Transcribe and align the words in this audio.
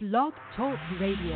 Blog 0.00 0.32
Talk 0.56 0.78
Radio. 1.00 1.34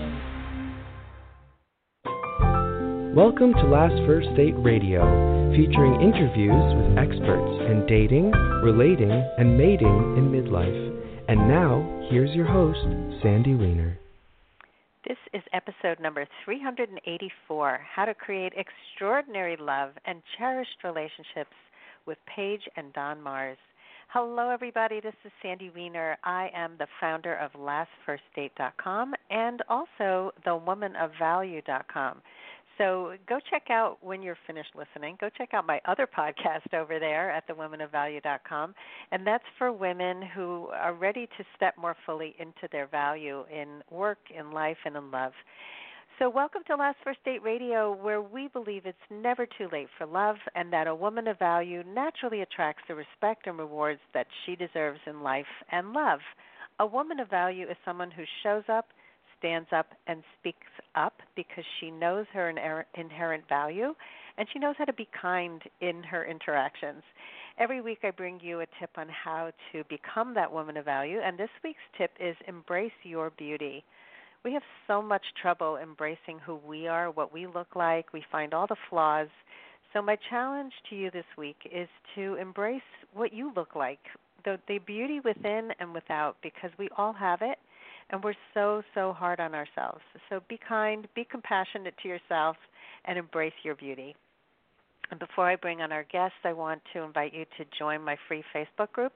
Welcome 3.13 3.55
to 3.55 3.63
Last 3.67 3.97
First 4.07 4.29
Date 4.37 4.55
Radio, 4.59 5.03
featuring 5.51 6.01
interviews 6.01 6.63
with 6.77 6.97
experts 6.97 7.59
in 7.69 7.85
dating, 7.89 8.31
relating, 8.63 9.11
and 9.11 9.59
mating 9.59 10.15
in 10.17 10.31
midlife. 10.31 11.27
And 11.27 11.49
now, 11.49 12.07
here's 12.09 12.31
your 12.37 12.47
host, 12.47 12.79
Sandy 13.21 13.57
Weiner. 13.57 13.99
This 15.09 15.19
is 15.35 15.43
episode 15.53 15.99
number 15.99 16.25
384 16.45 17.81
How 17.97 18.05
to 18.05 18.15
Create 18.15 18.53
Extraordinary 18.57 19.57
Love 19.59 19.91
and 20.05 20.23
Cherished 20.39 20.85
Relationships 20.85 21.57
with 22.07 22.19
Paige 22.33 22.63
and 22.77 22.93
Don 22.93 23.19
Marrs. 23.19 23.57
Hello, 24.15 24.51
everybody. 24.51 25.01
This 25.01 25.15
is 25.25 25.33
Sandy 25.41 25.71
Weiner. 25.75 26.19
I 26.23 26.51
am 26.55 26.73
the 26.79 26.87
founder 27.01 27.35
of 27.37 27.51
LastFirstDate.com 27.53 29.15
and 29.31 29.63
also 29.71 30.33
TheWomanOfValue.com. 30.47 32.21
So 32.77 33.15
go 33.27 33.39
check 33.51 33.69
out 33.71 33.97
when 34.03 34.23
you're 34.23 34.37
finished 34.47 34.73
listening. 34.75 35.17
Go 35.19 35.31
check 35.39 35.55
out 35.55 35.67
my 35.67 35.81
other 35.87 36.07
podcast 36.07 36.75
over 36.75 36.99
there 36.99 37.31
at 37.31 37.49
TheWomanOfValue.com, 37.49 38.75
and 39.13 39.27
that's 39.27 39.45
for 39.57 39.73
women 39.73 40.21
who 40.35 40.69
are 40.75 40.93
ready 40.93 41.27
to 41.39 41.45
step 41.57 41.79
more 41.79 41.97
fully 42.05 42.35
into 42.39 42.69
their 42.71 42.89
value 42.89 43.45
in 43.51 43.83
work, 43.91 44.19
in 44.39 44.51
life, 44.51 44.77
and 44.85 44.95
in 44.95 45.11
love. 45.11 45.33
So, 46.23 46.31
welcome 46.31 46.63
to 46.69 46.77
Last 46.77 46.99
First 47.03 47.19
Date 47.25 47.43
Radio, 47.43 47.97
where 48.01 48.23
we 48.23 48.47
believe 48.47 48.87
it's 48.87 48.97
never 49.11 49.45
too 49.45 49.69
late 49.73 49.89
for 49.99 50.07
love 50.07 50.37
and 50.55 50.73
that 50.73 50.87
a 50.87 50.95
woman 50.95 51.27
of 51.27 51.37
value 51.37 51.83
naturally 51.85 52.43
attracts 52.43 52.85
the 52.87 52.95
respect 52.95 53.49
and 53.49 53.59
rewards 53.59 53.99
that 54.15 54.29
she 54.47 54.55
deserves 54.55 55.01
in 55.09 55.25
life 55.25 55.51
and 55.73 55.93
love. 55.93 56.21
A 56.79 56.87
woman 56.87 57.19
of 57.19 57.29
value 57.29 57.69
is 57.69 57.77
someone 57.85 58.13
who 58.13 58.23
shows 58.45 58.63
up, 58.69 58.91
stands 59.37 59.67
up, 59.73 59.89
and 60.07 60.23
speaks 60.39 60.71
up 60.95 61.15
because 61.35 61.65
she 61.81 61.91
knows 61.91 62.27
her 62.33 62.85
inherent 62.95 63.49
value 63.49 63.93
and 64.39 64.47
she 64.53 64.61
knows 64.61 64.77
how 64.79 64.85
to 64.85 64.93
be 64.93 65.09
kind 65.21 65.61
in 65.81 66.05
her 66.05 66.25
interactions. 66.25 67.03
Every 67.59 67.81
week, 67.81 67.99
I 68.05 68.13
bring 68.13 68.39
you 68.41 68.61
a 68.61 68.67
tip 68.79 68.91
on 68.97 69.09
how 69.09 69.51
to 69.73 69.83
become 69.89 70.35
that 70.35 70.53
woman 70.53 70.77
of 70.77 70.85
value, 70.85 71.19
and 71.19 71.37
this 71.37 71.51
week's 71.65 71.81
tip 71.99 72.13
is 72.21 72.37
embrace 72.47 72.93
your 73.03 73.31
beauty 73.31 73.83
we 74.45 74.53
have 74.53 74.63
so 74.87 75.01
much 75.01 75.23
trouble 75.41 75.77
embracing 75.77 76.39
who 76.45 76.57
we 76.57 76.87
are, 76.87 77.11
what 77.11 77.33
we 77.33 77.47
look 77.47 77.77
like. 77.77 78.13
We 78.13 78.25
find 78.31 78.55
all 78.55 78.67
the 78.67 78.77
flaws. 78.91 79.29
So 79.93 80.03
my 80.03 80.17
challenge 80.31 80.73
to 80.91 80.97
you 80.97 81.11
this 81.11 81.25
week 81.37 81.57
is 81.71 81.89
to 82.15 82.35
embrace 82.35 82.81
what 83.13 83.33
you 83.33 83.53
look 83.55 83.75
like, 83.75 84.01
the 84.45 84.59
the 84.69 84.79
beauty 84.79 85.21
within 85.21 85.71
and 85.79 85.93
without 85.93 86.37
because 86.43 86.71
we 86.79 86.89
all 86.97 87.13
have 87.13 87.43
it 87.43 87.59
and 88.11 88.23
we're 88.23 88.35
so 88.55 88.83
so 88.95 89.13
hard 89.13 89.41
on 89.41 89.55
ourselves. 89.55 90.01
So 90.29 90.41
be 90.49 90.59
kind, 90.67 91.07
be 91.15 91.25
compassionate 91.25 91.95
to 92.03 92.09
yourself 92.09 92.57
and 93.05 93.19
embrace 93.19 93.53
your 93.63 93.75
beauty. 93.75 94.15
And 95.11 95.21
before 95.21 95.47
I 95.47 95.57
bring 95.57 95.83
on 95.83 95.93
our 95.93 96.05
guests, 96.05 96.39
I 96.45 96.53
want 96.53 96.81
to 96.95 97.03
invite 97.03 97.35
you 97.35 97.45
to 97.59 97.65
join 97.79 98.03
my 98.03 98.17
free 98.29 98.43
Facebook 98.55 98.93
group. 98.93 99.13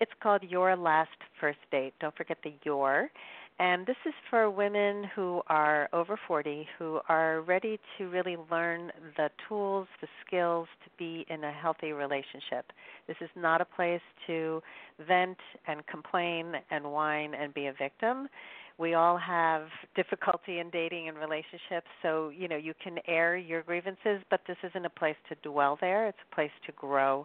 It's 0.00 0.12
called 0.22 0.42
Your 0.42 0.76
Last 0.76 1.10
First 1.40 1.58
Date. 1.70 1.94
Don't 2.00 2.16
forget 2.16 2.38
the 2.44 2.52
your. 2.64 3.10
And 3.60 3.86
this 3.86 3.96
is 4.04 4.14
for 4.30 4.50
women 4.50 5.04
who 5.14 5.40
are 5.46 5.88
over 5.92 6.18
40 6.26 6.66
who 6.76 7.00
are 7.08 7.42
ready 7.42 7.78
to 7.96 8.08
really 8.08 8.36
learn 8.50 8.90
the 9.16 9.30
tools, 9.48 9.86
the 10.00 10.08
skills 10.26 10.66
to 10.84 10.90
be 10.98 11.24
in 11.30 11.44
a 11.44 11.52
healthy 11.52 11.92
relationship. 11.92 12.72
This 13.06 13.16
is 13.20 13.30
not 13.36 13.60
a 13.60 13.64
place 13.64 14.00
to 14.26 14.60
vent 15.06 15.38
and 15.68 15.86
complain 15.86 16.54
and 16.72 16.84
whine 16.84 17.34
and 17.34 17.54
be 17.54 17.66
a 17.66 17.72
victim. 17.72 18.28
We 18.76 18.94
all 18.94 19.16
have 19.18 19.68
difficulty 19.94 20.58
in 20.58 20.68
dating 20.70 21.08
and 21.08 21.16
relationships, 21.16 21.86
so 22.02 22.30
you 22.30 22.48
know 22.48 22.56
you 22.56 22.74
can 22.82 22.98
air 23.06 23.36
your 23.36 23.62
grievances, 23.62 24.20
but 24.30 24.40
this 24.48 24.56
isn't 24.64 24.84
a 24.84 24.90
place 24.90 25.14
to 25.28 25.36
dwell 25.48 25.78
there. 25.80 26.08
It's 26.08 26.18
a 26.28 26.34
place 26.34 26.50
to 26.66 26.72
grow 26.72 27.24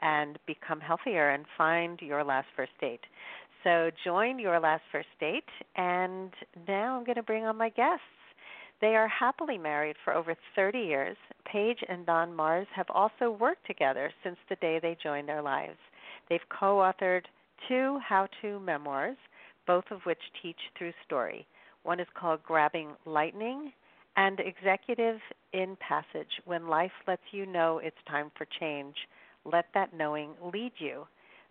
and 0.00 0.38
become 0.46 0.80
healthier 0.80 1.30
and 1.30 1.46
find 1.56 2.00
your 2.02 2.22
last 2.22 2.48
first 2.54 2.72
date. 2.80 3.00
So 3.64 3.90
join 4.04 4.38
your 4.38 4.58
last 4.58 4.82
first 4.90 5.08
date, 5.18 5.44
and 5.76 6.30
now 6.66 6.96
I'm 6.96 7.04
going 7.04 7.16
to 7.16 7.22
bring 7.22 7.44
on 7.44 7.56
my 7.58 7.68
guests. 7.68 8.04
They 8.80 8.96
are 8.96 9.08
happily 9.08 9.58
married 9.58 9.96
for 10.02 10.14
over 10.14 10.34
30 10.56 10.78
years. 10.78 11.16
Paige 11.44 11.84
and 11.88 12.06
Don 12.06 12.32
Marrs 12.32 12.66
have 12.74 12.86
also 12.88 13.30
worked 13.30 13.66
together 13.66 14.10
since 14.24 14.38
the 14.48 14.56
day 14.56 14.78
they 14.80 14.96
joined 15.02 15.28
their 15.28 15.42
lives. 15.42 15.76
They've 16.28 16.40
co 16.48 16.76
authored 16.76 17.24
two 17.68 17.98
how 17.98 18.28
to 18.40 18.58
memoirs, 18.60 19.18
both 19.66 19.84
of 19.90 20.00
which 20.04 20.18
teach 20.42 20.56
through 20.78 20.92
story. 21.04 21.46
One 21.82 22.00
is 22.00 22.06
called 22.14 22.42
Grabbing 22.42 22.92
Lightning 23.04 23.72
and 24.16 24.40
Executive 24.40 25.18
in 25.52 25.76
Passage 25.76 26.40
When 26.46 26.68
Life 26.68 26.92
Lets 27.06 27.22
You 27.32 27.44
Know 27.44 27.78
It's 27.78 27.96
Time 28.08 28.30
for 28.38 28.46
Change. 28.58 28.94
Let 29.44 29.66
that 29.74 29.94
knowing 29.94 30.30
lead 30.52 30.72
you. 30.78 31.06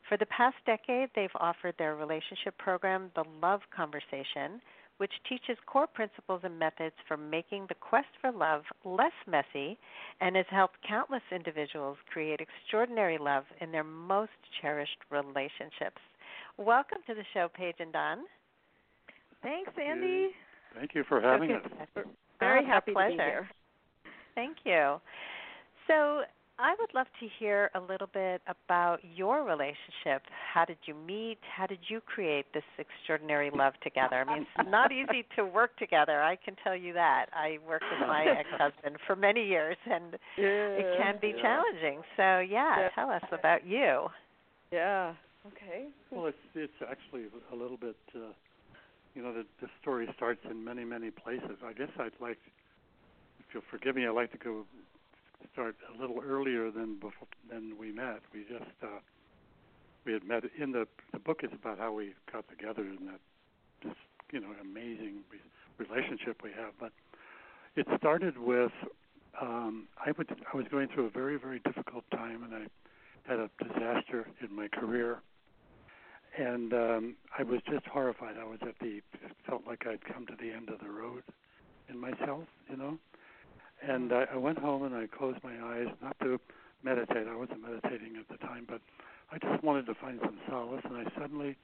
For 0.09 0.17
the 0.17 0.25
past 0.25 0.57
decade, 0.65 1.09
they've 1.15 1.29
offered 1.35 1.75
their 1.77 1.95
relationship 1.95 2.57
program, 2.57 3.11
The 3.13 3.25
Love 3.43 3.61
Conversation, 3.69 4.59
which 4.97 5.11
teaches 5.29 5.55
core 5.67 5.85
principles 5.85 6.41
and 6.43 6.57
methods 6.57 6.95
for 7.07 7.15
making 7.15 7.67
the 7.69 7.75
quest 7.75 8.07
for 8.19 8.31
love 8.31 8.63
less 8.83 9.13
messy 9.27 9.77
and 10.19 10.35
has 10.35 10.47
helped 10.49 10.75
countless 10.85 11.21
individuals 11.31 11.95
create 12.11 12.41
extraordinary 12.41 13.19
love 13.19 13.43
in 13.61 13.71
their 13.71 13.83
most 13.83 14.31
cherished 14.61 14.97
relationships. 15.11 16.01
Welcome 16.57 16.97
to 17.05 17.13
the 17.13 17.23
show, 17.33 17.47
Paige 17.53 17.75
and 17.79 17.93
Don. 17.93 18.17
Thanks, 19.43 19.71
Sandy. 19.77 20.29
Thank 20.75 20.95
you 20.95 21.03
for 21.07 21.21
having 21.21 21.51
okay. 21.51 21.65
us. 21.95 22.05
Very 22.39 22.65
oh, 22.65 22.67
happy 22.67 22.93
pleasure. 22.93 23.11
to 23.11 23.17
be 23.17 23.23
here. 23.23 23.49
Thank 24.33 24.57
you. 24.65 24.99
So, 25.87 26.23
I 26.61 26.75
would 26.77 26.93
love 26.93 27.07
to 27.21 27.27
hear 27.39 27.71
a 27.73 27.79
little 27.79 28.09
bit 28.13 28.41
about 28.45 28.99
your 29.15 29.45
relationship. 29.45 30.23
How 30.53 30.65
did 30.65 30.77
you 30.85 30.93
meet? 30.93 31.37
How 31.55 31.65
did 31.65 31.79
you 31.87 32.01
create 32.01 32.47
this 32.53 32.63
extraordinary 32.77 33.49
love 33.49 33.73
together? 33.81 34.25
I 34.27 34.33
mean, 34.33 34.45
it's 34.57 34.69
not 34.69 34.91
easy 34.91 35.25
to 35.37 35.45
work 35.45 35.77
together. 35.77 36.21
I 36.21 36.35
can 36.35 36.57
tell 36.61 36.75
you 36.75 36.91
that. 36.93 37.27
I 37.33 37.59
worked 37.65 37.85
with 37.89 38.05
my 38.05 38.25
ex-husband 38.39 38.97
for 39.07 39.15
many 39.15 39.47
years, 39.47 39.77
and 39.89 40.17
yeah, 40.37 40.43
it 40.43 40.97
can 40.97 41.15
be 41.21 41.33
yeah. 41.37 41.41
challenging. 41.41 42.01
So, 42.17 42.39
yeah, 42.39 42.79
Yeah. 42.79 42.89
tell 42.93 43.09
us 43.09 43.23
about 43.31 43.65
you. 43.65 44.07
Yeah. 44.73 45.13
Okay. 45.47 45.87
Well, 46.11 46.25
it's 46.25 46.37
it's 46.55 46.73
actually 46.81 47.27
a 47.53 47.55
little 47.55 47.77
bit, 47.77 47.95
uh, 48.13 48.33
you 49.15 49.23
know, 49.23 49.33
the, 49.33 49.45
the 49.61 49.69
story 49.81 50.09
starts 50.17 50.41
in 50.49 50.61
many 50.61 50.83
many 50.83 51.09
places. 51.09 51.57
I 51.65 51.71
guess 51.71 51.89
I'd 51.97 52.11
like, 52.19 52.37
if 53.39 53.45
you'll 53.53 53.63
forgive 53.71 53.95
me, 53.95 54.05
I'd 54.05 54.09
like 54.11 54.33
to 54.33 54.37
go 54.37 54.65
start 55.53 55.75
a 55.95 55.99
little 55.99 56.21
earlier 56.25 56.71
than 56.71 56.95
before 56.95 57.27
than 57.49 57.77
we 57.79 57.91
met. 57.91 58.21
We 58.33 58.41
just 58.41 58.71
uh, 58.83 58.99
we 60.05 60.13
had 60.13 60.23
met 60.23 60.43
in 60.57 60.71
the 60.71 60.87
the 61.13 61.19
book 61.19 61.41
is 61.43 61.51
about 61.53 61.79
how 61.79 61.93
we 61.93 62.13
got 62.31 62.47
together 62.49 62.81
and 62.81 63.07
that 63.07 63.19
this 63.83 63.95
you 64.31 64.39
know 64.39 64.49
amazing 64.61 65.21
relationship 65.77 66.41
we 66.43 66.51
have. 66.51 66.73
But 66.79 66.91
it 67.75 67.87
started 67.97 68.37
with 68.37 68.71
um, 69.41 69.87
I 70.05 70.11
would 70.17 70.29
I 70.53 70.57
was 70.57 70.65
going 70.69 70.87
through 70.93 71.05
a 71.05 71.11
very 71.11 71.37
very 71.37 71.59
difficult 71.59 72.03
time 72.11 72.43
and 72.43 72.53
I 72.53 72.67
had 73.29 73.39
a 73.39 73.49
disaster 73.63 74.27
in 74.41 74.55
my 74.55 74.67
career 74.67 75.21
and 76.37 76.73
um, 76.73 77.15
I 77.37 77.43
was 77.43 77.59
just 77.69 77.85
horrified. 77.87 78.35
I 78.39 78.45
was 78.45 78.59
at 78.61 78.75
the 78.79 79.01
felt 79.47 79.63
like 79.67 79.85
I'd 79.87 80.03
come 80.05 80.25
to 80.27 80.33
the 80.39 80.51
end 80.51 80.69
of 80.69 80.79
the 80.79 80.89
road 80.89 81.23
in 81.89 81.99
myself, 81.99 82.43
you 82.69 82.77
know. 82.77 82.97
And 83.87 84.11
I, 84.11 84.25
I 84.33 84.37
went 84.37 84.59
home 84.59 84.83
and 84.83 84.95
I 84.95 85.07
closed 85.07 85.39
my 85.43 85.55
eyes, 85.63 85.87
not 86.01 86.17
to 86.21 86.39
meditate. 86.83 87.27
I 87.27 87.35
wasn't 87.35 87.61
meditating 87.61 88.15
at 88.19 88.27
the 88.29 88.37
time, 88.45 88.65
but 88.67 88.81
I 89.31 89.37
just 89.37 89.63
wanted 89.63 89.85
to 89.87 89.95
find 89.95 90.19
some 90.21 90.37
solace. 90.49 90.81
And 90.85 90.97
I 90.97 91.05
suddenly 91.19 91.57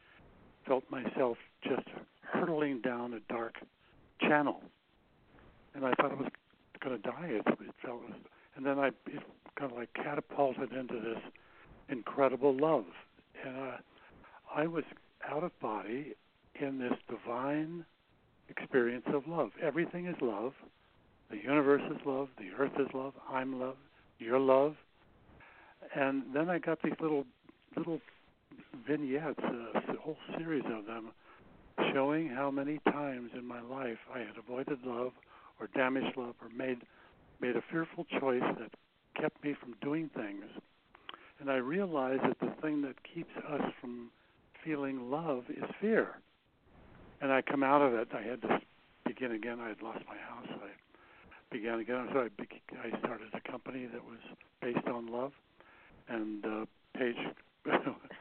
felt 0.67 0.83
myself 0.89 1.37
just 1.63 1.87
hurtling 2.21 2.81
down 2.81 3.13
a 3.13 3.19
dark 3.31 3.55
channel, 4.22 4.61
and 5.73 5.85
I 5.85 5.93
thought 5.93 6.11
I 6.11 6.16
was 6.16 6.31
going 6.84 7.01
to 7.01 7.01
die. 7.01 7.28
It, 7.28 7.47
it 7.47 7.75
felt, 7.84 8.01
and 8.55 8.66
then 8.66 8.79
I 8.79 8.87
it 8.87 9.23
kind 9.57 9.72
of 9.72 9.78
like 9.78 9.93
catapulted 9.93 10.73
into 10.73 10.95
this 10.95 11.22
incredible 11.90 12.55
love, 12.55 12.85
and 13.45 13.57
uh, 13.57 13.78
I 14.53 14.67
was 14.67 14.84
out 15.29 15.43
of 15.43 15.57
body 15.59 16.16
in 16.59 16.79
this 16.79 16.93
divine 17.09 17.85
experience 18.49 19.05
of 19.13 19.28
love. 19.28 19.51
Everything 19.61 20.07
is 20.07 20.16
love. 20.22 20.53
The 21.35 21.41
universe 21.49 21.82
is 21.91 21.97
love. 22.05 22.29
The 22.37 22.52
earth 22.58 22.72
is 22.79 22.87
love. 22.93 23.14
I'm 23.29 23.59
love. 23.59 23.76
You're 24.20 24.40
love. 24.40 24.76
And 25.93 26.23
then 26.34 26.49
I 26.49 26.59
got 26.59 26.82
these 26.82 26.93
little 27.02 27.26
little 27.76 27.99
vignettes, 28.87 29.40
a 29.40 29.97
whole 29.97 30.17
series 30.37 30.64
of 30.66 30.85
them, 30.85 31.11
showing 31.93 32.29
how 32.29 32.52
many 32.52 32.79
times 32.90 33.32
in 33.37 33.46
my 33.46 33.61
life 33.61 33.97
I 34.14 34.20
had 34.20 34.37
avoided 34.37 34.79
love 34.85 35.11
or 35.59 35.67
damaged 35.76 36.16
love 36.16 36.35
or 36.41 36.47
made 36.55 36.79
made 37.41 37.58
a 37.58 37.61
fearful 37.70 38.05
choice 38.20 38.43
that 38.59 38.72
kept 39.20 39.43
me 39.43 39.55
from 39.59 39.76
doing 39.81 40.09
things. 40.16 40.46
And 41.41 41.52
I 41.52 41.55
realized 41.55 42.22
that 42.23 42.40
the 42.40 42.53
thing 42.61 42.81
that 42.84 42.96
keeps 43.14 43.35
us 43.49 43.61
from 43.81 44.09
feeling 44.64 45.11
love 45.11 45.43
is 45.49 45.64
fear. 45.81 46.16
and 47.22 47.31
I 47.31 47.41
come 47.41 47.64
out 47.64 47.81
of 47.81 47.93
it. 47.93 48.09
I 48.14 48.22
had 48.22 48.41
to 48.43 48.61
begin 49.05 49.31
again. 49.31 49.59
I 49.59 49.70
had 49.70 49.81
lost 49.81 49.99
my 50.08 50.17
house. 50.17 50.47
I 50.49 50.70
began 51.57 51.79
again. 51.79 52.09
So 52.13 52.19
I 52.22 52.28
be- 52.29 52.61
I 52.78 52.97
started 52.99 53.29
a 53.34 53.52
company 53.52 53.85
that 53.87 54.03
was 54.03 54.19
based 54.61 54.87
on 54.87 55.07
love, 55.07 55.31
and 56.07 56.46
uh, 56.46 56.66
Paige. 56.97 57.16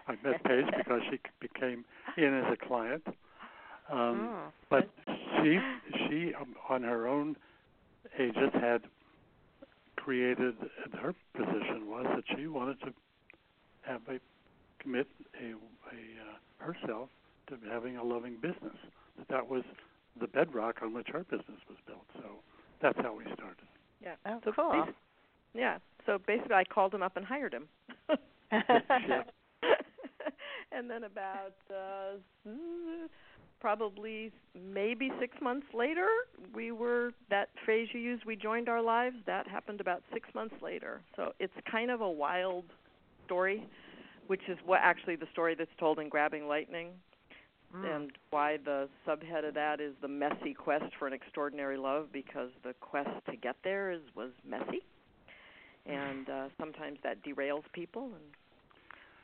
I 0.08 0.12
met 0.25 0.42
Paige 0.44 0.66
because 0.76 1.00
she 1.10 1.19
became 1.40 1.84
in 2.16 2.34
as 2.44 2.52
a 2.60 2.66
client. 2.69 3.04
Um, 3.90 4.31
Mm. 4.31 4.52
but 4.70 4.88
she 5.42 5.58
she 6.08 6.34
um, 6.40 6.54
on 6.69 6.82
her 6.82 7.06
own 7.06 7.36
aegis 8.19 8.52
had 8.54 8.82
created 9.96 10.54
her 11.00 11.14
position 11.36 11.86
was 11.88 12.06
that 12.16 12.25
she 12.36 12.46
wanted 12.46 12.81
to 12.81 12.92
have 13.82 14.02
a 14.08 14.19
commit 14.81 15.08
a 15.42 15.46
a 15.50 15.52
uh, 15.54 16.36
herself 16.58 17.10
to 17.48 17.56
having 17.70 17.96
a 17.96 18.04
loving 18.04 18.36
business 18.36 18.76
that 19.19 19.28
that 19.28 19.48
was 19.48 19.62
the 20.20 20.28
bedrock 20.28 20.76
on 20.82 20.94
which 20.94 21.08
her 21.12 21.25
business 21.25 21.60
was 21.69 21.78
built 21.86 22.06
so 22.16 22.42
that's 22.84 22.98
how 23.00 23.16
we 23.16 23.25
started 23.34 23.66
Yeah. 24.00 24.14
Oh, 24.26 24.40
so 24.44 24.52
cool. 24.52 24.70
basi- 24.70 24.94
yeah. 25.54 25.78
So 26.06 26.19
basically, 26.26 26.54
I 26.54 26.64
called 26.64 26.94
him 26.94 27.02
up 27.02 27.16
and 27.16 27.25
hired 27.25 27.54
him. 27.54 27.66
And 30.76 30.90
then 30.90 31.04
about 31.04 31.54
uh, 31.70 32.50
probably 33.60 34.32
maybe 34.60 35.10
six 35.20 35.36
months 35.40 35.66
later, 35.72 36.08
we 36.52 36.72
were 36.72 37.12
that 37.31 37.48
phrase 37.64 37.88
you 37.92 38.00
used. 38.00 38.25
We 38.25 38.34
joined 38.34 38.69
our 38.69 38.82
lives. 38.82 39.16
That 39.26 39.46
happened 39.46 39.81
about 39.81 40.02
six 40.12 40.28
months 40.34 40.56
later. 40.60 41.00
So 41.14 41.32
it's 41.38 41.52
kind 41.70 41.92
of 41.92 42.00
a 42.00 42.10
wild 42.10 42.64
story, 43.25 43.66
which 44.26 44.42
is 44.48 44.58
what 44.66 44.81
actually 44.82 45.14
the 45.16 45.28
story 45.32 45.54
that's 45.54 45.70
told 45.78 46.00
in 46.00 46.08
Grabbing 46.08 46.48
Lightning, 46.48 46.88
Mm. 47.74 47.96
and 47.96 48.12
why 48.30 48.58
the 48.64 48.88
subhead 49.06 49.46
of 49.46 49.54
that 49.54 49.80
is 49.80 49.94
the 50.00 50.08
messy 50.08 50.54
quest 50.54 50.84
for 50.98 51.08
an 51.08 51.12
extraordinary 51.12 51.76
love 51.76 52.06
because 52.12 52.50
the 52.62 52.74
quest 52.80 53.10
to 53.28 53.36
get 53.36 53.56
there 53.64 53.90
is 53.90 54.00
was 54.14 54.30
messy, 54.48 54.82
and 55.86 56.28
uh, 56.28 56.48
sometimes 56.58 56.98
that 57.02 57.24
derails 57.24 57.64
people, 57.72 58.04
and 58.04 58.24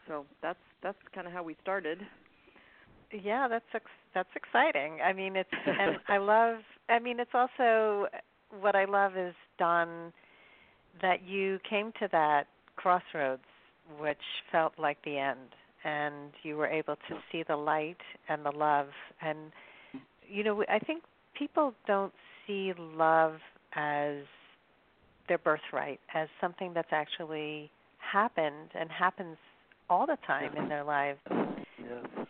so 0.09 0.27
that's 0.43 0.59
that's 0.83 0.99
kind 1.15 1.27
of 1.27 1.33
how 1.33 1.43
we 1.43 1.57
started. 1.63 2.01
Yeah, 3.13 3.47
that's 3.49 3.65
ex- 3.75 3.85
that's 4.15 4.29
exciting. 4.35 4.99
I 5.05 5.13
mean, 5.13 5.37
it's 5.37 5.49
and 5.67 5.99
I 6.09 6.19
love. 6.19 6.59
I 6.89 6.99
mean, 6.99 7.21
it's 7.21 7.35
also 7.35 8.09
what 8.61 8.75
I 8.75 8.85
love 8.85 9.17
is 9.17 9.35
Don 9.59 10.13
that 11.01 11.23
you 11.25 11.61
came 11.69 11.93
to 12.01 12.09
that 12.11 12.45
crossroads, 12.77 13.43
which 13.99 14.19
felt 14.51 14.73
like 14.79 14.99
the 15.05 15.19
end, 15.19 15.55
and 15.85 16.33
you 16.43 16.57
were 16.57 16.67
able 16.67 16.97
to 17.09 17.17
see 17.31 17.43
the 17.47 17.57
light 17.57 17.97
and 18.29 18.45
the 18.45 18.51
love. 18.51 18.89
And 19.23 19.53
you 20.29 20.45
know, 20.45 20.65
I 20.69 20.79
think 20.79 21.03
people 21.39 21.75
don't 21.87 22.13
see 22.47 22.73
love 22.79 23.35
as 23.75 24.17
their 25.29 25.39
birthright, 25.39 26.01
as 26.15 26.29
something 26.41 26.73
that's 26.75 26.93
actually 26.93 27.71
happened 27.99 28.71
and 28.79 28.91
happens 28.91 29.37
all 29.89 30.07
the 30.07 30.19
time 30.27 30.57
in 30.57 30.69
their 30.69 30.85
lives. 30.85 31.19
yeah. 31.31 32.25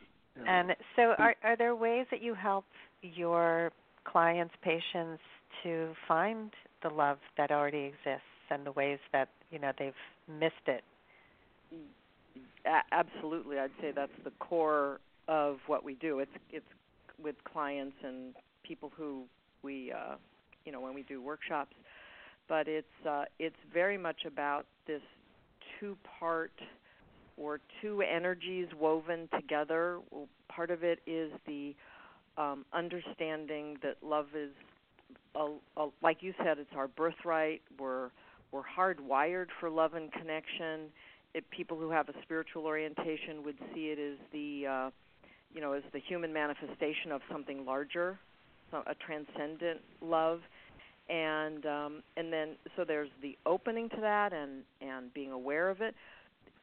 And 0.46 0.70
so, 0.96 1.14
are 1.19 1.35
are 1.44 1.56
there 1.56 1.75
ways 1.76 2.06
that 2.11 2.23
you 2.23 2.35
help 2.35 2.64
your 3.03 3.73
clients, 4.05 4.55
patients, 4.62 5.23
to 5.62 5.93
find 6.08 6.50
the 6.82 6.88
love 6.88 7.19
that 7.37 7.50
already 7.50 7.93
exists, 7.93 8.23
and 8.50 8.64
the 8.64 8.73
ways 8.73 8.99
that 9.12 9.29
you 9.50 9.58
know 9.58 9.73
they've 9.79 9.93
missed 10.29 10.67
it? 10.67 10.82
A- 12.67 12.95
absolutely, 12.95 13.59
I'd 13.59 13.71
say 13.81 13.93
that's 13.95 14.12
the 14.25 14.33
core 14.39 15.01
of 15.29 15.59
what 15.67 15.85
we 15.85 15.95
do. 15.95 16.19
It's 16.21 16.31
it's 16.51 16.67
with 17.23 17.37
clients 17.45 17.97
and 18.05 18.35
people 18.62 18.91
who 18.97 19.25
we 19.62 19.93
uh, 19.93 20.17
you 20.65 20.73
know 20.73 20.81
when 20.81 20.95
we 20.95 21.03
do 21.03 21.23
workshops, 21.23 21.75
but 22.49 22.69
it's 22.69 23.07
uh, 23.09 23.25
it's 23.39 23.57
very 23.73 23.99
much 23.99 24.25
about 24.27 24.67
this 24.87 25.03
two 25.79 25.97
part 26.19 26.53
or 27.37 27.61
two 27.81 28.03
energies 28.03 28.69
woven 28.79 29.29
together. 29.35 29.99
Well, 30.11 30.29
Part 30.49 30.73
of 30.73 30.83
it 30.83 30.99
is 31.06 31.31
the 31.47 31.77
um, 32.37 32.65
understanding 32.73 33.77
that 33.85 33.97
love 34.03 34.27
is, 34.35 34.51
a, 35.37 35.47
a, 35.81 35.89
like 36.03 36.19
you 36.23 36.35
said, 36.45 36.59
it's 36.59 36.73
our 36.77 36.89
birthright. 36.89 37.63
We're 37.79 38.11
we're 38.53 38.63
hardwired 38.63 39.47
for 39.61 39.71
love 39.71 39.95
and 39.95 40.13
connection. 40.13 40.91
It, 41.32 41.44
people 41.50 41.79
who 41.79 41.91
have 41.91 42.09
a 42.09 42.15
spiritual 42.23 42.67
orientation 42.67 43.44
would 43.44 43.56
see 43.73 43.87
it 43.87 43.99
as 43.99 44.19
the, 44.32 44.67
uh, 44.67 44.91
you 45.55 45.61
know, 45.61 45.73
as 45.73 45.82
the 45.93 46.00
human 46.00 46.32
manifestation 46.32 47.12
of 47.12 47.21
something 47.31 47.65
larger, 47.65 48.19
so 48.71 48.82
a 48.87 48.94
transcendent 48.94 49.81
love, 50.00 50.41
and 51.09 51.67
um, 51.67 52.03
and 52.17 52.32
then 52.32 52.50
so 52.77 52.85
there's 52.85 53.11
the 53.21 53.37
opening 53.47 53.88
to 53.91 54.00
that 54.00 54.32
and 54.32 54.62
and 54.81 55.12
being 55.12 55.32
aware 55.32 55.69
of 55.69 55.81
it 55.81 55.94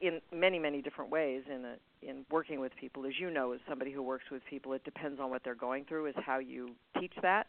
in 0.00 0.20
many 0.32 0.58
many 0.58 0.80
different 0.80 1.10
ways 1.10 1.42
in 1.52 1.64
a, 1.64 2.08
in 2.08 2.24
working 2.30 2.60
with 2.60 2.72
people. 2.76 3.04
As 3.04 3.12
you 3.18 3.30
know 3.30 3.52
as 3.52 3.60
somebody 3.68 3.92
who 3.92 4.02
works 4.02 4.24
with 4.30 4.42
people 4.48 4.72
it 4.72 4.84
depends 4.84 5.20
on 5.20 5.30
what 5.30 5.42
they're 5.44 5.54
going 5.54 5.84
through 5.84 6.06
is 6.06 6.14
how 6.24 6.38
you 6.38 6.70
teach 6.98 7.12
that. 7.22 7.46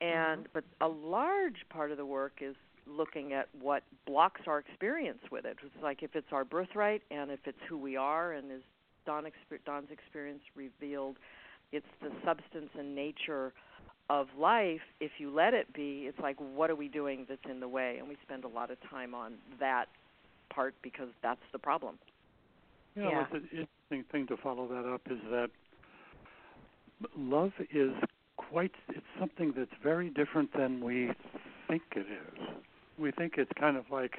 And 0.00 0.46
but 0.54 0.62
a 0.80 0.88
large 0.88 1.66
part 1.70 1.90
of 1.90 1.96
the 1.96 2.06
work 2.06 2.34
is 2.40 2.54
looking 2.88 3.32
at 3.32 3.48
what 3.60 3.82
blocks 4.06 4.42
our 4.46 4.58
experience 4.58 5.20
with 5.30 5.44
it 5.44 5.56
it's 5.64 5.82
like 5.82 6.02
if 6.02 6.14
it's 6.14 6.32
our 6.32 6.44
birthright 6.44 7.02
and 7.10 7.30
if 7.30 7.40
it's 7.46 7.58
who 7.68 7.78
we 7.78 7.96
are 7.96 8.32
and 8.32 8.50
as 8.50 8.60
Don 9.06 9.24
exper- 9.24 9.64
Don's 9.64 9.90
experience 9.90 10.42
revealed 10.54 11.16
it's 11.72 11.86
the 12.02 12.10
substance 12.24 12.70
and 12.78 12.94
nature 12.94 13.52
of 14.10 14.26
life 14.38 14.80
if 15.00 15.12
you 15.18 15.30
let 15.30 15.54
it 15.54 15.72
be 15.74 16.04
it's 16.08 16.18
like 16.18 16.36
what 16.38 16.70
are 16.70 16.76
we 16.76 16.88
doing 16.88 17.26
that's 17.28 17.40
in 17.50 17.60
the 17.60 17.68
way 17.68 17.96
and 17.98 18.08
we 18.08 18.16
spend 18.22 18.44
a 18.44 18.48
lot 18.48 18.70
of 18.70 18.78
time 18.90 19.14
on 19.14 19.34
that 19.60 19.86
part 20.50 20.74
because 20.82 21.08
that's 21.22 21.40
the 21.52 21.58
problem 21.58 21.98
Yeah, 22.96 23.10
Yeah. 23.10 23.18
what's 23.20 23.32
an 23.34 23.48
interesting 23.52 24.04
thing 24.10 24.26
to 24.28 24.36
follow 24.42 24.66
that 24.68 24.90
up 24.90 25.02
is 25.10 25.18
that 25.30 25.50
love 27.16 27.52
is 27.70 27.92
quite 28.36 28.72
it's 28.88 29.04
something 29.18 29.52
that's 29.56 29.70
very 29.82 30.10
different 30.10 30.52
than 30.56 30.82
we 30.82 31.10
think 31.68 31.82
it 31.94 32.06
is. 32.06 32.48
We 32.98 33.10
think 33.12 33.34
it's 33.36 33.52
kind 33.58 33.76
of 33.76 33.84
like 33.90 34.18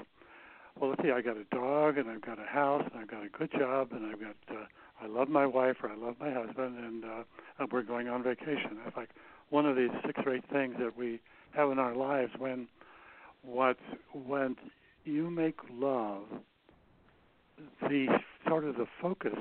well, 0.80 0.92
let's 0.92 1.02
see, 1.04 1.12
I 1.12 1.22
got 1.22 1.36
a 1.36 1.44
dog 1.56 1.98
and 1.98 2.10
I've 2.10 2.22
got 2.22 2.40
a 2.40 2.46
house 2.46 2.84
and 2.92 3.02
I've 3.02 3.10
got 3.10 3.26
a 3.26 3.30
good 3.30 3.52
job 3.52 3.90
and 3.92 4.06
I've 4.06 4.20
got 4.20 4.36
uh, 4.50 4.66
I 5.02 5.08
love 5.08 5.28
my 5.28 5.46
wife 5.46 5.78
or 5.84 5.90
I 5.90 5.96
love 5.96 6.16
my 6.20 6.32
husband 6.32 6.78
and 6.78 7.04
uh 7.04 7.24
and 7.60 7.72
we're 7.72 7.84
going 7.84 8.08
on 8.08 8.24
vacation. 8.24 8.78
It's 8.86 8.96
like 8.96 9.10
one 9.50 9.66
of 9.66 9.76
these 9.76 9.90
six 10.06 10.20
or 10.26 10.36
eight 10.36 10.46
things 10.52 10.76
that 10.80 10.96
we 10.98 11.20
have 11.52 11.72
in 11.72 11.80
our 11.80 11.96
lives 11.96 12.32
when 12.38 12.68
what 13.44 13.78
when 14.14 14.56
you 15.06 15.30
make 15.30 15.58
love 15.72 16.24
the 17.82 18.08
sort 18.48 18.64
of 18.64 18.76
the 18.76 18.86
focus 19.02 19.38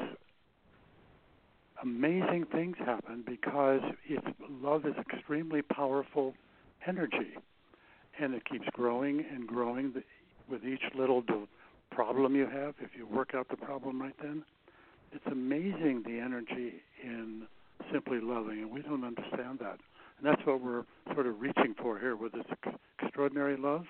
amazing 1.83 2.45
things 2.50 2.76
happen 2.78 3.23
because 3.26 3.80
it's 4.09 4.26
love 4.62 4.87
is 4.87 4.95
extremely 5.12 5.62
powerful 5.62 6.35
energy 6.87 7.37
and 8.21 8.35
it 8.35 8.45
keeps 8.45 8.67
growing 8.73 9.25
and 9.33 9.47
growing 9.47 9.93
with 10.49 10.65
each 10.65 10.83
little 10.97 11.23
problem 11.91 12.35
you 12.35 12.47
have 12.47 12.75
if 12.81 12.91
you 12.97 13.07
work 13.07 13.35
out 13.35 13.49
the 13.49 13.57
problem 13.57 14.01
right 14.01 14.17
then 14.23 14.43
it's 15.13 15.27
amazing 15.31 16.03
the 16.07 16.19
energy 16.19 16.75
in 17.03 17.43
simply 17.93 18.21
loving 18.21 18.61
and 18.61 18.71
we 18.71 18.83
don't 18.83 19.05
understand 19.05 19.59
that 19.59 19.79
and 20.19 20.25
that's 20.25 20.45
what 20.45 20.63
we're 20.63 20.85
sort 21.15 21.27
of 21.27 21.41
reaching 21.41 21.75
for 21.81 21.99
here 21.99 22.17
with 22.17 22.33
this 22.33 22.73
extraordinary 23.03 23.57
love 23.57 23.87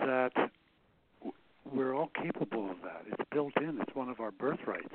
that 0.00 0.32
we're 1.72 1.94
all 1.94 2.10
capable 2.22 2.70
of 2.70 2.76
that. 2.82 3.02
It's 3.10 3.28
built 3.30 3.52
in. 3.56 3.78
It's 3.80 3.94
one 3.94 4.08
of 4.08 4.20
our 4.20 4.30
birthrights, 4.30 4.94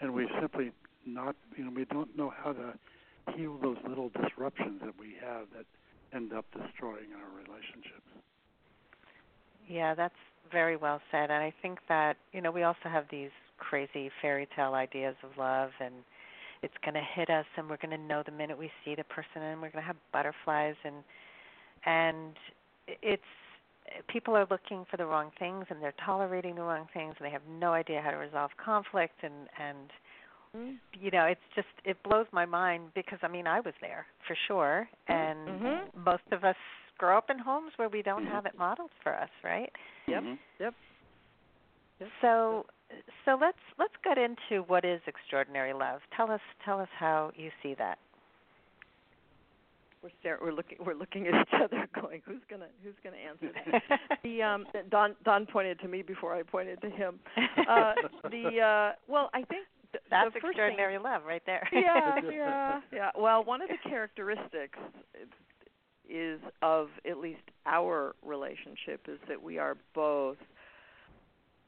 and 0.00 0.12
we 0.12 0.28
simply 0.40 0.72
not, 1.06 1.36
you 1.56 1.64
know, 1.64 1.70
we 1.74 1.84
don't 1.84 2.16
know 2.16 2.32
how 2.36 2.52
to 2.52 2.74
heal 3.36 3.58
those 3.62 3.76
little 3.88 4.10
disruptions 4.10 4.80
that 4.84 4.98
we 4.98 5.14
have 5.24 5.46
that 5.56 5.66
end 6.14 6.32
up 6.32 6.44
destroying 6.52 7.12
our 7.14 7.30
relationships. 7.36 8.06
Yeah, 9.68 9.94
that's 9.94 10.14
very 10.50 10.76
well 10.76 11.00
said. 11.10 11.30
And 11.30 11.42
I 11.42 11.52
think 11.62 11.78
that 11.88 12.16
you 12.32 12.40
know 12.40 12.50
we 12.50 12.62
also 12.62 12.88
have 12.88 13.04
these 13.10 13.30
crazy 13.58 14.10
fairy 14.22 14.48
tale 14.56 14.74
ideas 14.74 15.16
of 15.22 15.36
love, 15.36 15.70
and 15.80 15.94
it's 16.62 16.74
going 16.84 16.94
to 16.94 17.06
hit 17.14 17.28
us, 17.30 17.46
and 17.56 17.68
we're 17.68 17.76
going 17.76 17.96
to 17.96 18.06
know 18.06 18.22
the 18.24 18.32
minute 18.32 18.58
we 18.58 18.70
see 18.84 18.94
the 18.94 19.04
person, 19.04 19.42
and 19.42 19.60
we're 19.60 19.70
going 19.70 19.82
to 19.82 19.86
have 19.86 19.96
butterflies, 20.12 20.76
and 20.84 20.96
and 21.84 22.34
it's 23.02 23.22
people 24.08 24.36
are 24.36 24.46
looking 24.50 24.84
for 24.90 24.96
the 24.96 25.06
wrong 25.06 25.30
things 25.38 25.64
and 25.70 25.82
they're 25.82 25.94
tolerating 26.04 26.54
the 26.54 26.62
wrong 26.62 26.86
things 26.92 27.14
and 27.18 27.26
they 27.26 27.30
have 27.30 27.42
no 27.48 27.72
idea 27.72 28.00
how 28.02 28.10
to 28.10 28.16
resolve 28.16 28.50
conflict 28.62 29.14
and 29.22 29.48
and 29.58 29.90
you 30.54 31.10
know 31.10 31.24
it's 31.24 31.40
just 31.54 31.68
it 31.84 31.96
blows 32.02 32.26
my 32.32 32.44
mind 32.46 32.84
because 32.94 33.18
i 33.22 33.28
mean 33.28 33.46
i 33.46 33.60
was 33.60 33.74
there 33.80 34.06
for 34.26 34.36
sure 34.46 34.88
and 35.08 35.48
Mhm. 35.48 35.78
most 36.04 36.22
of 36.32 36.44
us 36.44 36.56
grow 36.96 37.16
up 37.16 37.30
in 37.30 37.38
homes 37.38 37.72
where 37.76 37.88
we 37.88 38.02
don't 38.02 38.26
have 38.26 38.46
it 38.46 38.56
modeled 38.58 38.90
for 39.02 39.14
us 39.14 39.30
right 39.44 39.72
Yep. 40.08 40.22
Yep. 40.58 40.74
Yep. 42.00 42.08
So 42.22 42.66
so 43.24 43.36
let's 43.40 43.58
let's 43.78 43.94
get 44.02 44.16
into 44.16 44.62
what 44.66 44.84
is 44.84 45.00
extraordinary 45.06 45.74
love. 45.74 46.00
Tell 46.16 46.30
us 46.30 46.40
tell 46.64 46.80
us 46.80 46.88
how 46.98 47.30
you 47.36 47.50
see 47.62 47.74
that. 47.74 47.98
We're 50.02 50.10
staring. 50.20 50.40
We're 50.42 50.52
looking. 50.52 50.78
We're 50.84 50.94
looking 50.94 51.26
at 51.26 51.34
each 51.34 51.60
other, 51.60 51.86
going, 52.00 52.22
"Who's 52.24 52.40
gonna 52.48 52.68
Who's 52.84 52.94
gonna 53.02 53.16
answer 53.16 53.50
that?" 53.52 53.98
the 54.22 54.42
um, 54.42 54.64
Don 54.90 55.16
Don 55.24 55.44
pointed 55.44 55.80
to 55.80 55.88
me 55.88 56.02
before 56.02 56.34
I 56.34 56.42
pointed 56.44 56.80
to 56.82 56.88
him. 56.90 57.18
Uh, 57.68 57.92
the 58.30 58.60
uh, 58.60 58.92
well, 59.08 59.28
I 59.34 59.42
think 59.42 59.66
th- 59.92 60.02
That's 60.10 60.32
the 60.32 60.38
extraordinary 60.46 60.94
thing, 60.94 61.02
love 61.02 61.22
right 61.26 61.42
there. 61.46 61.68
yeah, 61.72 62.16
yeah, 62.32 62.80
yeah. 62.92 63.10
Well, 63.16 63.44
one 63.44 63.62
of 63.62 63.68
the 63.68 63.78
characteristics 63.88 64.78
uh, 64.78 65.24
is 66.08 66.40
of 66.62 66.88
at 67.08 67.18
least 67.18 67.42
our 67.66 68.14
relationship 68.24 69.06
is 69.08 69.18
that 69.28 69.42
we 69.42 69.58
are 69.58 69.76
both 69.94 70.38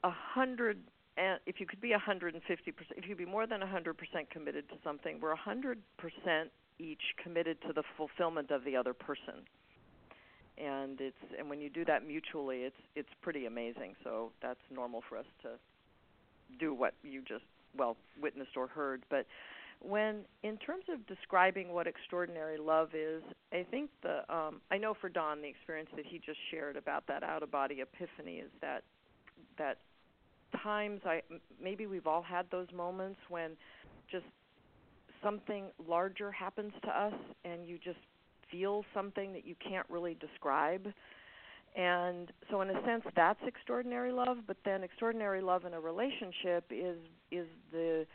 a 0.02 0.10
hundred 0.10 0.78
and 1.18 1.38
if 1.44 1.60
you 1.60 1.66
could 1.66 1.80
be 1.80 1.92
a 1.92 1.98
hundred 1.98 2.32
and 2.34 2.42
fifty 2.44 2.72
percent 2.72 2.94
if 2.96 3.04
you 3.04 3.10
could 3.10 3.24
be 3.24 3.30
more 3.30 3.46
than 3.46 3.62
a 3.62 3.66
hundred 3.66 3.98
percent 3.98 4.30
committed 4.30 4.68
to 4.70 4.76
something, 4.82 5.18
we're 5.20 5.32
a 5.32 5.36
hundred 5.36 5.78
percent 5.98 6.50
each 6.78 7.02
committed 7.22 7.60
to 7.66 7.72
the 7.74 7.82
fulfillment 7.96 8.50
of 8.50 8.64
the 8.64 8.74
other 8.76 8.94
person. 8.94 9.44
And 10.56 11.00
it's 11.00 11.16
and 11.38 11.48
when 11.50 11.60
you 11.60 11.68
do 11.68 11.84
that 11.84 12.06
mutually 12.06 12.58
it's 12.62 12.76
it's 12.94 13.08
pretty 13.20 13.44
amazing. 13.46 13.94
So 14.04 14.30
that's 14.40 14.60
normal 14.74 15.02
for 15.08 15.18
us 15.18 15.26
to 15.42 15.50
do 16.58 16.72
what 16.74 16.94
you 17.02 17.20
just 17.20 17.44
well 17.76 17.96
witnessed 18.20 18.56
or 18.56 18.66
heard. 18.66 19.02
But 19.10 19.26
when 19.80 20.24
in 20.42 20.56
terms 20.58 20.84
of 20.92 21.06
describing 21.06 21.72
what 21.72 21.86
extraordinary 21.86 22.58
love 22.58 22.90
is, 22.94 23.22
I 23.52 23.64
think 23.70 23.90
the 24.02 24.18
um 24.34 24.60
I 24.70 24.78
know 24.78 24.94
for 25.00 25.08
Don 25.08 25.40
the 25.40 25.48
experience 25.48 25.90
that 25.96 26.06
he 26.06 26.18
just 26.18 26.38
shared 26.50 26.76
about 26.76 27.06
that 27.08 27.22
out 27.22 27.42
of 27.42 27.50
body 27.50 27.80
epiphany 27.80 28.36
is 28.36 28.50
that 28.60 28.82
that 29.58 29.78
times 30.62 31.00
I 31.04 31.22
maybe 31.62 31.86
we've 31.86 32.06
all 32.06 32.22
had 32.22 32.46
those 32.50 32.68
moments 32.74 33.20
when 33.28 33.52
just 34.10 34.26
something 35.22 35.66
larger 35.86 36.30
happens 36.30 36.72
to 36.82 36.88
us 36.88 37.14
and 37.44 37.66
you 37.66 37.78
just 37.82 37.98
feel 38.50 38.84
something 38.92 39.32
that 39.32 39.46
you 39.46 39.54
can't 39.66 39.86
really 39.88 40.16
describe. 40.20 40.92
And 41.76 42.32
so 42.50 42.60
in 42.62 42.70
a 42.70 42.84
sense 42.84 43.04
that's 43.14 43.38
extraordinary 43.46 44.12
love, 44.12 44.38
but 44.46 44.56
then 44.64 44.82
extraordinary 44.82 45.40
love 45.40 45.64
in 45.64 45.74
a 45.74 45.80
relationship 45.80 46.64
is 46.70 46.98
is 47.30 47.46
the 47.72 48.06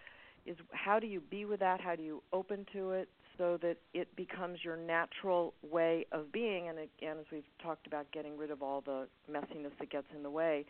is 0.45 0.57
how 0.71 0.99
do 0.99 1.07
you 1.07 1.21
be 1.21 1.45
with 1.45 1.59
that? 1.61 1.81
How 1.81 1.95
do 1.95 2.03
you 2.03 2.21
open 2.33 2.65
to 2.73 2.91
it 2.91 3.09
so 3.37 3.57
that 3.61 3.77
it 3.93 4.13
becomes 4.15 4.59
your 4.63 4.77
natural 4.77 5.53
way 5.69 6.05
of 6.11 6.31
being 6.31 6.69
and 6.69 6.79
again 6.79 7.17
as 7.19 7.25
we've 7.31 7.43
talked 7.61 7.87
about 7.87 8.09
getting 8.11 8.37
rid 8.37 8.51
of 8.51 8.61
all 8.61 8.81
the 8.81 9.07
messiness 9.31 9.71
that 9.79 9.89
gets 9.89 10.07
in 10.15 10.21
the 10.23 10.29
way. 10.29 10.65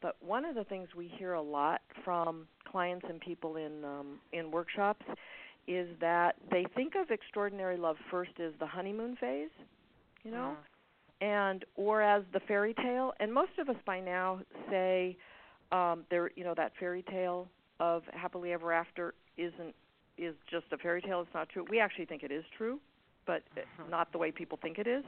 But 0.00 0.16
one 0.20 0.44
of 0.44 0.54
the 0.54 0.64
things 0.64 0.88
we 0.96 1.06
hear 1.16 1.34
a 1.34 1.42
lot 1.42 1.80
from 2.04 2.46
clients 2.70 3.06
and 3.08 3.20
people 3.20 3.56
in 3.56 3.84
um, 3.84 4.18
in 4.32 4.50
workshops 4.50 5.04
is 5.68 5.88
that 6.00 6.34
they 6.50 6.66
think 6.74 6.94
of 6.96 7.10
extraordinary 7.10 7.76
love 7.76 7.96
first 8.10 8.32
as 8.40 8.52
the 8.58 8.66
honeymoon 8.66 9.16
phase, 9.16 9.50
you 10.24 10.30
know, 10.32 10.56
and 11.22 11.64
or 11.76 12.02
as 12.02 12.24
the 12.34 12.40
fairy 12.40 12.74
tale. 12.74 13.14
And 13.20 13.32
most 13.32 13.52
of 13.58 13.70
us 13.70 13.76
by 13.86 14.00
now 14.00 14.40
say 14.68 15.16
um, 15.70 16.04
there, 16.10 16.30
you 16.36 16.44
know, 16.44 16.54
that 16.56 16.72
fairy 16.78 17.02
tale 17.08 17.48
of 17.80 18.02
happily 18.12 18.52
ever 18.52 18.72
after 18.72 19.14
isn't 19.38 19.74
is 20.18 20.34
just 20.50 20.66
a 20.72 20.76
fairy 20.76 21.00
tale. 21.00 21.22
It's 21.22 21.32
not 21.34 21.48
true. 21.48 21.64
We 21.70 21.80
actually 21.80 22.04
think 22.04 22.22
it 22.22 22.30
is 22.32 22.44
true, 22.58 22.80
but 23.24 23.42
Mhm. 23.56 23.88
not 23.88 24.12
the 24.12 24.18
way 24.18 24.30
people 24.32 24.58
think 24.58 24.78
it 24.78 24.86
is 24.86 25.04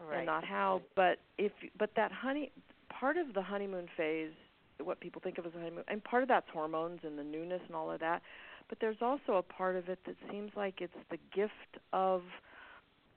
right. 0.00 0.18
and 0.18 0.26
not 0.26 0.44
how. 0.44 0.82
But 0.94 1.18
if 1.36 1.52
but 1.76 1.94
that 1.96 2.12
honey 2.12 2.52
part 2.88 3.16
of 3.16 3.34
the 3.34 3.42
honeymoon 3.42 3.88
phase, 3.96 4.32
what 4.78 5.00
people 5.00 5.20
think 5.20 5.38
of 5.38 5.46
as 5.46 5.54
a 5.54 5.58
honeymoon, 5.58 5.84
and 5.88 6.02
part 6.04 6.22
of 6.22 6.28
that's 6.28 6.48
hormones 6.50 7.04
and 7.04 7.18
the 7.18 7.24
newness 7.24 7.62
and 7.66 7.74
all 7.76 7.90
of 7.90 8.00
that. 8.00 8.22
But 8.68 8.78
there's 8.80 9.02
also 9.02 9.34
a 9.36 9.42
part 9.42 9.76
of 9.76 9.88
it 9.88 9.98
that 10.04 10.16
seems 10.30 10.54
like 10.56 10.80
it's 10.80 10.96
the 11.10 11.18
gift 11.34 11.78
of 11.92 12.22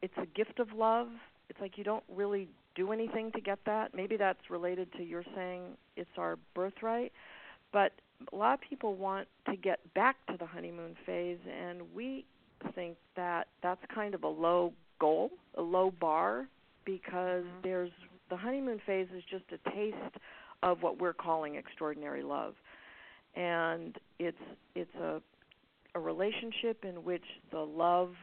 it's 0.02 0.18
a 0.18 0.26
gift 0.26 0.60
of 0.60 0.74
love. 0.74 1.10
It's 1.50 1.60
like 1.60 1.78
you 1.78 1.84
don't 1.84 2.04
really 2.14 2.48
do 2.76 2.92
anything 2.92 3.32
to 3.34 3.42
get 3.42 3.60
that. 3.66 3.94
Maybe 3.94 4.18
that's 4.18 4.50
related 4.50 4.92
to 4.94 5.04
your 5.04 5.24
saying 5.36 5.78
it's 5.96 6.10
our 6.18 6.38
birthright. 6.56 7.12
But 7.72 7.92
a 8.32 8.36
lot 8.36 8.54
of 8.54 8.62
people 8.62 8.96
want 8.96 9.28
to 9.50 9.56
get 9.56 9.80
back 9.94 10.16
to 10.28 10.38
the 10.38 10.46
honeymoon 10.46 10.96
phase 11.06 11.40
and 11.48 11.82
we 11.94 12.26
think 12.76 12.98
that 13.16 13.48
that's 13.62 13.82
kind 13.94 14.16
of 14.16 14.24
a 14.24 14.28
low 14.28 14.74
goal, 15.00 15.32
a 15.58 15.62
low 15.62 15.92
bar 15.92 16.48
because 16.86 17.44
Mhm. 17.46 17.62
there's 17.62 17.92
the 18.30 18.38
honeymoon 18.38 18.80
phase 18.80 19.12
is 19.12 19.24
just 19.26 19.52
a 19.52 19.58
taste 19.70 20.18
of 20.62 20.82
what 20.82 20.98
we're 20.98 21.14
calling 21.14 21.56
extraordinary 21.56 22.24
love. 22.24 22.56
And 23.36 23.98
it's 24.20 24.42
it's 24.76 24.96
a 24.96 25.22
a 25.96 26.00
relationship 26.00 26.86
in 26.86 27.04
which 27.04 27.26
the 27.52 27.60
love 27.64 28.16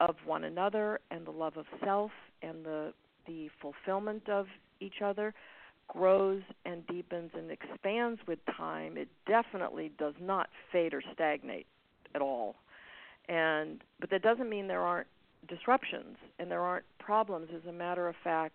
of 0.00 0.16
one 0.26 0.44
another 0.44 1.00
and 1.10 1.24
the 1.24 1.30
love 1.30 1.56
of 1.56 1.66
self 1.84 2.10
and 2.42 2.64
the 2.64 2.92
the 3.26 3.48
fulfillment 3.60 4.28
of 4.28 4.46
each 4.80 5.00
other 5.04 5.32
grows 5.88 6.42
and 6.64 6.86
deepens 6.86 7.30
and 7.36 7.50
expands 7.50 8.20
with 8.26 8.38
time. 8.56 8.96
It 8.96 9.08
definitely 9.26 9.92
does 9.98 10.14
not 10.20 10.48
fade 10.72 10.94
or 10.94 11.02
stagnate 11.12 11.66
at 12.14 12.22
all. 12.22 12.56
And 13.28 13.82
but 14.00 14.10
that 14.10 14.22
doesn't 14.22 14.48
mean 14.48 14.66
there 14.66 14.80
aren't 14.80 15.08
disruptions 15.48 16.16
and 16.38 16.50
there 16.50 16.60
aren't 16.60 16.86
problems. 16.98 17.48
As 17.54 17.66
a 17.68 17.72
matter 17.72 18.08
of 18.08 18.14
fact, 18.22 18.54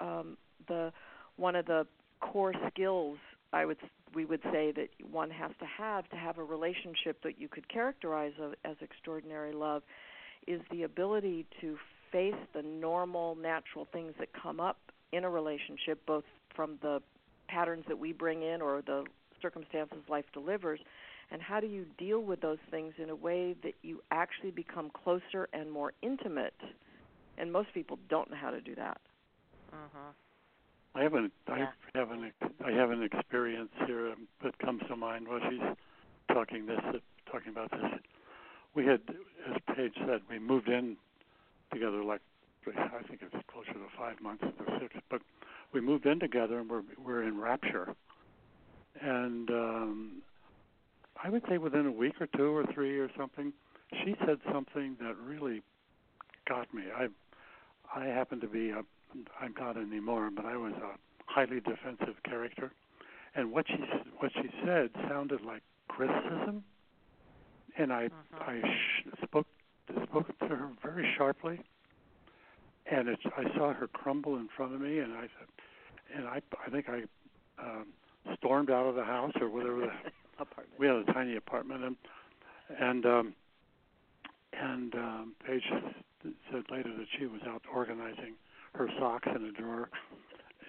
um, 0.00 0.36
the 0.66 0.92
one 1.36 1.54
of 1.54 1.66
the 1.66 1.86
core 2.20 2.54
skills 2.72 3.18
I 3.52 3.64
would 3.64 3.78
we 4.14 4.24
would 4.24 4.42
say 4.52 4.72
that 4.72 4.88
one 5.10 5.30
has 5.30 5.52
to 5.60 5.66
have 5.66 6.08
to 6.10 6.16
have 6.16 6.38
a 6.38 6.42
relationship 6.42 7.22
that 7.22 7.38
you 7.38 7.48
could 7.48 7.68
characterize 7.68 8.32
as 8.64 8.76
extraordinary 8.80 9.52
love 9.52 9.82
is 10.46 10.60
the 10.70 10.82
ability 10.82 11.46
to 11.60 11.76
face 12.12 12.34
the 12.54 12.62
normal 12.62 13.34
natural 13.36 13.86
things 13.92 14.12
that 14.18 14.28
come 14.32 14.60
up 14.60 14.78
in 15.12 15.24
a 15.24 15.30
relationship 15.30 16.04
both 16.06 16.24
from 16.54 16.78
the 16.82 17.00
patterns 17.48 17.84
that 17.88 17.98
we 17.98 18.12
bring 18.12 18.42
in 18.42 18.60
or 18.60 18.82
the 18.82 19.04
circumstances 19.40 19.98
life 20.08 20.24
delivers 20.32 20.80
and 21.30 21.42
how 21.42 21.60
do 21.60 21.66
you 21.66 21.84
deal 21.98 22.20
with 22.20 22.40
those 22.40 22.58
things 22.70 22.94
in 22.98 23.10
a 23.10 23.14
way 23.14 23.54
that 23.62 23.74
you 23.82 24.02
actually 24.10 24.50
become 24.50 24.90
closer 24.90 25.48
and 25.52 25.70
more 25.70 25.92
intimate 26.02 26.54
and 27.38 27.52
most 27.52 27.72
people 27.72 27.98
don't 28.08 28.30
know 28.30 28.36
how 28.36 28.50
to 28.50 28.60
do 28.60 28.74
that 28.74 29.00
Mhm. 29.72 30.14
I 30.94 31.02
have 31.02 31.14
an 31.14 31.30
Yeah. 31.48 31.72
I 31.94 31.98
have 31.98 32.10
an 32.10 32.32
I 32.64 32.70
have 32.72 32.90
an 32.90 33.02
experience 33.02 33.72
here 33.86 34.12
um, 34.12 34.28
that 34.42 34.58
comes 34.58 34.82
to 34.88 34.96
mind 34.96 35.28
while 35.28 35.40
she's 35.48 35.76
talking 36.28 36.66
this 36.66 36.80
uh, 36.84 36.98
talking 37.30 37.50
about 37.50 37.70
this. 37.70 38.00
We 38.74 38.86
had, 38.86 39.00
as 39.48 39.60
Paige 39.74 39.96
said, 40.06 40.22
we 40.28 40.38
moved 40.38 40.68
in 40.68 40.96
together 41.72 42.02
like 42.04 42.20
I 42.66 43.02
think 43.08 43.22
it's 43.22 43.34
closer 43.50 43.72
to 43.72 43.86
five 43.98 44.20
months 44.20 44.44
or 44.44 44.78
six, 44.80 44.94
but 45.10 45.22
we 45.72 45.80
moved 45.80 46.06
in 46.06 46.18
together 46.20 46.58
and 46.60 46.68
we're 46.70 46.82
we're 46.98 47.22
in 47.22 47.38
rapture. 47.38 47.94
And 49.00 49.50
um, 49.50 50.22
I 51.22 51.30
would 51.30 51.42
say 51.48 51.58
within 51.58 51.86
a 51.86 51.92
week 51.92 52.14
or 52.20 52.26
two 52.36 52.56
or 52.56 52.64
three 52.72 52.98
or 52.98 53.08
something, 53.16 53.52
she 54.04 54.14
said 54.26 54.38
something 54.52 54.96
that 55.00 55.16
really 55.18 55.62
got 56.48 56.72
me. 56.74 56.84
I 56.94 57.08
I 57.94 58.06
happen 58.06 58.40
to 58.40 58.48
be 58.48 58.70
a 58.70 58.82
I'm 59.40 59.54
not 59.58 59.76
anymore, 59.76 60.30
but 60.34 60.44
I 60.46 60.56
was 60.56 60.72
a 60.74 60.96
highly 61.26 61.60
defensive 61.60 62.16
character, 62.24 62.72
and 63.34 63.50
what 63.52 63.66
she 63.68 63.76
what 64.18 64.32
she 64.34 64.48
said 64.64 64.90
sounded 65.08 65.42
like 65.42 65.62
criticism, 65.88 66.64
and 67.76 67.92
I 67.92 68.10
Mhm. 68.10 68.40
I 68.40 68.60
sh- 68.62 69.08
spoke 69.24 69.46
spoke 70.08 70.38
to 70.38 70.48
her 70.48 70.68
very 70.82 71.06
sharply, 71.16 71.60
and 72.90 73.08
it, 73.08 73.18
I 73.36 73.44
saw 73.56 73.72
her 73.72 73.86
crumble 73.88 74.36
in 74.36 74.48
front 74.56 74.74
of 74.74 74.80
me, 74.80 74.98
and 74.98 75.12
I 75.12 75.22
said, 75.22 76.16
and 76.16 76.26
I 76.26 76.40
I 76.64 76.70
think 76.70 76.86
I 76.88 77.02
um, 77.62 77.86
stormed 78.38 78.70
out 78.70 78.86
of 78.86 78.94
the 78.94 79.04
house 79.04 79.32
or 79.40 79.48
whatever. 79.48 79.80
The, 79.80 79.86
apartment 80.40 80.78
we 80.78 80.86
had 80.86 80.96
a 80.96 81.04
tiny 81.12 81.36
apartment, 81.36 81.84
and 81.84 81.96
and 82.78 83.06
um, 83.06 83.34
and 84.52 84.94
um, 84.94 85.34
Paige 85.46 85.62
said 86.50 86.62
later 86.70 86.90
that 86.96 87.06
she 87.18 87.26
was 87.26 87.40
out 87.46 87.62
organizing 87.72 88.34
her 88.74 88.88
socks 88.98 89.28
in 89.34 89.44
a 89.44 89.52
drawer 89.52 89.88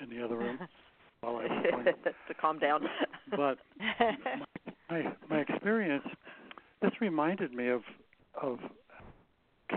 in 0.02 0.10
the 0.10 0.24
other 0.24 0.38
room 0.38 0.60
while 1.22 1.38
I 1.38 1.44
was 1.44 1.66
going. 1.72 1.86
to 2.28 2.34
calm 2.40 2.60
down 2.60 2.82
But 3.32 3.58
my 4.90 5.14
my 5.30 5.40
experience, 5.40 6.06
this 6.82 6.92
reminded 7.02 7.54
me 7.54 7.68
of 7.68 7.82
of 8.42 8.60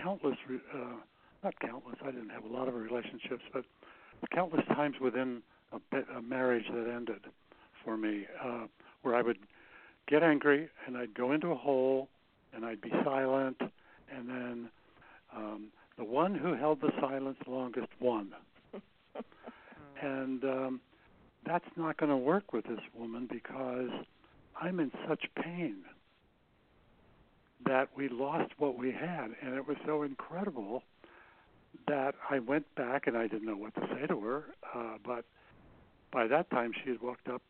countless, 0.01 0.37
re- 0.49 0.61
uh, 0.75 0.97
not 1.43 1.59
countless. 1.61 1.97
I 2.03 2.11
didn't 2.11 2.31
have 2.31 2.45
a 2.45 2.49
lot 2.49 2.69
of 2.69 2.75
relationships, 2.75 3.43
but 3.53 3.65
countless 4.33 4.65
times 4.69 4.97
within 5.01 5.43
a, 5.73 5.79
bit, 5.91 6.07
a 6.17 6.23
marriage 6.23 6.65
that 6.73 6.89
ended 6.89 7.25
for 7.85 7.97
me, 7.97 8.27
uh, 8.43 8.67
where 9.03 9.15
I 9.15 9.23
would 9.23 9.39
get 10.09 10.23
angry 10.23 10.69
and 10.87 10.97
I'd 10.97 11.15
go 11.15 11.33
into 11.33 11.49
a 11.49 11.57
hole 11.57 12.09
and 12.55 12.65
I'd 12.65 12.81
be 12.81 12.91
silent, 13.05 13.57
and 14.15 14.29
then 14.29 14.69
um, 15.35 15.69
the 15.97 16.05
one 16.05 16.35
who 16.35 16.55
held 16.55 16.81
the 16.81 16.91
silence 17.01 17.39
longest 17.47 17.89
won. 18.01 18.33
And 20.03 20.43
um, 20.43 20.81
that's 21.47 21.65
not 21.77 21.97
going 21.97 22.11
to 22.11 22.17
work 22.17 22.53
with 22.53 22.65
this 22.65 22.81
woman 22.93 23.29
because 23.31 23.91
I'm 24.61 24.81
in 24.81 24.91
such 25.09 25.25
pain 25.41 25.77
that 27.67 27.89
we 27.97 28.09
lost 28.09 28.53
what 28.59 28.79
we 28.79 28.91
had, 28.93 29.29
and 29.43 29.55
it 29.55 29.67
was 29.67 29.77
so 29.87 30.03
incredible 30.03 30.83
that 31.89 32.15
I 32.31 32.39
went 32.39 32.73
back 32.75 33.07
and 33.07 33.17
I 33.17 33.27
didn't 33.27 33.47
know 33.47 33.57
what 33.57 33.75
to 33.75 33.81
say 33.95 34.07
to 34.07 34.21
her. 34.21 34.45
Uh, 34.75 34.99
but 35.05 35.25
by 36.13 36.27
that 36.27 36.51
time, 36.51 36.73
she 36.83 36.91
had 36.91 37.01
walked 37.01 37.29
up. 37.29 37.43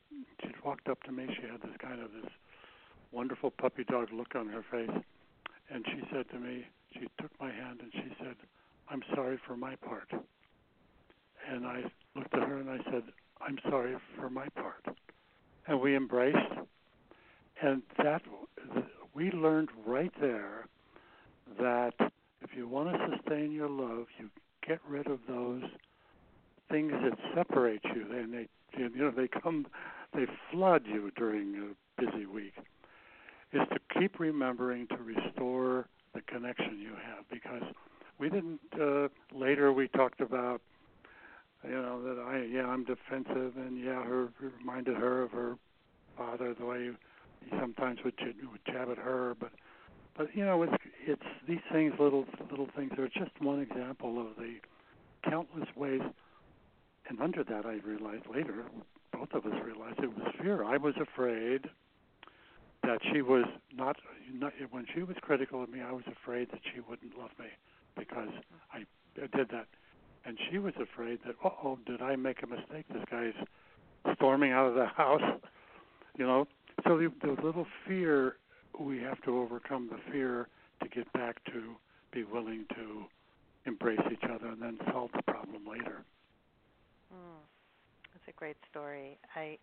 She'd 0.43 0.55
walked 0.65 0.89
up 0.89 1.03
to 1.05 1.13
me. 1.13 1.27
She 1.35 1.47
had 1.47 1.61
this 1.63 1.77
kind 1.81 2.01
of 2.01 2.11
this 2.13 2.31
wonderful 3.11 3.51
puppy 3.51 3.85
dog 3.85 4.09
look 4.13 4.35
on 4.35 4.49
her 4.49 4.65
face, 4.71 5.03
and 5.71 5.85
she 5.87 6.03
said 6.13 6.29
to 6.31 6.39
me, 6.39 6.65
she 6.95 7.09
took 7.21 7.31
my 7.41 7.51
hand 7.51 7.81
and 7.83 7.93
she 7.93 8.15
said, 8.19 8.37
"I'm 8.89 9.03
sorry 9.15 9.39
for 9.47 9.57
my 9.57 9.77
part." 9.77 10.11
And 11.49 11.67
I 11.67 11.85
looked 12.15 12.35
at 12.35 12.43
her 12.43 12.59
and 12.59 12.71
I 12.71 12.79
said, 12.91 13.05
"I'm 13.41 13.59
sorry 13.69 13.97
for 14.17 14.31
my 14.31 14.49
part." 14.51 14.85
And 15.67 15.81
we 15.81 15.97
embraced, 15.97 16.53
and 17.61 17.83
that 17.99 18.23
we 19.15 19.31
learned 19.31 19.69
right 19.87 20.13
there 20.21 20.67
that 21.61 21.95
if 22.41 22.51
you 22.57 22.69
want 22.69 22.93
to 22.93 23.17
sustain 23.17 23.53
your 23.53 23.69
love, 23.69 24.07
you 24.19 24.31
get 24.67 24.81
rid 24.89 25.07
of 25.07 25.21
those 25.29 25.63
things 26.71 26.93
that 26.93 27.19
separate 27.35 27.83
you. 27.95 28.07
And 28.11 28.33
they, 28.33 28.49
you 28.77 28.89
know, 28.95 29.11
they 29.11 29.29
come, 29.29 29.67
they 30.15 30.27
flood 30.51 30.83
you 30.87 31.11
during 31.17 31.55
a 31.57 32.01
busy 32.01 32.27
week. 32.27 32.55
Is 33.53 33.61
to 33.71 34.01
keep 34.01 34.19
remembering 34.19 34.87
to 34.89 34.97
restore 34.97 35.87
the 36.15 36.23
connection 36.23 36.79
you 36.81 36.93
have 36.93 37.29
because 37.31 37.63
we 38.19 38.31
didn't. 38.31 38.61
Uh, 38.81 39.09
later, 39.35 39.75
we 39.75 39.89
talked 39.89 40.23
about, 40.23 40.63
you 41.63 41.71
know, 41.71 42.03
that 42.03 42.19
I, 42.23 42.45
yeah, 42.51 42.67
I'm 42.67 42.85
defensive, 42.85 43.59
and 43.59 43.79
yeah, 43.79 44.03
her 44.05 44.29
reminded 44.59 44.97
her 44.97 45.23
of 45.23 45.33
her 45.33 45.57
father 46.17 46.55
the 46.59 46.65
way 46.65 46.91
sometimes 47.59 47.99
would, 48.05 48.15
would 48.21 48.65
jab 48.67 48.91
at 48.91 48.99
her, 48.99 49.37
but 49.39 49.51
but 50.17 50.29
you 50.35 50.45
know 50.45 50.63
it's 50.63 50.73
it's 51.07 51.23
these 51.49 51.61
things 51.73 51.95
little 51.99 52.27
little 52.51 52.69
things 52.77 52.93
are 52.99 53.09
just 53.09 53.31
one 53.41 53.61
example 53.61 54.21
of 54.21 54.37
the 54.37 54.57
countless 55.29 55.69
ways 55.77 56.03
and 57.09 57.21
under 57.21 57.43
that 57.45 57.65
i 57.67 57.79
realized 57.85 58.25
later 58.33 58.65
both 59.13 59.33
of 59.33 59.45
us 59.45 59.59
realized 59.65 59.99
it 59.99 60.17
was 60.17 60.27
fear. 60.41 60.65
I 60.65 60.79
was 60.79 60.95
afraid 60.97 61.69
that 62.83 62.99
she 63.13 63.21
was 63.21 63.45
not, 63.77 63.97
not 64.33 64.53
when 64.71 64.87
she 64.95 65.03
was 65.03 65.17
critical 65.21 65.63
of 65.63 65.71
me 65.71 65.81
i 65.81 65.93
was 65.93 66.05
afraid 66.07 66.51
that 66.51 66.61
she 66.75 66.81
wouldn't 66.81 67.17
love 67.19 67.31
me 67.39 67.47
because 67.97 68.29
i, 68.73 68.79
I 69.23 69.37
did 69.37 69.49
that. 69.51 69.67
And 70.25 70.39
she 70.51 70.59
was 70.59 70.75
afraid 70.81 71.21
that 71.27 71.37
oh 71.45 71.79
did 71.87 72.03
i 72.03 72.17
make 72.17 72.43
a 72.43 72.47
mistake? 72.47 72.87
This 72.93 73.05
guy's 73.11 73.35
storming 74.17 74.53
out 74.53 74.67
of 74.67 74.75
the 74.75 74.87
house 74.97 75.41
you 76.19 76.27
know 76.27 76.47
so 76.85 76.99
the, 76.99 77.13
the 77.23 77.43
little 77.43 77.67
fear 77.87 78.37
we 78.79 79.01
have 79.01 79.21
to 79.23 79.39
overcome 79.39 79.89
the 79.91 79.99
fear 80.11 80.49
to 80.83 80.89
get 80.89 81.11
back 81.13 81.43
to 81.45 81.75
be 82.13 82.25
willing 82.25 82.65
to 82.71 83.05
embrace 83.67 84.01
each 84.11 84.25
other 84.25 84.49
and 84.49 84.63
then 84.63 84.79
solve 84.91 85.11
the 85.15 85.23
problem 85.23 85.63
later. 85.69 86.03
Mm, 87.13 87.41
that's 88.13 88.29
a 88.29 88.39
great 88.39 88.57
story. 88.71 89.19
I 89.37 89.59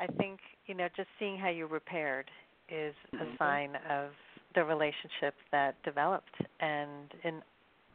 I 0.00 0.06
think 0.18 0.40
you 0.66 0.74
know 0.74 0.88
just 0.96 1.08
seeing 1.18 1.38
how 1.38 1.50
you 1.50 1.66
repaired 1.66 2.30
is 2.68 2.94
a 3.12 3.16
mm-hmm. 3.16 3.36
sign 3.38 3.76
of 3.90 4.10
the 4.54 4.64
relationship 4.64 5.34
that 5.50 5.74
developed, 5.82 6.34
and 6.60 7.12
in 7.24 7.42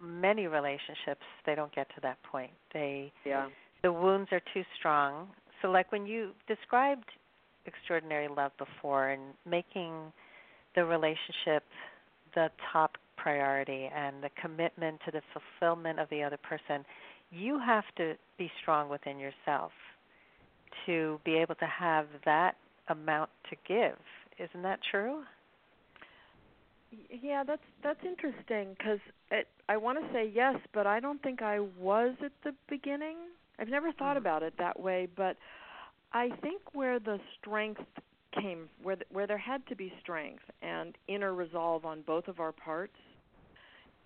many 0.01 0.47
relationships 0.47 1.23
they 1.45 1.55
don't 1.55 1.73
get 1.73 1.87
to 1.95 2.01
that 2.01 2.21
point. 2.23 2.51
They 2.73 3.11
yeah. 3.25 3.47
the 3.81 3.93
wounds 3.93 4.29
are 4.31 4.41
too 4.53 4.63
strong. 4.77 5.29
So 5.61 5.69
like 5.69 5.91
when 5.91 6.05
you 6.05 6.31
described 6.47 7.05
extraordinary 7.65 8.27
love 8.27 8.51
before 8.57 9.09
and 9.09 9.21
making 9.45 9.93
the 10.75 10.85
relationship 10.85 11.63
the 12.35 12.49
top 12.71 12.97
priority 13.17 13.89
and 13.95 14.23
the 14.23 14.29
commitment 14.41 14.99
to 15.05 15.11
the 15.11 15.21
fulfillment 15.33 15.99
of 15.99 16.09
the 16.09 16.23
other 16.23 16.37
person, 16.37 16.85
you 17.31 17.59
have 17.59 17.83
to 17.97 18.13
be 18.37 18.49
strong 18.61 18.89
within 18.89 19.19
yourself 19.19 19.71
to 20.85 21.19
be 21.25 21.35
able 21.35 21.55
to 21.55 21.65
have 21.65 22.05
that 22.25 22.55
amount 22.87 23.29
to 23.49 23.55
give. 23.67 23.97
Isn't 24.37 24.63
that 24.63 24.79
true? 24.89 25.23
Yeah, 27.21 27.43
that's 27.45 27.61
that's 27.83 27.99
interesting 28.03 28.75
because 28.77 28.99
I 29.67 29.77
want 29.77 29.99
to 29.99 30.13
say 30.13 30.31
yes, 30.33 30.55
but 30.73 30.87
I 30.87 30.99
don't 30.99 31.21
think 31.21 31.41
I 31.41 31.59
was 31.59 32.15
at 32.23 32.31
the 32.43 32.53
beginning. 32.67 33.17
I've 33.59 33.67
never 33.67 33.91
thought 33.91 34.17
mm-hmm. 34.17 34.17
about 34.17 34.43
it 34.43 34.53
that 34.57 34.79
way, 34.79 35.07
but 35.15 35.37
I 36.11 36.29
think 36.41 36.61
where 36.73 36.99
the 36.99 37.19
strength 37.39 37.81
came 38.39 38.69
where 38.83 38.95
the, 38.95 39.05
where 39.11 39.27
there 39.27 39.37
had 39.37 39.65
to 39.67 39.75
be 39.75 39.91
strength 40.01 40.43
and 40.61 40.95
inner 41.07 41.33
resolve 41.33 41.85
on 41.85 42.01
both 42.01 42.27
of 42.27 42.39
our 42.39 42.51
parts 42.51 42.95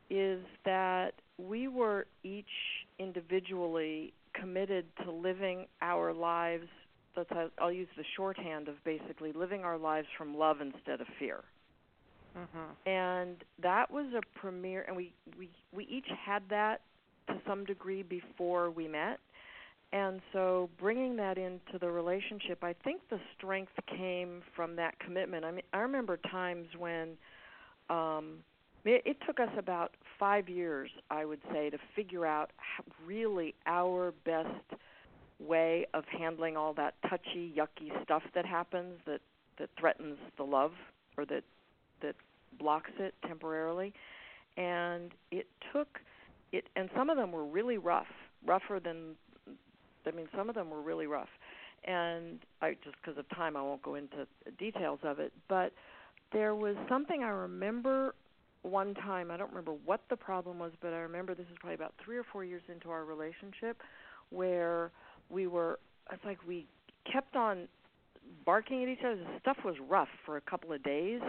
is 0.09 0.41
that 0.65 1.11
we 1.37 1.67
were 1.67 2.05
each 2.23 2.45
individually 2.99 4.13
committed 4.33 4.85
to 5.03 5.11
living 5.11 5.65
our 5.81 6.13
lives 6.13 6.67
let's 7.15 7.29
I'll 7.59 7.71
use 7.71 7.87
the 7.97 8.03
shorthand 8.15 8.67
of 8.67 8.75
basically 8.83 9.31
living 9.33 9.63
our 9.63 9.77
lives 9.77 10.07
from 10.17 10.35
love 10.35 10.61
instead 10.61 11.01
of 11.01 11.07
fear. 11.19 11.43
Mm-hmm. 12.37 12.89
And 12.89 13.37
that 13.61 13.91
was 13.91 14.07
a 14.17 14.39
premier 14.39 14.83
and 14.87 14.95
we 14.95 15.13
we 15.37 15.49
we 15.73 15.85
each 15.85 16.07
had 16.25 16.43
that 16.49 16.81
to 17.27 17.35
some 17.47 17.65
degree 17.65 18.03
before 18.03 18.71
we 18.71 18.87
met 18.87 19.19
and 19.93 20.21
so 20.33 20.71
bringing 20.79 21.15
that 21.17 21.37
into 21.37 21.77
the 21.79 21.89
relationship, 21.89 22.63
I 22.63 22.73
think 22.83 23.01
the 23.11 23.19
strength 23.37 23.73
came 23.85 24.41
from 24.55 24.75
that 24.77 24.99
commitment. 24.99 25.45
I 25.45 25.51
mean, 25.51 25.61
I 25.71 25.79
remember 25.79 26.17
times 26.17 26.67
when 26.77 27.09
um 27.89 28.39
it, 28.85 29.03
it 29.05 29.17
took 29.25 29.39
us 29.39 29.51
about 29.57 29.91
5 30.19 30.49
years, 30.49 30.89
I 31.09 31.23
would 31.23 31.39
say, 31.53 31.69
to 31.69 31.77
figure 31.95 32.25
out 32.25 32.51
really 33.05 33.53
our 33.65 34.13
best 34.25 34.49
way 35.39 35.85
of 35.93 36.03
handling 36.05 36.57
all 36.57 36.73
that 36.73 36.95
touchy, 37.09 37.53
yucky 37.55 38.03
stuff 38.03 38.23
that 38.33 38.45
happens 38.45 38.99
that 39.05 39.21
that 39.59 39.69
threatens 39.79 40.17
the 40.37 40.43
love 40.43 40.71
or 41.17 41.25
that 41.25 41.43
that 42.01 42.15
blocks 42.57 42.91
it 42.97 43.13
temporarily. 43.27 43.93
And 44.57 45.11
it 45.29 45.45
took 45.71 45.99
it 46.51 46.65
and 46.75 46.89
some 46.97 47.11
of 47.11 47.17
them 47.17 47.31
were 47.31 47.45
really 47.45 47.77
rough, 47.77 48.11
rougher 48.43 48.79
than 48.79 49.15
I 50.07 50.11
mean, 50.11 50.27
some 50.35 50.49
of 50.49 50.55
them 50.55 50.69
were 50.69 50.81
really 50.81 51.07
rough, 51.07 51.29
and 51.85 52.39
I 52.61 52.75
just 52.83 52.95
because 53.03 53.17
of 53.17 53.29
time, 53.35 53.55
I 53.55 53.61
won't 53.61 53.81
go 53.81 53.95
into 53.95 54.27
details 54.57 54.99
of 55.03 55.19
it. 55.19 55.33
But 55.47 55.73
there 56.31 56.55
was 56.55 56.75
something 56.89 57.23
I 57.23 57.29
remember 57.29 58.15
one 58.63 58.93
time. 58.95 59.31
I 59.31 59.37
don't 59.37 59.49
remember 59.49 59.73
what 59.85 60.01
the 60.09 60.15
problem 60.15 60.59
was, 60.59 60.71
but 60.81 60.93
I 60.93 60.97
remember 60.97 61.35
this 61.35 61.47
is 61.51 61.57
probably 61.59 61.75
about 61.75 61.93
three 62.03 62.17
or 62.17 62.23
four 62.23 62.43
years 62.43 62.63
into 62.69 62.89
our 62.89 63.05
relationship, 63.05 63.81
where 64.29 64.91
we 65.29 65.47
were. 65.47 65.79
It's 66.11 66.23
like 66.25 66.39
we 66.47 66.65
kept 67.11 67.35
on 67.35 67.67
barking 68.45 68.83
at 68.83 68.89
each 68.89 69.03
other. 69.05 69.15
The 69.15 69.39
stuff 69.39 69.57
was 69.65 69.75
rough 69.87 70.09
for 70.25 70.37
a 70.37 70.41
couple 70.41 70.73
of 70.73 70.83
days, 70.83 71.21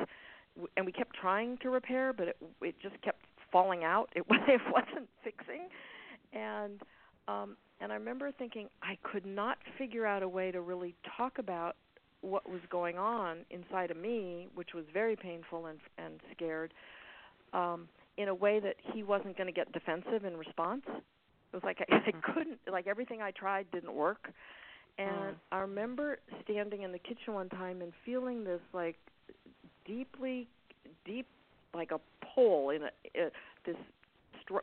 and 0.77 0.87
we 0.87 0.93
kept 0.93 1.15
trying 1.17 1.59
to 1.59 1.71
repair, 1.71 2.13
but 2.13 2.29
it 2.29 2.37
it 2.61 2.75
just 2.81 3.01
kept 3.03 3.21
falling 3.53 3.85
out. 3.85 4.09
It 4.15 4.25
it 4.31 4.61
wasn't 4.71 5.09
fixing, 5.23 5.69
and 6.33 6.81
um 7.29 7.57
and 7.81 7.93
I 7.93 7.97
remember 7.97 8.31
thinking 8.33 8.69
I 8.83 8.97
could 9.03 9.27
not 9.27 9.59
figure 9.79 10.07
out 10.07 10.23
a 10.23 10.29
way 10.29 10.51
to 10.51 10.61
really 10.61 10.95
talk 11.17 11.39
about 11.39 11.77
what 12.21 12.49
was 12.49 12.61
going 12.71 12.97
on 12.97 13.39
inside 13.51 13.91
of 13.91 13.97
me, 13.97 14.49
which 14.55 14.71
was 14.75 14.85
very 14.93 15.17
painful 15.17 15.67
and 15.67 15.79
and 15.99 16.21
scared, 16.35 16.73
um, 17.53 17.89
in 18.17 18.29
a 18.29 18.35
way 18.35 18.61
that 18.61 18.77
he 18.93 19.03
wasn't 19.03 19.37
going 19.37 19.47
to 19.47 19.53
get 19.53 19.71
defensive 19.73 20.25
in 20.25 20.37
response. 20.37 20.83
It 20.87 21.57
was 21.57 21.63
like 21.63 21.79
I, 21.81 21.95
I 21.95 21.99
mm-hmm. 21.99 22.33
couldn't, 22.33 22.59
like 22.71 22.87
everything 22.87 23.21
I 23.21 23.31
tried 23.31 23.71
didn't 23.71 23.95
work. 23.95 24.31
And 24.97 25.09
mm. 25.09 25.35
I 25.51 25.59
remember 25.59 26.19
standing 26.45 26.83
in 26.83 26.93
the 26.93 26.99
kitchen 26.99 27.35
one 27.35 27.49
time 27.49 27.83
and 27.83 27.93
feeling 28.05 28.45
this 28.45 28.61
like 28.73 28.97
deeply, 29.85 30.47
deep, 31.05 31.27
like 31.75 31.91
a 31.91 32.01
pole 32.25 32.71
in 32.71 32.83
a, 32.83 33.27
uh, 33.27 33.31
this 33.67 33.77
str- 34.43 34.59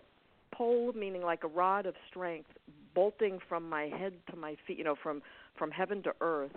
pole, 0.53 0.91
meaning 0.93 1.21
like 1.21 1.43
a 1.43 1.47
rod 1.47 1.85
of 1.85 1.95
strength, 2.09 2.49
bolting 2.93 3.39
from 3.47 3.69
my 3.69 3.83
head 3.83 4.13
to 4.29 4.35
my 4.35 4.55
feet, 4.67 4.77
you 4.77 4.83
know, 4.83 4.95
from 5.01 5.21
from 5.57 5.71
heaven 5.71 6.01
to 6.03 6.13
earth. 6.21 6.51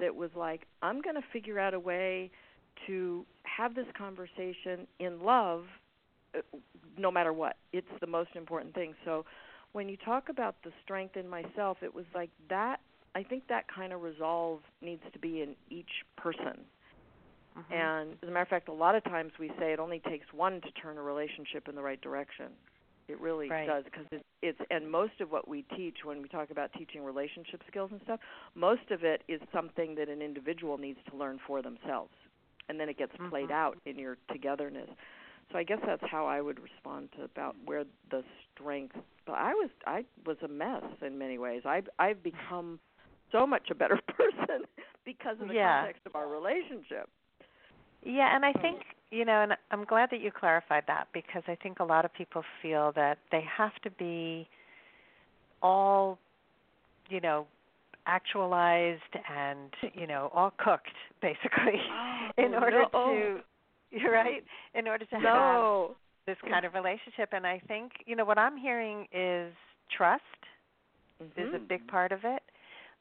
That 0.00 0.14
was 0.14 0.30
like, 0.34 0.62
I'm 0.82 1.00
going 1.00 1.14
to 1.14 1.22
figure 1.32 1.60
out 1.60 1.72
a 1.72 1.78
way 1.78 2.30
to 2.86 3.24
have 3.44 3.74
this 3.76 3.86
conversation 3.96 4.88
in 4.98 5.22
love, 5.22 5.64
uh, 6.36 6.40
no 6.98 7.12
matter 7.12 7.32
what. 7.32 7.56
It's 7.72 7.86
the 8.00 8.06
most 8.06 8.30
important 8.34 8.74
thing. 8.74 8.94
So, 9.04 9.24
when 9.72 9.88
you 9.88 9.96
talk 9.96 10.28
about 10.28 10.56
the 10.64 10.70
strength 10.82 11.16
in 11.16 11.28
myself, 11.28 11.78
it 11.82 11.94
was 11.94 12.04
like 12.14 12.30
that. 12.48 12.80
I 13.16 13.22
think 13.22 13.46
that 13.48 13.66
kind 13.68 13.92
of 13.92 14.02
resolve 14.02 14.60
needs 14.82 15.02
to 15.12 15.18
be 15.18 15.42
in 15.42 15.54
each 15.70 16.04
person. 16.16 16.58
Mm-hmm. 17.58 17.72
And 17.72 18.12
as 18.22 18.28
a 18.28 18.32
matter 18.32 18.42
of 18.42 18.48
fact, 18.48 18.68
a 18.68 18.72
lot 18.72 18.94
of 18.94 19.04
times 19.04 19.32
we 19.38 19.48
say 19.58 19.72
it 19.72 19.78
only 19.78 20.00
takes 20.00 20.26
one 20.32 20.60
to 20.60 20.70
turn 20.72 20.98
a 20.98 21.02
relationship 21.02 21.68
in 21.68 21.74
the 21.74 21.82
right 21.82 22.00
direction. 22.00 22.46
It 23.08 23.20
really 23.20 23.48
Right. 23.50 23.66
does 23.66 23.84
because 23.84 24.06
it's, 24.10 24.24
it's 24.42 24.58
and 24.70 24.90
most 24.90 25.20
of 25.20 25.30
what 25.30 25.46
we 25.46 25.62
teach 25.76 25.98
when 26.04 26.22
we 26.22 26.28
talk 26.28 26.50
about 26.50 26.72
teaching 26.72 27.04
relationship 27.04 27.62
skills 27.68 27.90
and 27.92 28.00
stuff, 28.04 28.20
most 28.54 28.90
of 28.90 29.04
it 29.04 29.22
is 29.28 29.40
something 29.52 29.94
that 29.96 30.08
an 30.08 30.22
individual 30.22 30.78
needs 30.78 30.98
to 31.10 31.16
learn 31.16 31.38
for 31.46 31.60
themselves, 31.62 32.12
and 32.68 32.80
then 32.80 32.88
it 32.88 32.96
gets 32.96 33.12
played 33.28 33.50
Mhm. 33.50 33.54
out 33.54 33.78
in 33.84 33.98
your 33.98 34.16
togetherness. 34.30 34.88
So 35.52 35.58
I 35.58 35.64
guess 35.64 35.80
that's 35.84 36.02
how 36.10 36.26
I 36.26 36.40
would 36.40 36.58
respond 36.60 37.10
to 37.18 37.24
about 37.24 37.56
where 37.66 37.84
the 38.10 38.24
strength. 38.54 38.96
But 39.26 39.34
I 39.34 39.52
was 39.54 39.70
I 39.86 40.04
was 40.24 40.36
a 40.42 40.48
mess 40.48 40.84
in 41.02 41.18
many 41.18 41.38
ways. 41.38 41.62
I 41.66 41.82
I've 41.98 42.22
become 42.22 42.80
so 43.30 43.46
much 43.46 43.70
a 43.70 43.74
better 43.74 44.00
person 44.08 44.64
because 45.04 45.40
of 45.40 45.48
the 45.48 45.54
Yeah. 45.54 45.82
context 45.82 46.06
of 46.06 46.14
our 46.16 46.28
relationship. 46.28 47.08
Yeah, 48.02 48.34
and 48.34 48.44
I 48.44 48.52
think 48.52 48.80
you 49.14 49.24
know, 49.24 49.42
and 49.42 49.52
I'm 49.70 49.84
glad 49.84 50.10
that 50.10 50.20
you 50.20 50.30
clarified 50.32 50.84
that 50.88 51.08
because 51.12 51.42
I 51.46 51.54
think 51.62 51.78
a 51.80 51.84
lot 51.84 52.04
of 52.04 52.12
people 52.14 52.42
feel 52.60 52.92
that 52.96 53.18
they 53.30 53.42
have 53.56 53.74
to 53.82 53.90
be 53.90 54.48
all, 55.62 56.18
you 57.08 57.20
know, 57.20 57.46
actualized 58.06 59.00
and 59.30 59.70
you 59.94 60.06
know 60.06 60.30
all 60.34 60.52
cooked 60.58 60.90
basically 61.22 61.80
in 62.36 62.54
Oh, 62.54 62.58
order 62.60 62.84
no. 62.92 63.00
to 63.06 63.40
you're 63.90 64.12
right 64.12 64.44
in 64.74 64.86
order 64.86 65.06
to 65.06 65.16
have 65.16 65.88
this 66.26 66.36
kind 66.50 66.66
of 66.66 66.74
relationship 66.74 67.30
and 67.32 67.46
I 67.46 67.62
think 67.66 67.92
you 68.04 68.14
know 68.14 68.26
what 68.26 68.36
I'm 68.36 68.58
hearing 68.58 69.06
is 69.10 69.54
trust 69.96 70.22
is 71.20 71.48
a 71.54 71.58
Mhm. 71.58 71.68
big 71.68 71.86
part 71.86 72.12
of 72.12 72.20
it. 72.24 72.42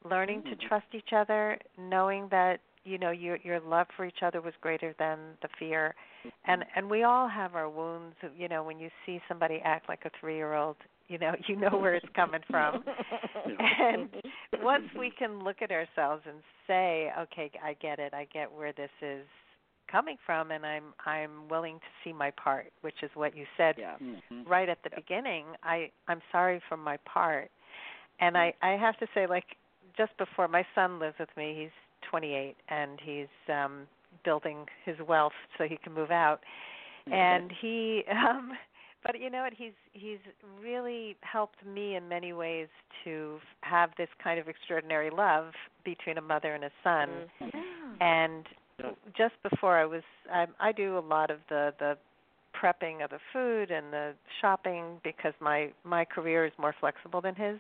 Learning 0.09 0.41
to 0.43 0.55
Mhm. 0.55 0.67
trust 0.67 0.85
each 0.93 1.13
other, 1.13 1.57
knowing 1.77 2.27
that 2.29 2.59
you 2.83 2.97
know 2.97 3.11
your 3.11 3.37
your 3.43 3.59
love 3.59 3.87
for 3.95 4.05
each 4.05 4.23
other 4.23 4.41
was 4.41 4.53
greater 4.61 4.93
than 4.99 5.19
the 5.41 5.49
fear, 5.59 5.95
and 6.45 6.63
and 6.75 6.89
we 6.89 7.03
all 7.03 7.27
have 7.27 7.55
our 7.55 7.69
wounds. 7.69 8.15
You 8.37 8.47
know, 8.47 8.63
when 8.63 8.79
you 8.79 8.89
see 9.05 9.21
somebody 9.27 9.61
act 9.63 9.89
like 9.89 10.01
a 10.05 10.11
three 10.19 10.35
year 10.35 10.53
old, 10.53 10.77
you 11.07 11.17
know 11.17 11.33
you 11.47 11.55
know 11.55 11.77
where 11.77 11.95
it's 11.95 12.05
coming 12.15 12.41
from. 12.49 12.83
and 13.79 14.07
once 14.63 14.85
we 14.97 15.11
can 15.17 15.43
look 15.43 15.57
at 15.61 15.71
ourselves 15.71 16.23
and 16.27 16.37
say, 16.67 17.11
okay, 17.19 17.51
I 17.63 17.73
get 17.81 17.99
it. 17.99 18.13
I 18.13 18.27
get 18.33 18.51
where 18.51 18.73
this 18.73 18.91
is 19.01 19.25
coming 19.91 20.17
from, 20.25 20.51
and 20.51 20.65
I'm 20.65 20.93
I'm 21.05 21.47
willing 21.49 21.75
to 21.79 21.85
see 22.03 22.13
my 22.13 22.31
part, 22.31 22.71
which 22.81 23.03
is 23.03 23.11
what 23.13 23.35
you 23.35 23.45
said 23.57 23.75
yeah. 23.77 23.95
Mhm. 23.97 24.49
right 24.49 24.69
at 24.69 24.81
the 24.83 24.89
Yep. 24.91 24.99
beginning 25.05 25.45
i 25.63 25.89
i'm 26.07 26.21
sorry 26.31 26.61
for 26.69 26.77
my 26.77 26.97
part 27.05 27.49
and 28.19 28.37
i 28.37 28.53
i 28.61 28.71
have 28.71 28.97
to 28.97 29.07
say 29.13 29.25
like 29.27 29.57
just 29.97 30.15
before 30.17 30.47
my 30.47 30.65
son 30.75 30.99
lives 30.99 31.15
with 31.19 31.29
me 31.37 31.55
he's 31.59 31.71
28 32.09 32.55
and 32.69 32.99
he's 33.03 33.27
um 33.53 33.87
building 34.23 34.65
his 34.85 34.95
wealth 35.07 35.33
so 35.57 35.65
he 35.65 35.77
can 35.77 35.93
move 35.93 36.11
out. 36.11 36.39
And 37.11 37.51
he 37.61 38.03
um 38.11 38.51
but 39.05 39.19
you 39.19 39.29
know 39.29 39.41
what? 39.41 39.53
He's 39.53 39.73
he's 39.91 40.19
really 40.61 41.17
helped 41.21 41.65
me 41.65 41.95
in 41.95 42.07
many 42.07 42.33
ways 42.33 42.67
to 43.03 43.37
have 43.61 43.89
this 43.97 44.07
kind 44.23 44.39
of 44.39 44.47
extraordinary 44.47 45.09
love 45.09 45.51
between 45.83 46.17
a 46.17 46.21
mother 46.21 46.53
and 46.53 46.63
a 46.63 46.71
son. 46.83 47.09
Yeah. 47.41 47.49
and 47.99 48.45
just 49.15 49.35
before 49.49 49.77
I 49.77 49.85
was 49.85 50.03
I 50.31 50.45
I 50.59 50.71
do 50.71 50.97
a 50.97 50.99
lot 50.99 51.29
of 51.29 51.39
the 51.49 51.73
the 51.79 51.97
prepping 52.55 53.03
of 53.03 53.09
the 53.09 53.19
food 53.33 53.71
and 53.71 53.91
the 53.91 54.13
shopping 54.39 54.99
because 55.03 55.33
my 55.41 55.71
my 55.83 56.05
career 56.05 56.45
is 56.45 56.53
more 56.57 56.73
flexible 56.79 57.19
than 57.19 57.35
his 57.35 57.59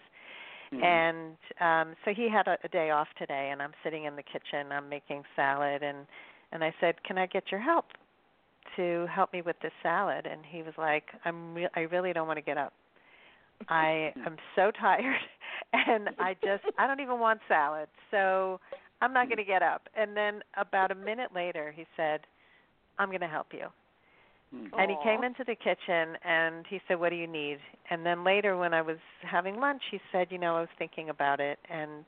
Mhm. 0.73 0.83
and 0.83 1.37
um 1.61 1.95
so 2.05 2.13
he 2.13 2.29
had 2.29 2.47
a, 2.47 2.57
a 2.63 2.67
day 2.69 2.91
off 2.91 3.07
today 3.17 3.49
and 3.51 3.61
I'm 3.61 3.73
sitting 3.83 4.05
in 4.05 4.15
the 4.15 4.23
kitchen 4.23 4.71
I'm 4.71 4.89
making 4.89 5.23
salad 5.35 5.83
and 5.83 6.07
and 6.51 6.63
I 6.63 6.73
said 6.79 7.03
can 7.03 7.17
I 7.17 7.25
get 7.27 7.51
your 7.51 7.61
help 7.61 7.85
to 8.75 9.07
help 9.07 9.33
me 9.33 9.41
with 9.41 9.57
this 9.61 9.73
salad 9.83 10.25
and 10.25 10.41
he 10.45 10.63
was 10.63 10.73
like 10.77 11.05
I'm 11.25 11.53
re- 11.55 11.69
I 11.75 11.81
really 11.81 12.13
don't 12.13 12.27
want 12.27 12.37
to 12.37 12.43
get 12.45 12.57
up 12.57 12.73
I 13.69 14.13
am 14.25 14.37
so 14.55 14.71
tired 14.71 15.19
and 15.73 16.09
I 16.19 16.33
just 16.43 16.63
I 16.77 16.87
don't 16.87 16.99
even 16.99 17.19
want 17.19 17.39
salad. 17.47 17.87
So 18.11 18.59
I'm 19.01 19.13
not 19.13 19.27
going 19.27 19.37
to 19.37 19.43
get 19.43 19.61
up. 19.61 19.89
And 19.95 20.15
then 20.15 20.41
about 20.57 20.91
a 20.91 20.95
minute 20.95 21.31
later 21.35 21.71
he 21.75 21.85
said, 21.97 22.21
"I'm 22.97 23.09
going 23.09 23.21
to 23.21 23.27
help 23.27 23.47
you." 23.53 23.67
Mhm. 24.53 24.69
And 24.77 24.91
he 24.91 24.97
came 25.03 25.23
into 25.23 25.43
the 25.43 25.55
kitchen 25.55 26.17
and 26.23 26.65
he 26.67 26.79
said, 26.87 26.99
"What 26.99 27.09
do 27.09 27.15
you 27.15 27.27
need?" 27.27 27.59
And 27.89 28.05
then 28.05 28.23
later 28.23 28.55
when 28.57 28.73
I 28.73 28.81
was 28.81 28.99
having 29.21 29.59
lunch, 29.59 29.83
he 29.89 29.99
said, 30.11 30.31
"You 30.31 30.37
know, 30.37 30.55
I 30.57 30.61
was 30.61 30.69
thinking 30.77 31.09
about 31.09 31.39
it 31.39 31.59
and 31.69 32.05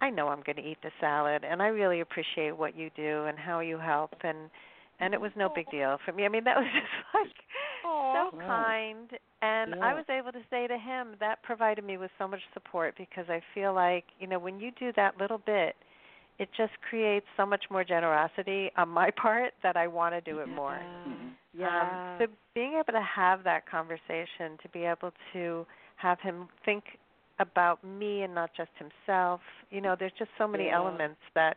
I 0.00 0.10
know 0.10 0.28
I'm 0.28 0.42
going 0.42 0.56
to 0.56 0.62
eat 0.62 0.78
the 0.82 0.90
salad 1.00 1.44
and 1.44 1.62
I 1.62 1.68
really 1.68 2.00
appreciate 2.00 2.56
what 2.56 2.74
you 2.74 2.90
do 2.96 3.24
and 3.26 3.38
how 3.38 3.60
you 3.60 3.78
help 3.78 4.12
and 4.24 4.50
and 5.00 5.14
it 5.14 5.20
was 5.20 5.32
no 5.36 5.48
big 5.48 5.70
deal 5.70 5.98
for 6.04 6.12
me. 6.12 6.24
I 6.24 6.28
mean, 6.28 6.44
that 6.44 6.56
was 6.56 6.66
just 6.74 7.14
like 7.14 7.36
Aw. 7.84 8.30
so 8.30 8.46
kind 8.46 9.10
and 9.42 9.74
I 9.82 9.94
was 9.94 10.04
able 10.08 10.32
to 10.32 10.42
say 10.50 10.66
to 10.66 10.76
him 10.78 11.14
that 11.20 11.42
provided 11.42 11.84
me 11.84 11.96
with 11.98 12.10
so 12.18 12.26
much 12.28 12.40
support 12.52 12.94
because 12.96 13.26
I 13.28 13.40
feel 13.54 13.74
like, 13.74 14.04
you 14.18 14.26
know, 14.26 14.38
when 14.38 14.60
you 14.60 14.70
do 14.78 14.92
that 14.96 15.18
little 15.18 15.38
bit, 15.38 15.76
it 16.38 16.48
just 16.56 16.72
creates 16.88 17.26
so 17.36 17.46
much 17.46 17.64
more 17.70 17.84
generosity 17.84 18.70
on 18.76 18.88
my 18.88 19.10
part 19.16 19.52
that 19.62 19.76
I 19.76 19.86
want 19.86 20.14
to 20.14 20.20
do 20.20 20.40
it 20.40 20.48
more. 20.48 20.82
Mhm. 21.06 21.34
Yeah. 21.54 21.82
Um, 21.82 22.00
so 22.18 22.26
being 22.54 22.74
able 22.74 22.92
to 22.92 23.02
have 23.02 23.44
that 23.44 23.66
conversation, 23.66 24.58
to 24.62 24.68
be 24.72 24.84
able 24.84 25.12
to 25.32 25.66
have 25.96 26.18
him 26.20 26.48
think 26.64 26.84
about 27.38 27.82
me 27.84 28.22
and 28.22 28.34
not 28.34 28.50
just 28.56 28.70
himself, 28.78 29.40
you 29.70 29.80
know, 29.80 29.94
there's 29.98 30.12
just 30.18 30.30
so 30.38 30.46
many 30.46 30.66
Yeah. 30.66 30.76
elements 30.76 31.20
that 31.34 31.56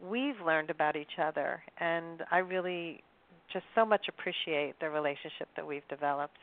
we've 0.00 0.40
learned 0.40 0.70
about 0.70 0.96
each 0.96 1.18
other, 1.18 1.62
and 1.78 2.24
I 2.30 2.38
really 2.38 3.02
just 3.52 3.64
so 3.74 3.84
much 3.84 4.08
appreciate 4.08 4.78
the 4.80 4.88
relationship 4.90 5.48
that 5.56 5.66
we've 5.66 5.86
developed. 5.88 6.38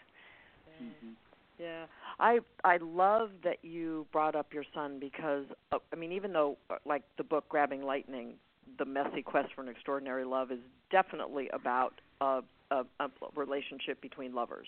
Mhm. 0.82 1.16
Yeah, 1.60 1.86
I 2.20 2.40
I 2.64 2.78
love 2.78 3.32
that 3.44 3.58
you 3.64 4.08
brought 4.12 4.36
up 4.36 4.54
your 4.54 4.64
son 4.74 4.98
because 5.00 5.46
uh, 5.72 5.80
I 5.92 5.96
mean, 5.96 6.12
even 6.14 6.32
though 6.32 6.58
uh, 6.70 6.76
like 6.86 7.04
the 7.18 7.24
book 7.24 7.50
Grabbing 7.50 7.84
Lightning, 7.84 8.36
the 8.78 8.86
messy 8.86 9.22
quest 9.22 9.50
for 9.54 9.62
an 9.62 9.68
extraordinary 9.68 10.24
love 10.24 10.52
is 10.52 10.60
definitely 10.90 11.50
about 11.50 12.00
a 12.22 12.42
a, 12.72 12.84
a 13.00 13.10
relationship 13.36 14.00
between 14.02 14.34
lovers, 14.34 14.68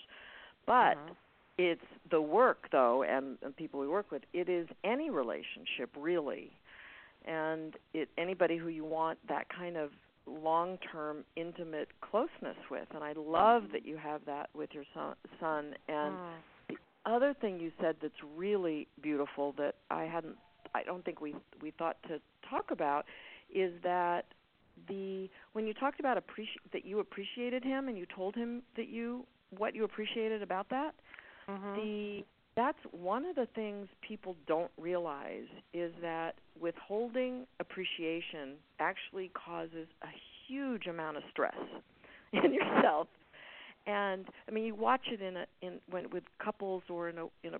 but 0.66 0.98
Mhm. 0.98 1.16
it's 1.58 1.86
the 2.10 2.20
work 2.20 2.68
though, 2.70 3.04
and, 3.04 3.38
and 3.42 3.56
people 3.56 3.80
we 3.80 3.88
work 3.88 4.10
with. 4.10 4.22
It 4.32 4.48
is 4.48 4.68
any 4.84 5.08
relationship 5.08 5.90
really, 5.96 6.52
and 7.24 7.74
it 7.94 8.10
anybody 8.18 8.58
who 8.58 8.68
you 8.68 8.84
want 8.84 9.18
that 9.28 9.48
kind 9.48 9.76
of 9.76 9.90
long-term 10.26 11.24
intimate 11.34 11.88
closeness 12.00 12.56
with 12.70 12.86
and 12.94 13.02
I 13.02 13.12
love 13.16 13.64
that 13.72 13.84
you 13.84 13.96
have 13.96 14.24
that 14.26 14.50
with 14.54 14.72
your 14.72 14.84
son, 14.94 15.16
son 15.40 15.74
and 15.88 16.14
Mm. 16.16 16.18
The 17.04 17.10
other 17.10 17.34
thing 17.40 17.58
you 17.60 17.72
said 17.80 17.96
that's 18.00 18.14
really 18.36 18.88
beautiful 19.02 19.54
that 19.58 19.76
I 19.90 20.04
hadn't 20.04 20.36
I 20.74 20.82
don't 20.82 21.04
think 21.04 21.20
we 21.20 21.34
we 21.60 21.70
thought 21.72 21.96
to 22.08 22.20
talk 22.48 22.70
about 22.70 23.04
is 23.54 23.72
that 23.82 24.26
the 24.88 25.28
when 25.52 25.66
you 25.66 25.74
talked 25.74 26.00
about 26.00 26.16
appreci- 26.16 26.72
that 26.72 26.84
you 26.84 27.00
appreciated 27.00 27.62
him 27.64 27.88
and 27.88 27.98
you 27.98 28.06
told 28.14 28.34
him 28.34 28.62
that 28.76 28.88
you 28.88 29.26
what 29.58 29.74
you 29.74 29.84
appreciated 29.84 30.42
about 30.42 30.68
that 30.70 30.94
Mhm. 31.48 31.74
the 31.74 32.24
that's 32.54 32.78
one 32.90 33.24
of 33.24 33.34
the 33.34 33.46
things 33.54 33.88
people 34.02 34.36
don't 34.46 34.70
realize 34.78 35.46
is 35.72 35.92
that 36.02 36.34
withholding 36.60 37.46
appreciation 37.60 38.56
actually 38.78 39.30
causes 39.30 39.88
a 40.02 40.08
huge 40.46 40.86
amount 40.86 41.16
of 41.16 41.22
stress 41.30 41.56
in 42.32 42.52
yourself 42.52 43.08
and 43.86 44.26
i 44.48 44.50
mean 44.50 44.64
you 44.64 44.74
watch 44.74 45.02
it 45.10 45.20
in 45.20 45.36
a 45.36 45.46
in 45.60 45.74
when 45.90 46.08
with 46.10 46.22
couples 46.42 46.82
or 46.88 47.08
in 47.08 47.18
a 47.18 47.26
in 47.44 47.54
a 47.54 47.58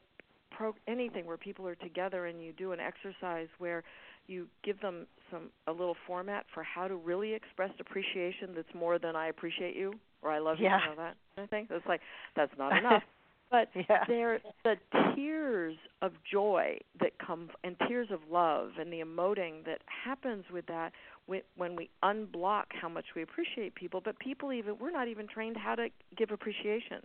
pro 0.51 0.75
anything 0.87 1.27
where 1.27 1.37
people 1.37 1.67
are 1.67 1.75
together 1.77 2.27
and 2.27 2.43
you 2.43 2.53
do 2.53 2.73
an 2.73 2.81
exercise 2.81 3.49
where 3.59 3.83
you 4.29 4.47
give 4.63 4.81
them 4.81 5.07
some 5.31 5.51
a 5.67 5.73
little 5.73 5.97
format 6.07 6.45
for 6.55 6.63
how 6.63 6.87
to 6.87 6.95
really 6.95 7.33
express 7.35 7.71
appreciation 7.81 8.51
that's 8.55 8.73
more 8.75 8.99
than 8.99 9.17
i 9.17 9.29
appreciate 9.29 9.75
you 9.77 9.93
or 10.23 10.31
i 10.31 10.39
love 10.39 10.59
Yeah. 10.61 10.77
you 10.79 10.83
you 10.91 10.91
know 10.97 11.03
that 11.03 11.17
kind 11.37 11.45
of 11.45 11.51
thing 11.51 11.67
it's 11.71 11.87
like 11.87 12.01
that's 12.37 12.53
not 12.59 12.77
enough 12.77 13.03
but 13.53 13.69
Yeah. 13.89 14.05
there 14.09 14.41
the 14.65 14.75
tears 15.15 15.77
of 16.01 16.13
joy 16.31 16.79
that 17.01 17.13
come 17.25 17.51
and 17.63 17.77
tears 17.87 18.09
of 18.11 18.21
love 18.31 18.71
and 18.81 18.93
the 18.93 19.01
emoting 19.01 19.65
that 19.67 19.81
happens 19.87 20.45
with 20.53 20.67
that 20.67 20.93
when 21.27 21.43
when 21.57 21.77
we 21.77 21.91
unblock 22.03 22.65
how 22.71 22.89
much 22.89 23.05
we 23.15 23.23
appreciate 23.23 23.75
people 23.77 24.01
but 24.05 24.19
people 24.19 24.53
even 24.53 24.77
we're 24.81 24.91
not 24.91 25.07
even 25.07 25.29
trained 25.29 25.57
how 25.57 25.77
to 25.77 25.89
give 26.17 26.31
appreciation. 26.33 26.99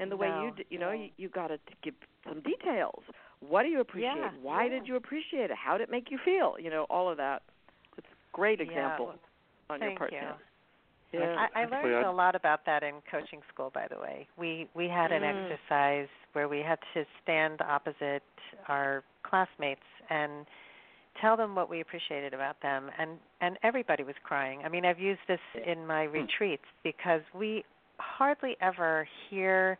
And 0.00 0.10
the 0.10 0.16
way 0.16 0.26
you 0.26 0.32
No, 0.32 0.52
you 0.70 0.78
know 0.78 0.90
you, 0.90 1.10
you 1.16 1.28
got 1.28 1.48
to 1.48 1.58
give 1.84 1.94
some 2.26 2.40
details. 2.40 3.02
What 3.40 3.62
do 3.62 3.68
you 3.68 3.80
appreciate? 3.80 4.16
Yeah, 4.16 4.30
why 4.42 4.64
yeah. 4.64 4.70
did 4.70 4.88
you 4.88 4.96
appreciate 4.96 5.50
it? 5.50 5.56
How 5.62 5.78
did 5.78 5.84
it 5.84 5.90
make 5.90 6.10
you 6.10 6.18
feel? 6.24 6.56
You 6.58 6.70
know 6.70 6.86
all 6.90 7.08
of 7.08 7.16
that. 7.18 7.42
It's 7.96 8.06
a 8.06 8.36
great 8.36 8.60
example 8.60 9.06
well, 9.06 9.18
on 9.70 9.82
your 9.82 9.96
part 9.96 10.10
you. 10.12 10.18
I, 11.18 11.24
yeah 11.24 11.46
I 11.54 11.60
Actually, 11.62 11.90
learned 11.92 12.06
I- 12.06 12.10
a 12.10 12.12
lot 12.12 12.34
about 12.34 12.64
that 12.66 12.82
in 12.82 12.94
coaching 13.10 13.40
school. 13.52 13.70
By 13.74 13.86
the 13.88 13.98
way, 13.98 14.26
we 14.36 14.68
we 14.74 14.88
had 14.88 15.12
an 15.12 15.22
Mm. 15.22 15.50
exercise 15.50 16.08
where 16.32 16.48
we 16.48 16.60
had 16.60 16.78
to 16.94 17.04
stand 17.22 17.60
opposite 17.62 18.22
our 18.68 19.02
classmates 19.22 19.80
and 20.10 20.46
tell 21.20 21.36
them 21.36 21.54
what 21.54 21.68
we 21.70 21.80
appreciated 21.80 22.34
about 22.34 22.60
them, 22.60 22.90
and 22.98 23.18
and 23.40 23.58
everybody 23.62 24.02
was 24.02 24.16
crying. 24.24 24.62
I 24.64 24.68
mean, 24.68 24.84
I've 24.84 24.98
used 24.98 25.20
this 25.28 25.40
in 25.64 25.86
my 25.86 26.04
retreats 26.04 26.64
because 26.82 27.22
we 27.32 27.64
hardly 27.98 28.56
ever 28.60 29.06
hear 29.30 29.78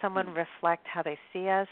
someone 0.00 0.26
Mm. 0.28 0.36
reflect 0.36 0.86
how 0.86 1.02
they 1.02 1.18
see 1.32 1.48
us. 1.48 1.68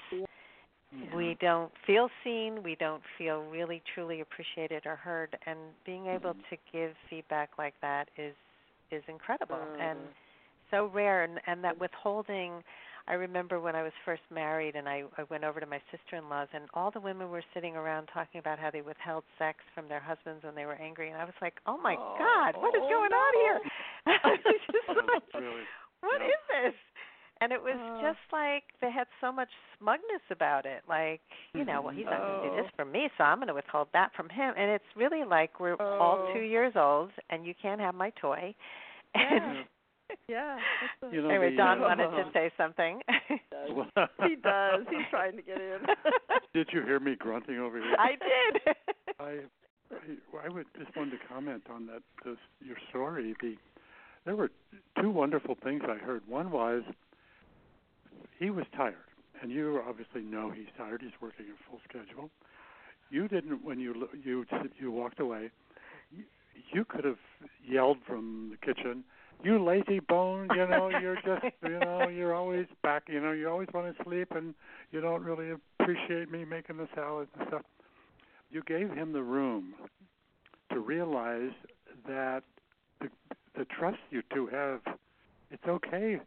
Mm-hmm. 0.94 1.16
We 1.16 1.34
don't 1.40 1.72
feel 1.86 2.08
seen. 2.22 2.62
We 2.62 2.76
don't 2.76 3.02
feel 3.18 3.42
really 3.44 3.82
truly 3.94 4.20
appreciated 4.20 4.86
or 4.86 4.96
heard. 4.96 5.36
And 5.46 5.58
being 5.84 6.06
able 6.06 6.34
Mhm. 6.34 6.48
to 6.48 6.56
give 6.72 6.96
feedback 7.08 7.58
like 7.58 7.74
that 7.80 8.08
is 8.16 8.34
is 8.90 9.02
incredible 9.08 9.58
and 9.80 9.98
Mhm. 9.98 10.12
so 10.70 10.86
rare. 10.86 11.22
And 11.24 11.40
and 11.46 11.62
that 11.64 11.78
withholding. 11.78 12.62
I 13.08 13.14
remember 13.14 13.60
when 13.60 13.76
I 13.76 13.84
was 13.84 13.92
first 14.04 14.22
married 14.30 14.74
and 14.74 14.88
I, 14.88 15.04
I 15.16 15.22
went 15.30 15.44
over 15.44 15.60
to 15.60 15.66
my 15.66 15.80
sister-in-law's 15.92 16.48
and 16.52 16.64
all 16.74 16.90
the 16.90 16.98
women 16.98 17.30
were 17.30 17.44
sitting 17.54 17.76
around 17.76 18.08
talking 18.12 18.40
about 18.40 18.58
how 18.58 18.68
they 18.72 18.80
withheld 18.82 19.22
sex 19.38 19.60
from 19.76 19.86
their 19.88 20.00
husbands 20.00 20.42
when 20.42 20.56
they 20.56 20.66
were 20.66 20.74
angry 20.82 21.10
and 21.10 21.16
I 21.20 21.24
was 21.24 21.38
like, 21.40 21.54
"Oh 21.66 21.76
my 21.78 21.94
Oh, 21.96 22.16
god, 22.18 22.56
what 22.60 22.74
is 22.74 22.82
oh, 22.82 22.88
going 22.88 23.10
no. 23.12 23.16
on 23.16 23.32
here?" 23.34 23.60
I 24.06 24.28
was 24.28 24.60
just 24.72 24.88
That's 24.88 25.34
like, 25.34 25.42
really 25.42 25.62
what 26.00 26.20
yeah. 26.20 26.26
is 26.26 26.42
this? 26.50 26.74
And 27.40 27.52
it 27.52 27.62
was 27.62 27.76
Uh. 27.76 28.00
just 28.00 28.18
like 28.32 28.64
they 28.80 28.90
had 28.90 29.06
so 29.20 29.30
much 29.30 29.50
smugness 29.78 30.22
about 30.30 30.64
it. 30.64 30.82
Like, 30.88 31.20
you 31.52 31.64
know, 31.64 31.82
well, 31.82 31.92
he's 31.94 32.06
not 32.06 32.18
going 32.18 32.42
to 32.42 32.48
do 32.48 32.54
Oh. 32.54 32.62
this 32.62 32.70
for 32.76 32.84
me, 32.86 33.10
so 33.18 33.24
I'm 33.24 33.38
going 33.38 33.48
to 33.48 33.54
withhold 33.54 33.88
that 33.92 34.14
from 34.14 34.28
him. 34.30 34.54
And 34.56 34.70
it's 34.70 34.96
really 34.96 35.22
like 35.24 35.60
we're 35.60 35.76
all 35.76 36.28
Oh. 36.28 36.32
two 36.32 36.40
years 36.40 36.74
old, 36.76 37.10
and 37.30 37.46
you 37.46 37.54
can't 37.54 37.80
have 37.80 37.94
my 37.94 38.10
toy. 38.10 38.54
And 39.14 39.66
Yeah. 40.28 40.58
That's 41.00 41.12
a, 41.12 41.14
You 41.14 41.22
know, 41.22 41.30
anyway, 41.30 41.50
the, 41.50 41.56
Don 41.56 41.78
uh, 41.80 41.82
wanted 41.88 42.10
to 42.10 42.30
say 42.32 42.50
something. 42.56 43.02
he 43.28 44.36
does. 44.36 44.86
He's 44.88 45.06
trying 45.10 45.36
to 45.36 45.42
get 45.42 45.60
in. 45.60 45.80
Did 46.54 46.68
you 46.72 46.82
hear 46.82 47.00
me 47.00 47.16
grunting 47.16 47.58
over 47.58 47.76
here? 47.78 47.96
I 47.98 48.10
did. 48.16 48.76
I, 49.18 49.24
I, 49.92 50.46
I 50.46 50.48
would 50.48 50.66
just 50.78 50.94
wanted 50.96 51.12
to 51.18 51.26
comment 51.28 51.64
on 51.70 51.86
that. 51.86 52.02
This, 52.24 52.36
your 52.64 52.76
story. 52.90 53.34
The 53.42 53.56
there 54.24 54.36
were 54.36 54.50
two 55.00 55.10
wonderful 55.10 55.56
things 55.62 55.82
I 55.88 55.96
heard. 55.96 56.22
One 56.26 56.50
was 56.50 56.82
he 58.38 58.50
was 58.50 58.64
tired, 58.76 58.94
and 59.40 59.50
you 59.50 59.80
obviously 59.86 60.22
know 60.22 60.50
he's 60.50 60.66
tired. 60.76 61.00
He's 61.02 61.12
working 61.20 61.46
a 61.46 61.70
full 61.70 61.80
schedule. 61.88 62.30
You 63.10 63.28
didn't 63.28 63.64
when 63.64 63.78
you 63.80 64.08
you 64.22 64.44
you 64.78 64.90
walked 64.90 65.20
away. 65.20 65.50
You, 66.10 66.24
you 66.72 66.84
could 66.84 67.04
have 67.04 67.18
yelled 67.66 67.98
from 68.06 68.50
the 68.52 68.74
kitchen, 68.74 69.04
"You 69.42 69.62
lazy 69.62 70.00
bone! 70.00 70.48
You 70.54 70.66
know 70.66 70.88
you're 70.88 71.16
just 71.16 71.44
you 71.62 71.78
know 71.78 72.08
you're 72.08 72.34
always 72.34 72.66
back. 72.82 73.04
You 73.08 73.20
know 73.20 73.32
you 73.32 73.48
always 73.48 73.68
want 73.72 73.96
to 73.96 74.04
sleep, 74.04 74.32
and 74.32 74.54
you 74.92 75.00
don't 75.00 75.22
really 75.22 75.54
appreciate 75.80 76.30
me 76.30 76.44
making 76.44 76.76
the 76.76 76.88
salad 76.94 77.28
and 77.38 77.48
stuff." 77.48 77.62
You 78.50 78.62
gave 78.66 78.90
him 78.90 79.12
the 79.12 79.22
room 79.22 79.74
to 80.72 80.80
realize 80.80 81.52
that 82.06 82.42
the 83.00 83.08
the 83.56 83.64
trust 83.64 83.98
you 84.10 84.22
two 84.32 84.46
have, 84.48 84.80
it's 85.50 85.66
okay 85.66 86.20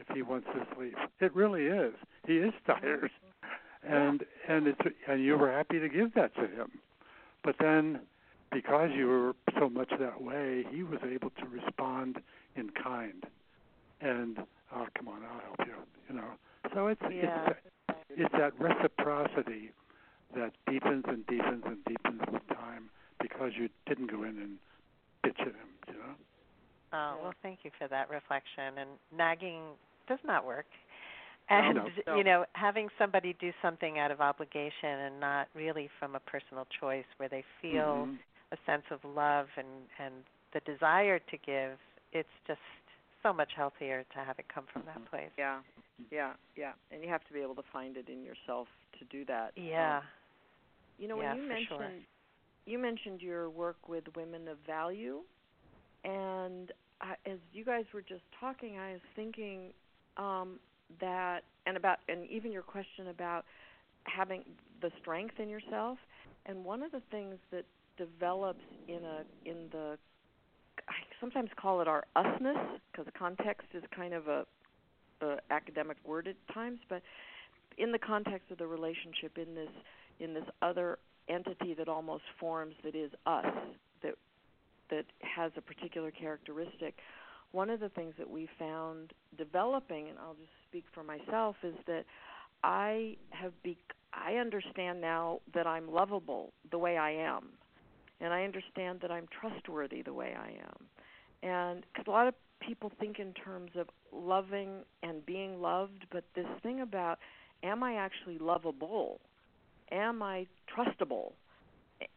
if 0.00 0.14
he 0.14 0.22
wants 0.22 0.46
to 0.54 0.66
sleep. 0.74 0.94
It 1.20 1.34
really 1.34 1.66
is. 1.66 1.94
He 2.26 2.38
is 2.38 2.52
tired, 2.66 3.10
and 3.82 4.24
and 4.48 4.66
it's 4.66 4.80
and 5.08 5.22
you 5.24 5.36
were 5.36 5.52
happy 5.52 5.78
to 5.78 5.88
give 5.88 6.14
that 6.14 6.34
to 6.36 6.42
him, 6.42 6.80
but 7.44 7.56
then 7.60 8.00
because 8.52 8.90
you 8.96 9.06
were 9.06 9.32
so 9.58 9.68
much 9.68 9.90
that 9.98 10.20
way, 10.20 10.64
he 10.70 10.82
was 10.82 10.98
able 11.04 11.30
to 11.30 11.46
respond 11.46 12.18
in 12.56 12.70
kind, 12.70 13.24
and 14.00 14.38
oh 14.74 14.86
come 14.96 15.08
on, 15.08 15.22
I'll 15.24 15.40
help 15.40 15.60
you, 15.66 15.74
you 16.08 16.16
know. 16.16 16.30
So 16.74 16.88
it's 16.88 17.02
Yeah. 17.02 17.48
it's 17.48 17.56
that, 17.88 18.04
it's 18.16 18.32
that 18.32 18.58
reciprocity 18.58 19.72
that 20.34 20.52
deepens 20.68 21.04
and 21.08 21.26
deepens 21.26 21.64
and 21.66 21.84
deepens 21.84 22.20
with 22.32 22.46
time 22.48 22.90
because 23.20 23.52
you 23.56 23.68
didn't 23.86 24.10
go 24.10 24.22
in 24.22 24.38
and 24.38 24.58
bitch 25.24 25.40
at 25.40 25.48
him, 25.48 25.70
you 25.88 25.94
know. 25.94 26.14
Oh, 26.92 27.18
well, 27.22 27.34
thank 27.42 27.60
you 27.62 27.70
for 27.78 27.86
that 27.88 28.10
reflection. 28.10 28.78
And 28.78 28.90
nagging 29.16 29.62
does 30.10 30.18
not 30.26 30.44
work. 30.44 30.66
And 31.48 31.76
no. 31.76 31.88
No. 32.06 32.16
you 32.18 32.24
know, 32.24 32.44
having 32.52 32.88
somebody 32.98 33.34
do 33.40 33.50
something 33.62 33.98
out 33.98 34.10
of 34.10 34.20
obligation 34.20 34.90
and 35.06 35.18
not 35.18 35.48
really 35.54 35.88
from 35.98 36.14
a 36.14 36.20
personal 36.20 36.66
choice 36.80 37.06
where 37.16 37.28
they 37.28 37.44
feel 37.62 38.06
Mhm. 38.06 38.18
a 38.52 38.56
sense 38.66 38.84
of 38.90 39.00
love 39.04 39.46
and 39.56 39.88
and 39.98 40.14
the 40.52 40.60
desire 40.60 41.18
to 41.18 41.36
give, 41.38 41.78
it's 42.12 42.28
just 42.46 42.60
so 43.22 43.32
much 43.32 43.52
healthier 43.56 44.04
to 44.12 44.18
have 44.18 44.38
it 44.38 44.46
come 44.52 44.66
from 44.72 44.82
that 44.86 44.98
Mhm. 44.98 45.06
place. 45.10 45.30
Yeah, 45.38 45.62
yeah, 46.10 46.34
yeah. 46.56 46.74
And 46.90 47.02
you 47.02 47.08
have 47.08 47.24
to 47.26 47.32
be 47.32 47.40
able 47.40 47.54
to 47.56 47.62
find 47.72 47.96
it 47.96 48.08
in 48.08 48.22
yourself 48.24 48.68
to 48.98 49.04
do 49.06 49.24
that. 49.26 49.52
Yeah. 49.56 49.98
Um, 49.98 50.04
you 50.98 51.08
know, 51.08 51.16
Yeah, 51.16 51.30
when 51.30 51.36
you 51.36 51.42
for 51.42 51.56
sure. 51.68 51.78
mentioned 51.78 52.06
you 52.66 52.78
mentioned 52.78 53.22
your 53.22 53.50
work 53.50 53.88
with 53.88 54.04
women 54.16 54.48
of 54.48 54.58
value, 54.66 55.22
and 56.04 56.72
I, 57.00 57.16
as 57.26 57.38
you 57.52 57.64
guys 57.64 57.84
were 57.92 58.02
just 58.02 58.24
talking, 58.38 58.78
I 58.78 58.92
was 58.92 59.00
thinking 59.16 59.72
um, 60.16 60.58
that, 61.00 61.40
and 61.66 61.76
about, 61.76 61.98
and 62.08 62.28
even 62.30 62.52
your 62.52 62.62
question 62.62 63.08
about 63.08 63.44
having 64.04 64.42
the 64.82 64.90
strength 65.00 65.38
in 65.38 65.48
yourself. 65.48 65.98
And 66.46 66.64
one 66.64 66.82
of 66.82 66.90
the 66.90 67.02
things 67.10 67.36
that 67.52 67.64
develops 67.96 68.64
in 68.88 69.04
a 69.04 69.22
in 69.44 69.68
the 69.70 69.98
I 70.88 70.94
sometimes 71.20 71.50
call 71.60 71.80
it 71.80 71.88
our 71.88 72.04
usness 72.16 72.78
because 72.90 73.06
context 73.16 73.68
is 73.74 73.82
kind 73.94 74.14
of 74.14 74.26
a, 74.28 74.46
a 75.20 75.36
academic 75.50 75.98
word 76.04 76.26
at 76.26 76.36
times, 76.54 76.78
but 76.88 77.02
in 77.78 77.92
the 77.92 77.98
context 77.98 78.50
of 78.50 78.58
the 78.58 78.66
relationship 78.66 79.36
in 79.36 79.54
this 79.54 79.70
in 80.18 80.34
this 80.34 80.44
other 80.62 80.98
entity 81.28 81.74
that 81.74 81.88
almost 81.88 82.24
forms 82.38 82.74
that 82.84 82.94
is 82.94 83.10
us 83.26 83.46
that 84.02 84.14
that 84.90 85.04
has 85.20 85.52
a 85.56 85.60
particular 85.60 86.10
characteristic. 86.10 86.94
One 87.52 87.70
of 87.70 87.80
the 87.80 87.88
things 87.88 88.14
that 88.18 88.30
we 88.30 88.48
found 88.58 89.12
developing, 89.36 90.08
and 90.08 90.18
I'll 90.18 90.34
just 90.34 90.52
speak 90.68 90.84
for 90.94 91.02
myself, 91.02 91.56
is 91.64 91.74
that 91.86 92.04
I 92.62 93.16
have 93.30 93.52
be 93.62 93.78
I 94.12 94.34
understand 94.34 95.00
now 95.00 95.40
that 95.54 95.66
I'm 95.66 95.90
lovable 95.90 96.52
the 96.70 96.78
way 96.78 96.96
I 96.96 97.10
am, 97.12 97.48
and 98.20 98.32
I 98.32 98.44
understand 98.44 99.00
that 99.02 99.10
I'm 99.10 99.26
trustworthy 99.40 100.02
the 100.02 100.12
way 100.12 100.34
I 100.38 100.50
am, 100.50 100.86
and 101.42 101.84
because 101.92 102.06
a 102.06 102.10
lot 102.10 102.28
of 102.28 102.34
people 102.60 102.92
think 103.00 103.18
in 103.18 103.32
terms 103.32 103.70
of 103.76 103.88
loving 104.12 104.84
and 105.02 105.24
being 105.24 105.60
loved, 105.60 106.06
but 106.12 106.24
this 106.34 106.46
thing 106.62 106.80
about 106.80 107.18
am 107.62 107.82
I 107.82 107.94
actually 107.94 108.38
lovable? 108.38 109.20
Am 109.90 110.22
I 110.22 110.46
trustable? 110.68 111.32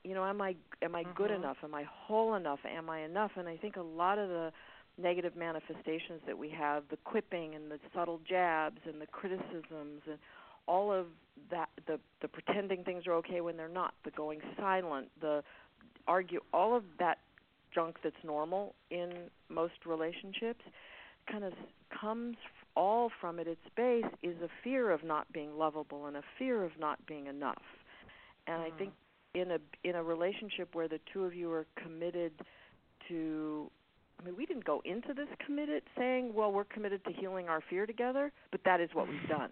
You 0.03 0.13
know, 0.13 0.25
am 0.25 0.41
I 0.41 0.55
am 0.81 0.95
I 0.95 1.03
good 1.03 1.31
Mhm. 1.31 1.35
enough? 1.37 1.57
Am 1.63 1.73
I 1.73 1.83
whole 1.83 2.35
enough? 2.35 2.59
Am 2.65 2.89
I 2.89 2.99
enough? 3.01 3.31
And 3.37 3.47
I 3.47 3.57
think 3.57 3.77
a 3.77 3.81
lot 3.81 4.17
of 4.17 4.29
the 4.29 4.53
negative 4.97 5.35
manifestations 5.35 6.21
that 6.25 6.37
we 6.37 6.49
have, 6.49 6.83
the 6.89 6.97
quipping 6.97 7.55
and 7.55 7.71
the 7.71 7.79
subtle 7.93 8.19
jabs 8.27 8.79
and 8.85 9.01
the 9.01 9.07
criticisms 9.07 10.01
and 10.07 10.19
all 10.67 10.91
of 10.91 11.07
that 11.49 11.69
the 11.87 11.99
the 12.21 12.27
pretending 12.27 12.83
things 12.83 13.05
are 13.07 13.13
okay 13.13 13.41
when 13.41 13.57
they're 13.57 13.67
not, 13.67 13.93
the 14.05 14.11
going 14.11 14.39
silent, 14.57 15.09
the 15.19 15.43
argue 16.07 16.39
all 16.53 16.75
of 16.75 16.83
that 16.99 17.19
junk 17.73 17.97
that's 18.03 18.15
normal 18.23 18.75
in 18.91 19.29
most 19.49 19.85
relationships 19.85 20.61
kind 21.29 21.43
of 21.43 21.53
comes 21.99 22.35
all 22.75 23.09
from 23.21 23.39
at 23.39 23.47
its 23.47 23.61
base 23.75 24.05
is 24.21 24.35
a 24.41 24.49
fear 24.63 24.91
of 24.91 25.03
not 25.03 25.31
being 25.31 25.57
lovable 25.57 26.05
and 26.05 26.17
a 26.17 26.23
fear 26.37 26.63
of 26.63 26.71
not 26.79 27.03
being 27.05 27.27
enough. 27.27 27.61
And 28.47 28.61
I 28.61 28.69
Mm. 28.69 28.77
think 28.77 28.93
in 29.33 29.51
a 29.51 29.59
in 29.83 29.95
a 29.95 30.03
relationship 30.03 30.75
where 30.75 30.87
the 30.87 30.99
two 31.11 31.23
of 31.25 31.33
you 31.33 31.51
are 31.51 31.65
committed 31.75 32.33
to 33.07 33.69
I 34.23 34.27
mean 34.27 34.35
we 34.37 34.45
didn't 34.45 34.63
go 34.63 34.81
into 34.85 35.13
this 35.13 35.27
committed 35.45 35.83
saying, 35.97 36.33
well, 36.33 36.51
we're 36.51 36.63
committed 36.63 37.03
to 37.05 37.11
healing 37.11 37.49
our 37.49 37.61
fear 37.69 37.85
together, 37.85 38.31
but 38.51 38.61
that 38.63 38.79
is 38.79 38.89
what 38.93 39.07
we've 39.09 39.27
done. 39.27 39.51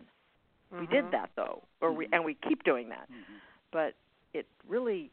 We 0.72 0.88
did 0.88 1.06
Mhm. 1.06 1.12
that 1.12 1.32
though, 1.36 1.64
or 1.82 1.92
we 1.92 2.06
Mhm. 2.06 2.14
and 2.14 2.26
we 2.26 2.36
keep 2.36 2.64
doing 2.64 2.90
that. 2.90 3.12
Mhm. 3.12 3.42
But 3.72 3.96
it 4.34 4.48
really 4.68 5.12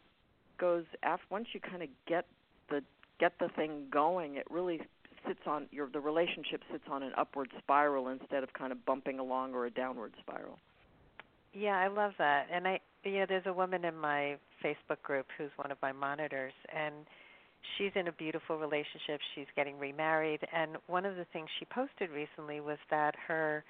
goes 0.58 0.84
after 1.02 1.26
once 1.30 1.52
you 1.52 1.60
kind 1.60 1.82
of 1.82 1.88
get 2.06 2.26
the 2.68 2.84
get 3.18 3.36
the 3.38 3.48
thing 3.50 3.88
going, 3.90 4.36
it 4.36 4.48
really 4.50 4.80
sits 5.26 5.44
on 5.46 5.68
your 5.72 5.88
the 5.88 6.00
relationship 6.00 6.62
sits 6.70 6.86
on 6.88 7.02
an 7.02 7.12
upward 7.16 7.50
spiral 7.58 8.08
instead 8.08 8.44
of 8.44 8.52
kind 8.52 8.70
of 8.70 8.84
bumping 8.84 9.18
along 9.18 9.54
or 9.54 9.66
a 9.66 9.70
downward 9.70 10.14
spiral. 10.20 10.60
Yeah, 11.52 11.76
I 11.76 11.88
love 11.88 12.16
that. 12.18 12.46
And 12.50 12.68
I 12.68 12.80
yeah, 13.04 13.26
there's 13.26 13.46
a 13.46 13.52
woman 13.52 13.84
in 13.84 13.96
my 13.96 14.38
Facebook 14.62 15.02
group 15.02 15.26
who's 15.36 15.50
one 15.56 15.72
of 15.72 15.82
my 15.82 15.90
monitors 15.92 16.52
and 16.68 17.06
she's 17.76 17.92
in 17.94 18.08
a 18.08 18.12
beautiful 18.12 18.58
relationship. 18.58 19.20
She's 19.34 19.46
getting 19.56 19.78
remarried 19.78 20.40
and 20.54 20.76
one 20.86 21.04
of 21.04 21.16
the 21.16 21.26
things 21.32 21.48
she 21.58 21.64
posted 21.66 22.10
recently 22.10 22.60
was 22.60 22.78
that 22.90 23.14
her 23.26 23.64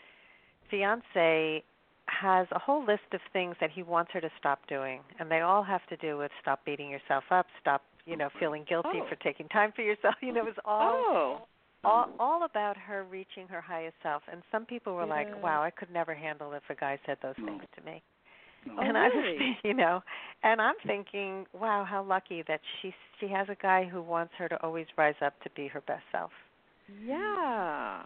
fiance 0.70 1.62
has 2.06 2.46
a 2.52 2.58
whole 2.58 2.84
list 2.84 3.02
of 3.12 3.20
things 3.32 3.54
that 3.60 3.70
he 3.70 3.82
wants 3.82 4.10
her 4.12 4.20
to 4.20 4.30
stop 4.38 4.60
doing 4.66 5.00
and 5.18 5.30
they 5.30 5.40
all 5.40 5.62
have 5.62 5.86
to 5.88 5.96
do 5.98 6.16
with 6.16 6.30
stop 6.40 6.64
beating 6.64 6.90
yourself 6.90 7.24
up, 7.30 7.46
stop, 7.60 7.82
you 8.06 8.16
know, 8.16 8.28
feeling 8.38 8.64
guilty 8.68 9.00
Oh. 9.02 9.06
for 9.08 9.16
taking 9.16 9.48
time 9.48 9.72
for 9.72 9.82
yourself. 9.82 10.14
You 10.22 10.32
know, 10.32 10.40
it 10.40 10.46
was 10.46 10.54
all 10.64 10.92
oh, 10.94 11.46
all 11.84 12.10
all 12.18 12.44
about 12.44 12.76
her 12.76 13.04
reaching 13.04 13.46
her 13.48 13.60
highest 13.60 13.96
self 14.02 14.22
and 14.30 14.42
some 14.50 14.66
people 14.66 14.94
were 14.94 15.06
like 15.06 15.28
wow 15.42 15.62
i 15.62 15.70
could 15.70 15.90
never 15.92 16.12
handle 16.12 16.52
if 16.52 16.62
a 16.70 16.74
guy 16.74 16.98
said 17.06 17.16
those 17.22 17.36
hmm. 17.36 17.46
things 17.46 17.62
to 17.76 17.84
me. 17.84 18.02
Oh, 18.76 18.82
and 18.82 18.96
i 18.96 19.08
was 19.08 19.56
you 19.64 19.74
know 19.74 20.00
and 20.42 20.60
i'm 20.60 20.74
thinking 20.86 21.46
wow 21.52 21.84
how 21.88 22.02
lucky 22.02 22.42
that 22.48 22.60
she 22.80 22.92
she 23.20 23.28
has 23.28 23.48
a 23.48 23.56
guy 23.60 23.84
who 23.84 24.02
wants 24.02 24.32
her 24.38 24.48
to 24.48 24.62
always 24.62 24.86
rise 24.96 25.14
up 25.24 25.40
to 25.42 25.50
be 25.56 25.68
her 25.68 25.80
best 25.82 26.02
self 26.12 26.30
yeah. 27.06 28.02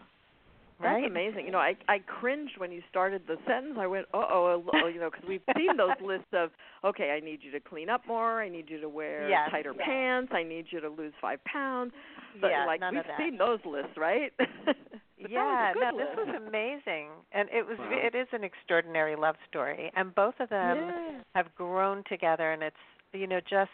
That's 0.81 0.95
right? 0.95 1.05
amazing. 1.05 1.45
You 1.45 1.51
know, 1.51 1.59
I 1.59 1.75
I 1.87 1.99
cringed 1.99 2.57
when 2.57 2.71
you 2.71 2.81
started 2.89 3.21
the 3.27 3.37
sentence. 3.47 3.77
I 3.79 3.87
went, 3.87 4.05
"Uh 4.13 4.17
oh," 4.29 4.63
you 4.93 4.99
know, 4.99 5.09
because 5.09 5.25
we've 5.27 5.41
seen 5.55 5.77
those 5.77 5.95
lists 6.05 6.27
of, 6.33 6.49
okay, 6.83 7.11
I 7.11 7.19
need 7.23 7.39
you 7.41 7.51
to 7.51 7.59
clean 7.59 7.89
up 7.89 8.01
more, 8.07 8.41
I 8.41 8.49
need 8.49 8.69
you 8.69 8.81
to 8.81 8.89
wear 8.89 9.29
Yes, 9.29 9.49
tighter 9.51 9.73
yes. 9.77 9.85
pants, 9.85 10.31
I 10.35 10.43
need 10.43 10.65
you 10.71 10.81
to 10.81 10.89
lose 10.89 11.13
five 11.21 11.43
pounds. 11.45 11.93
But 12.41 12.49
yeah, 12.51 12.65
like 12.65 12.79
none 12.81 12.95
we've 12.95 13.01
of 13.01 13.07
that. 13.07 13.17
seen 13.19 13.37
those 13.37 13.59
lists, 13.65 13.95
right? 13.97 14.31
But 15.23 15.31
that 15.33 15.39
yeah, 15.41 15.73
was 15.73 15.75
a 15.75 15.79
no, 15.79 15.91
good 15.91 15.97
this 15.97 16.09
was 16.17 16.35
amazing, 16.35 17.09
and 17.31 17.49
it 17.51 17.65
was 17.65 17.77
Wow. 17.79 17.89
it 18.03 18.15
is 18.15 18.27
an 18.33 18.43
extraordinary 18.43 19.15
love 19.15 19.35
story, 19.49 19.91
and 19.95 20.13
both 20.13 20.35
of 20.39 20.49
them 20.49 20.77
yeah. 20.77 21.21
have 21.35 21.53
grown 21.55 22.03
together, 22.09 22.51
and 22.51 22.61
it's 22.63 22.75
you 23.13 23.27
know 23.27 23.39
just 23.39 23.71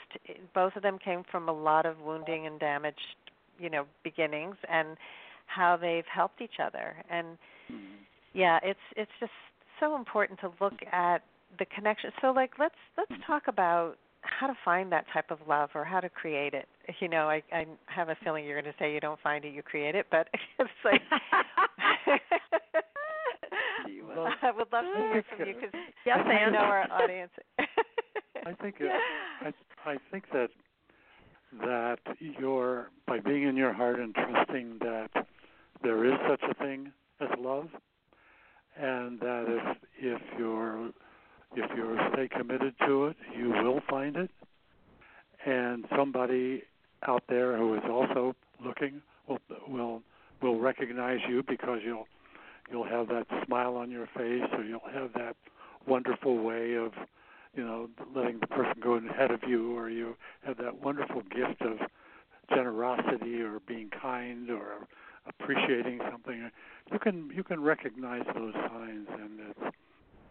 both 0.54 0.76
of 0.76 0.84
them 0.84 0.98
came 1.00 1.24
from 1.32 1.50
a 1.50 1.54
lot 1.54 1.86
of 1.86 2.00
wounding 2.00 2.48
and 2.48 2.60
damaged 2.60 3.16
you 3.60 3.70
know 3.70 3.86
beginnings, 4.04 4.56
and 4.70 4.98
how 5.48 5.76
they've 5.78 6.06
helped 6.14 6.42
each 6.42 6.60
other, 6.64 6.96
and 7.10 7.38
Mhm. 7.72 8.06
yeah, 8.34 8.60
it's 8.64 8.80
it's 8.96 9.12
just 9.20 9.32
so 9.80 9.96
important 9.96 10.40
to 10.42 10.52
look 10.62 10.74
at 10.92 11.24
the 11.58 11.66
connection. 11.66 12.12
So 12.22 12.32
like 12.32 12.52
let's 12.60 12.76
let's 12.98 13.12
talk 13.26 13.44
about 13.48 13.96
how 14.22 14.48
to 14.48 14.54
find 14.66 14.92
that 14.92 15.06
type 15.14 15.32
of 15.32 15.40
love 15.48 15.70
or 15.76 15.84
how 15.84 16.00
to 16.00 16.10
create 16.10 16.54
it. 16.54 16.68
You 17.00 17.08
know, 17.08 17.30
I 17.30 17.42
I 17.52 17.66
have 17.88 18.10
a 18.10 18.18
feeling 18.24 18.46
you're 18.46 18.60
going 18.60 18.72
to 18.72 18.78
say 18.80 18.94
you 18.94 19.00
don't 19.00 19.20
find 19.22 19.46
it, 19.46 19.54
you 19.54 19.64
create 19.64 19.96
it, 19.96 20.08
but 20.12 20.28
it's 20.60 20.70
like 20.84 21.02
I 24.42 24.52
would 24.52 24.72
love 24.72 24.86
to 24.86 25.00
hear 25.00 25.24
from 25.30 25.48
you 25.48 25.54
because 25.62 25.72
Yes, 26.06 26.20
I 26.26 26.50
know 26.50 26.60
our 26.60 26.92
audience. 26.92 27.32
I 28.46 28.54
think 28.62 28.76
it, 28.80 28.92
I 29.42 29.54
I 29.90 29.98
think 30.12 30.26
that 30.34 30.50
that 31.62 32.00
you're 32.20 32.90
by 33.08 33.20
being 33.20 33.44
in 33.44 33.56
your 33.56 33.74
heart 33.74 34.00
and 34.00 34.14
trusting 34.14 34.78
that 34.80 35.10
there 35.84 36.06
is 36.06 36.14
such 36.28 36.42
a 36.50 36.54
thing 36.56 36.92
as 37.20 37.30
love, 37.40 37.68
and 38.78 39.20
that 39.20 39.46
if 39.48 39.78
if 39.98 40.22
you're 40.38 40.92
if 41.56 41.70
you 41.76 41.98
stay 42.14 42.28
committed 42.28 42.76
to 42.86 43.08
it, 43.08 43.18
you 43.38 43.50
will 43.50 43.82
find 43.90 44.16
it, 44.16 44.30
and 45.46 45.86
somebody 45.96 46.64
out 47.08 47.24
there 47.30 47.58
who 47.58 47.76
is 47.76 47.84
also 47.90 48.36
looking 48.64 49.02
will 49.28 49.40
will 49.68 50.02
will 50.42 50.60
recognize 50.60 51.20
you 51.28 51.44
because 51.48 51.80
you'll 51.84 52.08
you'll 52.72 52.88
have 52.88 53.08
that 53.08 53.26
smile 53.46 53.76
on 53.76 53.90
your 53.90 54.08
face 54.08 54.44
or 54.54 54.64
you'll 54.64 54.80
have 54.94 55.14
that 55.14 55.36
wonderful 55.88 56.38
way 56.44 56.76
of 56.76 56.92
you 57.56 57.64
know 57.64 57.90
letting 58.16 58.40
the 58.40 58.48
person 58.48 58.76
go 58.82 58.94
ahead 58.94 59.32
of 59.32 59.40
you 59.48 59.78
or 59.78 59.90
you 59.90 60.16
have 60.46 60.58
that 60.58 60.82
wonderful 60.82 61.22
gift 61.22 61.62
of 61.62 61.78
generosity 62.50 63.42
or 63.42 63.60
being 63.68 63.90
kind 64.02 64.50
or 64.50 64.88
appreciating 65.28 66.00
something. 66.12 66.50
You 66.92 67.00
can 67.00 67.32
you 67.34 67.44
can 67.44 67.62
recognize 67.62 68.24
those 68.36 68.54
signs 68.54 69.08
and 69.20 69.40
it's 69.50 69.76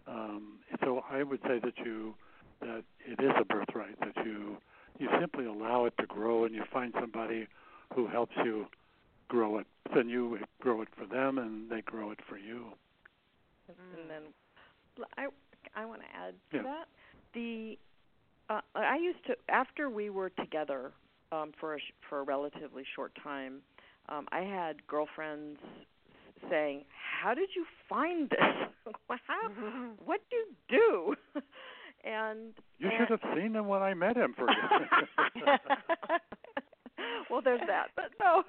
um 0.08 0.58
so 0.84 1.02
I 1.10 1.22
would 1.22 1.40
say 1.42 1.58
that 1.62 1.74
you 1.84 2.14
that 2.60 2.84
it 3.06 3.22
is 3.22 3.32
a 3.40 3.44
birthright 3.44 3.98
that 4.00 4.24
you 4.24 4.56
you 4.98 5.08
simply 5.20 5.46
allow 5.46 5.84
it 5.84 5.94
to 6.00 6.06
grow 6.06 6.44
and 6.44 6.54
you 6.54 6.62
find 6.72 6.92
somebody 7.00 7.46
who 7.94 8.06
helps 8.06 8.34
you 8.44 8.66
grow 9.28 9.58
it 9.58 9.66
then 9.94 10.08
you 10.08 10.38
grow 10.60 10.82
it 10.82 10.88
for 10.96 11.06
them 11.06 11.38
and 11.38 11.70
they 11.70 11.82
grow 11.82 12.10
it 12.10 12.18
for 12.28 12.38
you 12.38 12.66
and 13.78 14.10
then 14.10 14.22
I 15.16 15.28
I 15.74 15.84
want 15.84 16.02
to 16.02 16.08
add 16.16 16.34
to 16.52 16.56
Yeah. 16.56 16.62
that 16.62 16.86
the 17.34 17.78
uh, 18.50 18.60
I 18.74 18.96
used 18.96 19.24
to 19.26 19.36
after 19.48 19.90
we 19.90 20.10
were 20.10 20.30
together 20.30 20.92
um, 21.32 21.52
for 21.60 21.74
a 21.74 21.78
sh- 21.78 21.92
for 22.08 22.20
a 22.20 22.22
relatively 22.22 22.84
short 22.96 23.12
time. 23.22 23.60
Um, 24.08 24.26
I 24.32 24.40
had 24.40 24.86
girlfriends 24.86 25.58
saying, 26.50 26.84
"How 27.22 27.34
did 27.34 27.50
you 27.54 27.64
find 27.88 28.30
this? 28.30 28.38
How 29.26 29.48
what 30.04 30.20
do 30.30 30.36
you 30.36 30.46
do?" 30.68 31.40
and 32.04 32.54
you 32.78 32.88
and- 32.88 32.98
should 32.98 33.20
have 33.20 33.36
seen 33.36 33.54
him 33.54 33.66
when 33.66 33.82
I 33.82 33.94
met 33.94 34.16
him 34.16 34.34
for 34.36 34.46
well, 37.30 37.40
there's 37.42 37.60
that. 37.66 37.88
But 37.94 38.10
no, 38.20 38.42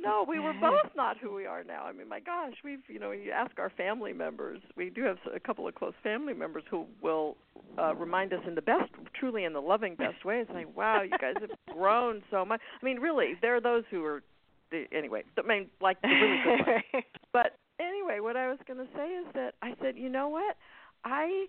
no, 0.00 0.24
we 0.28 0.40
were 0.40 0.54
both 0.54 0.90
not 0.96 1.18
who 1.18 1.34
we 1.34 1.46
are 1.46 1.62
now. 1.62 1.84
I 1.84 1.92
mean, 1.92 2.08
my 2.08 2.20
gosh, 2.20 2.54
we've 2.64 2.80
you 2.88 2.98
know, 2.98 3.10
you 3.10 3.30
ask 3.30 3.58
our 3.58 3.70
family 3.70 4.12
members. 4.12 4.60
We 4.76 4.90
do 4.90 5.04
have 5.04 5.18
a 5.34 5.40
couple 5.40 5.68
of 5.68 5.74
close 5.74 5.94
family 6.02 6.34
members 6.34 6.64
who 6.70 6.86
will 7.02 7.36
uh 7.78 7.94
remind 7.94 8.32
us 8.32 8.40
in 8.46 8.54
the 8.54 8.62
best, 8.62 8.90
truly 9.18 9.44
in 9.44 9.52
the 9.52 9.60
loving 9.60 9.94
best 9.94 10.24
way, 10.24 10.44
saying, 10.52 10.68
"Wow, 10.74 11.02
you 11.02 11.16
guys 11.18 11.34
have 11.40 11.50
grown 11.72 12.22
so 12.30 12.44
much." 12.44 12.60
I 12.80 12.84
mean, 12.84 12.98
really, 12.98 13.34
there 13.42 13.56
are 13.56 13.60
those 13.60 13.84
who 13.90 14.04
are, 14.04 14.22
the, 14.70 14.84
anyway. 14.92 15.22
I 15.38 15.42
mean, 15.42 15.66
like 15.80 16.00
the 16.02 16.08
really 16.08 16.38
good 16.44 16.66
ones. 16.92 17.04
But 17.32 17.58
anyway, 17.78 18.20
what 18.20 18.36
I 18.36 18.48
was 18.48 18.58
going 18.66 18.78
to 18.78 18.88
say 18.94 19.06
is 19.06 19.26
that 19.34 19.54
I 19.62 19.74
said, 19.80 19.96
you 19.96 20.08
know 20.08 20.28
what? 20.28 20.56
I 21.04 21.46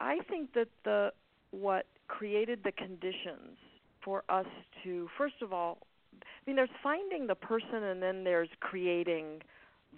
I 0.00 0.18
think 0.28 0.52
that 0.54 0.68
the 0.84 1.12
what 1.50 1.86
created 2.08 2.60
the 2.64 2.72
conditions 2.72 3.58
for 4.04 4.24
us 4.28 4.46
to 4.82 5.08
first 5.16 5.36
of 5.42 5.52
all, 5.52 5.78
I 6.12 6.24
mean, 6.46 6.56
there's 6.56 6.68
finding 6.82 7.26
the 7.26 7.34
person, 7.34 7.82
and 7.82 8.02
then 8.02 8.24
there's 8.24 8.48
creating 8.60 9.42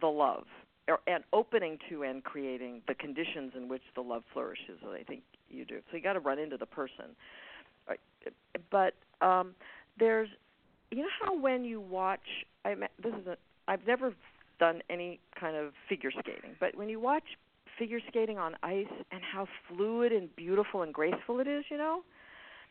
the 0.00 0.06
love, 0.06 0.44
or, 0.88 1.00
and 1.06 1.24
opening 1.32 1.78
to 1.88 2.02
and 2.02 2.22
creating 2.22 2.82
the 2.86 2.94
conditions 2.94 3.52
in 3.56 3.68
which 3.68 3.82
the 3.94 4.02
love 4.02 4.22
flourishes. 4.32 4.78
I 4.84 5.02
think 5.02 5.22
you 5.48 5.64
do. 5.64 5.80
So 5.90 5.96
you 5.96 6.02
got 6.02 6.14
to 6.14 6.20
run 6.20 6.38
into 6.38 6.56
the 6.56 6.66
person, 6.66 7.16
but 8.70 8.94
um, 9.20 9.54
there's, 9.98 10.28
you 10.90 10.98
know 10.98 11.08
how 11.20 11.38
when 11.38 11.64
you 11.64 11.80
watch, 11.80 12.44
I 12.64 12.74
this 12.74 13.14
is 13.14 13.26
a, 13.26 13.36
I've 13.68 13.86
never 13.86 14.14
done 14.58 14.82
any 14.88 15.20
kind 15.38 15.56
of 15.56 15.72
figure 15.88 16.10
skating, 16.10 16.56
but 16.60 16.76
when 16.76 16.88
you 16.88 17.00
watch 17.00 17.24
figure 17.78 18.00
skating 18.08 18.38
on 18.38 18.56
ice 18.62 18.86
and 19.10 19.20
how 19.22 19.46
fluid 19.68 20.12
and 20.12 20.34
beautiful 20.36 20.82
and 20.82 20.94
graceful 20.94 21.40
it 21.40 21.46
is, 21.46 21.64
you 21.70 21.76
know. 21.76 22.02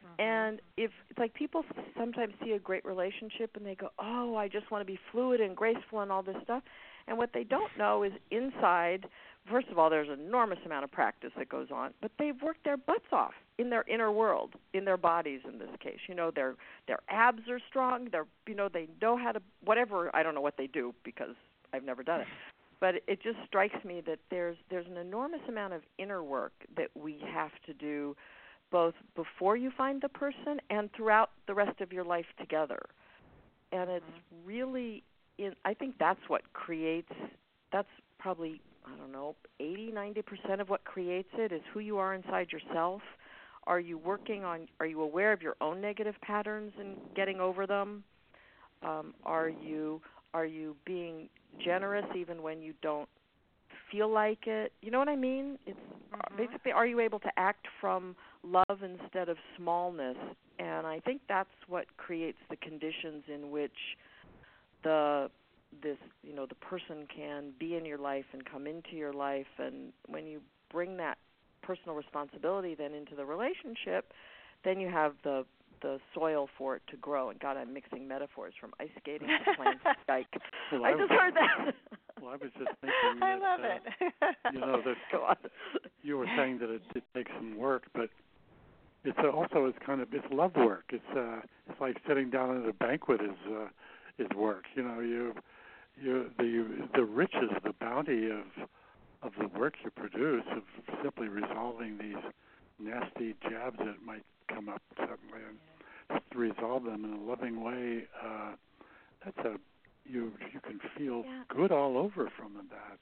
Mm-hmm. 0.04 0.22
And 0.22 0.62
if 0.78 0.92
it's 1.10 1.20
like 1.20 1.34
people 1.34 1.64
sometimes 1.98 2.34
see 2.44 2.52
a 2.52 2.60
great 2.60 2.86
relationship 2.86 3.52
and 3.56 3.66
they 3.66 3.76
go, 3.76 3.90
"Oh, 4.00 4.36
I 4.36 4.48
just 4.48 4.72
want 4.72 4.82
to 4.82 4.86
be 4.86 5.00
fluid 5.12 5.42
and 5.42 5.56
graceful 5.56 6.00
and 6.00 6.12
all 6.12 6.24
this 6.24 6.38
stuff." 6.44 6.64
And 7.08 7.18
what 7.18 7.32
they 7.34 7.44
don't 7.44 7.72
know 7.78 8.04
is 8.04 8.14
inside, 8.32 9.06
first 9.50 9.68
of 9.68 9.78
all, 9.78 9.92
there's 9.92 10.10
an 10.10 10.20
enormous 10.20 10.58
amount 10.66 10.86
of 10.86 10.92
practice 10.92 11.32
that 11.38 11.50
goes 11.50 11.68
on, 11.72 11.94
but 12.02 12.12
they've 12.18 12.42
worked 12.42 12.64
their 12.64 12.78
butts 12.78 13.06
off 13.12 13.34
in 13.58 13.70
their 13.70 13.86
inner 13.88 14.12
world, 14.12 14.54
in 14.74 14.86
their 14.86 14.98
bodies 14.98 15.42
in 15.48 15.60
this 15.60 15.70
case. 15.80 16.00
You 16.08 16.16
know, 16.16 16.32
their 16.32 16.56
their 16.88 17.00
abs 17.10 17.48
are 17.50 17.60
strong, 17.70 18.10
they're 18.12 18.28
you 18.48 18.56
know, 18.56 18.70
they 18.70 18.88
know 19.02 19.18
how 19.18 19.32
to 19.32 19.42
whatever, 19.64 20.14
I 20.16 20.24
don't 20.24 20.36
know 20.36 20.42
what 20.42 20.58
they 20.58 20.68
do 20.68 20.94
because 21.04 21.36
I've 21.74 21.84
never 21.84 22.04
done 22.04 22.22
it. 22.22 22.28
But 22.80 22.96
it 23.08 23.22
just 23.24 23.38
strikes 23.48 23.84
me 23.86 24.02
that 24.06 24.20
there's 24.30 24.58
there's 24.70 24.88
an 24.88 24.98
enormous 24.98 25.42
amount 25.48 25.74
of 25.74 25.82
inner 25.98 26.24
work 26.24 26.54
that 26.76 26.90
we 26.96 27.18
have 27.34 27.52
to 27.66 27.74
do 27.74 28.16
both 28.72 28.96
before 29.16 29.56
you 29.56 29.72
find 29.78 30.02
the 30.02 30.10
person 30.10 30.60
and 30.70 30.90
throughout 30.94 31.30
the 31.48 31.54
rest 31.54 31.80
of 31.82 31.94
your 31.94 32.04
life 32.04 32.26
together. 32.38 32.82
And 33.72 33.90
it's 33.90 34.06
mm-hmm. 34.06 34.48
really 34.48 35.04
in 35.38 35.56
I 35.64 35.74
think 35.74 35.96
that's 35.98 36.20
what 36.28 36.42
creates 36.54 37.12
that's 37.72 37.88
probably 38.20 38.62
I 38.86 38.96
don't 38.98 39.12
know, 39.12 39.36
80 39.60 39.94
90% 39.94 40.60
of 40.62 40.70
what 40.70 40.84
creates 40.84 41.30
it 41.34 41.52
is 41.52 41.62
who 41.74 41.80
you 41.80 41.98
are 41.98 42.14
inside 42.14 42.52
yourself. 42.52 43.02
Are 43.68 43.80
you 43.80 43.98
working 43.98 44.44
on 44.44 44.68
are 44.80 44.86
you 44.86 45.02
aware 45.02 45.34
of 45.34 45.42
your 45.42 45.56
own 45.62 45.82
negative 45.82 46.16
patterns 46.22 46.74
and 46.80 46.98
getting 47.16 47.40
over 47.40 47.66
them? 47.66 48.04
Um 48.84 49.14
are 49.24 49.50
you 49.50 50.02
are 50.34 50.46
you 50.46 50.76
being 50.86 51.30
generous 51.64 52.06
even 52.16 52.44
when 52.44 52.62
you 52.62 52.74
don't 52.82 53.10
feel 53.92 54.10
like 54.10 54.48
it? 54.48 54.72
You 54.82 54.92
know 54.92 55.00
what 55.00 55.10
I 55.10 55.16
mean? 55.16 55.58
It's 55.66 55.80
basically 56.38 56.72
are 56.72 56.86
you 56.86 57.00
able 57.00 57.20
to 57.20 57.30
act 57.38 57.66
from 57.82 58.16
love 58.44 58.84
instead 58.84 59.30
of 59.30 59.38
smallness 59.58 60.18
and 60.60 60.86
i 60.86 61.00
think 61.00 61.22
that's 61.28 61.50
what 61.68 61.86
creates 61.98 62.38
the 62.50 62.56
conditions 62.58 63.24
in 63.34 63.52
which 63.52 63.98
the 64.84 65.30
this 65.84 65.98
you 66.24 66.34
know 66.34 66.46
the 66.46 66.56
person 66.56 67.08
can 67.14 67.52
be 67.60 67.76
in 67.76 67.86
your 67.86 67.98
life 67.98 68.26
and 68.34 68.44
come 68.46 68.68
into 68.68 68.92
your 68.94 69.14
life 69.14 69.46
and 69.58 69.92
when 70.08 70.26
you 70.26 70.40
bring 70.72 70.98
that 70.98 71.18
personal 71.66 71.96
responsibility 71.96 72.76
then 72.76 72.94
into 72.94 73.16
the 73.16 73.26
relationship 73.26 74.12
then 74.64 74.80
you 74.80 74.88
have 74.90 75.14
the 75.24 75.44
the 75.82 76.00
soil 76.14 76.48
for 76.58 76.76
it 76.78 76.82
to 76.90 76.96
grow 76.98 77.30
and 77.30 77.40
god 77.40 77.58
i'm 77.58 77.74
mixing 77.74 78.08
metaphors 78.08 78.54
from 78.60 78.72
ice 78.80 78.90
skating 79.02 79.28
to 79.28 79.54
playing 79.56 79.80
spike 80.04 80.28
Well, 80.72 80.86
i 80.86 80.90
I 80.90 80.92
just 80.94 81.10
was- 81.10 81.20
heard 81.20 81.34
that 81.36 81.76
well 82.22 82.32
I 82.32 82.38
was 82.38 82.52
just 82.58 82.72
thinking 82.82 83.22
I 83.22 83.38
that, 83.38 83.42
love 83.42 83.60
uh, 83.62 83.76
it. 83.76 84.54
you 84.54 84.60
know 84.60 84.82
that 84.86 84.96
go 85.12 85.24
on 85.26 85.36
you 86.02 86.18
were 86.18 86.28
saying 86.38 86.60
that 86.60 86.70
it, 86.70 86.82
it 86.96 87.04
takes 87.16 87.32
some 87.36 87.58
work, 87.58 87.84
but 87.94 88.10
it's 89.04 89.18
also 89.34 89.66
it's 89.66 89.78
kind 89.86 90.02
of 90.02 90.08
it's 90.14 90.26
love 90.32 90.52
work. 90.56 90.86
It's 90.90 91.04
uh 91.18 91.42
it's 91.70 91.80
like 91.82 91.98
sitting 92.08 92.30
down 92.30 92.62
at 92.64 92.70
a 92.70 92.74
banquet 92.74 93.22
is 93.22 93.38
uh 93.52 93.68
is 94.24 94.28
work. 94.36 94.64
You 94.76 94.84
know, 94.84 95.00
you 95.00 95.34
you 96.02 96.30
the 96.38 96.88
the 96.96 97.04
riches, 97.04 97.50
the 97.64 97.74
bounty 97.80 98.30
of 98.30 98.46
of 99.26 99.34
the 99.40 99.48
work 99.60 99.74
you 99.84 99.90
produce 99.92 100.44
of 100.56 100.64
simply 101.04 101.28
resolving 101.28 101.98
these 101.98 102.16
nasty 102.80 103.36
jabs 103.50 103.78
that 103.80 104.02
might 104.06 104.24
come 104.48 104.70
up 104.70 104.82
suddenly 104.98 105.42
and 105.48 106.22
to 106.32 106.38
resolve 106.38 106.84
them 106.84 107.04
in 107.04 107.14
a 107.14 107.22
loving 107.24 107.64
way, 107.64 108.04
uh 108.24 108.52
that's 109.24 109.38
a 109.40 109.56
you 110.06 110.32
you 110.54 110.60
can 110.62 110.80
feel 110.98 111.24
Yeah. 111.26 111.44
good 111.50 111.72
all 111.72 111.98
over 111.98 112.30
from 112.38 112.54
that. 112.70 113.00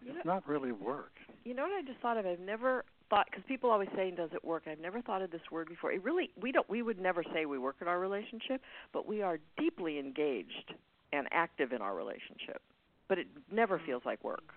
You 0.00 0.12
It's 0.14 0.24
know, 0.24 0.34
not 0.34 0.46
really 0.46 0.70
work. 0.72 1.12
you 1.44 1.54
know 1.54 1.62
what 1.64 1.72
I 1.72 1.82
just 1.82 1.98
thought 2.00 2.16
of? 2.16 2.24
I've 2.26 2.38
never 2.38 2.84
thought 3.10 3.26
because 3.30 3.44
people 3.48 3.70
always 3.70 3.88
say, 3.96 4.12
"Does 4.12 4.30
it 4.32 4.44
work?" 4.44 4.64
I've 4.68 4.78
never 4.78 5.00
thought 5.02 5.22
of 5.22 5.30
this 5.32 5.50
word 5.50 5.68
before. 5.68 5.90
It 5.90 6.04
really 6.04 6.30
we 6.40 6.52
don't 6.52 6.68
we 6.70 6.82
would 6.82 7.00
never 7.00 7.24
say 7.34 7.46
we 7.46 7.58
work 7.58 7.76
at 7.80 7.88
our 7.88 7.98
relationship, 7.98 8.62
but 8.92 9.06
we 9.06 9.22
are 9.22 9.38
deeply 9.56 9.98
engaged 9.98 10.74
and 11.12 11.26
active 11.32 11.72
in 11.72 11.82
our 11.82 11.96
relationship. 11.96 12.62
But 13.08 13.18
it 13.18 13.26
never 13.50 13.80
feels 13.80 14.04
like 14.04 14.22
work. 14.22 14.52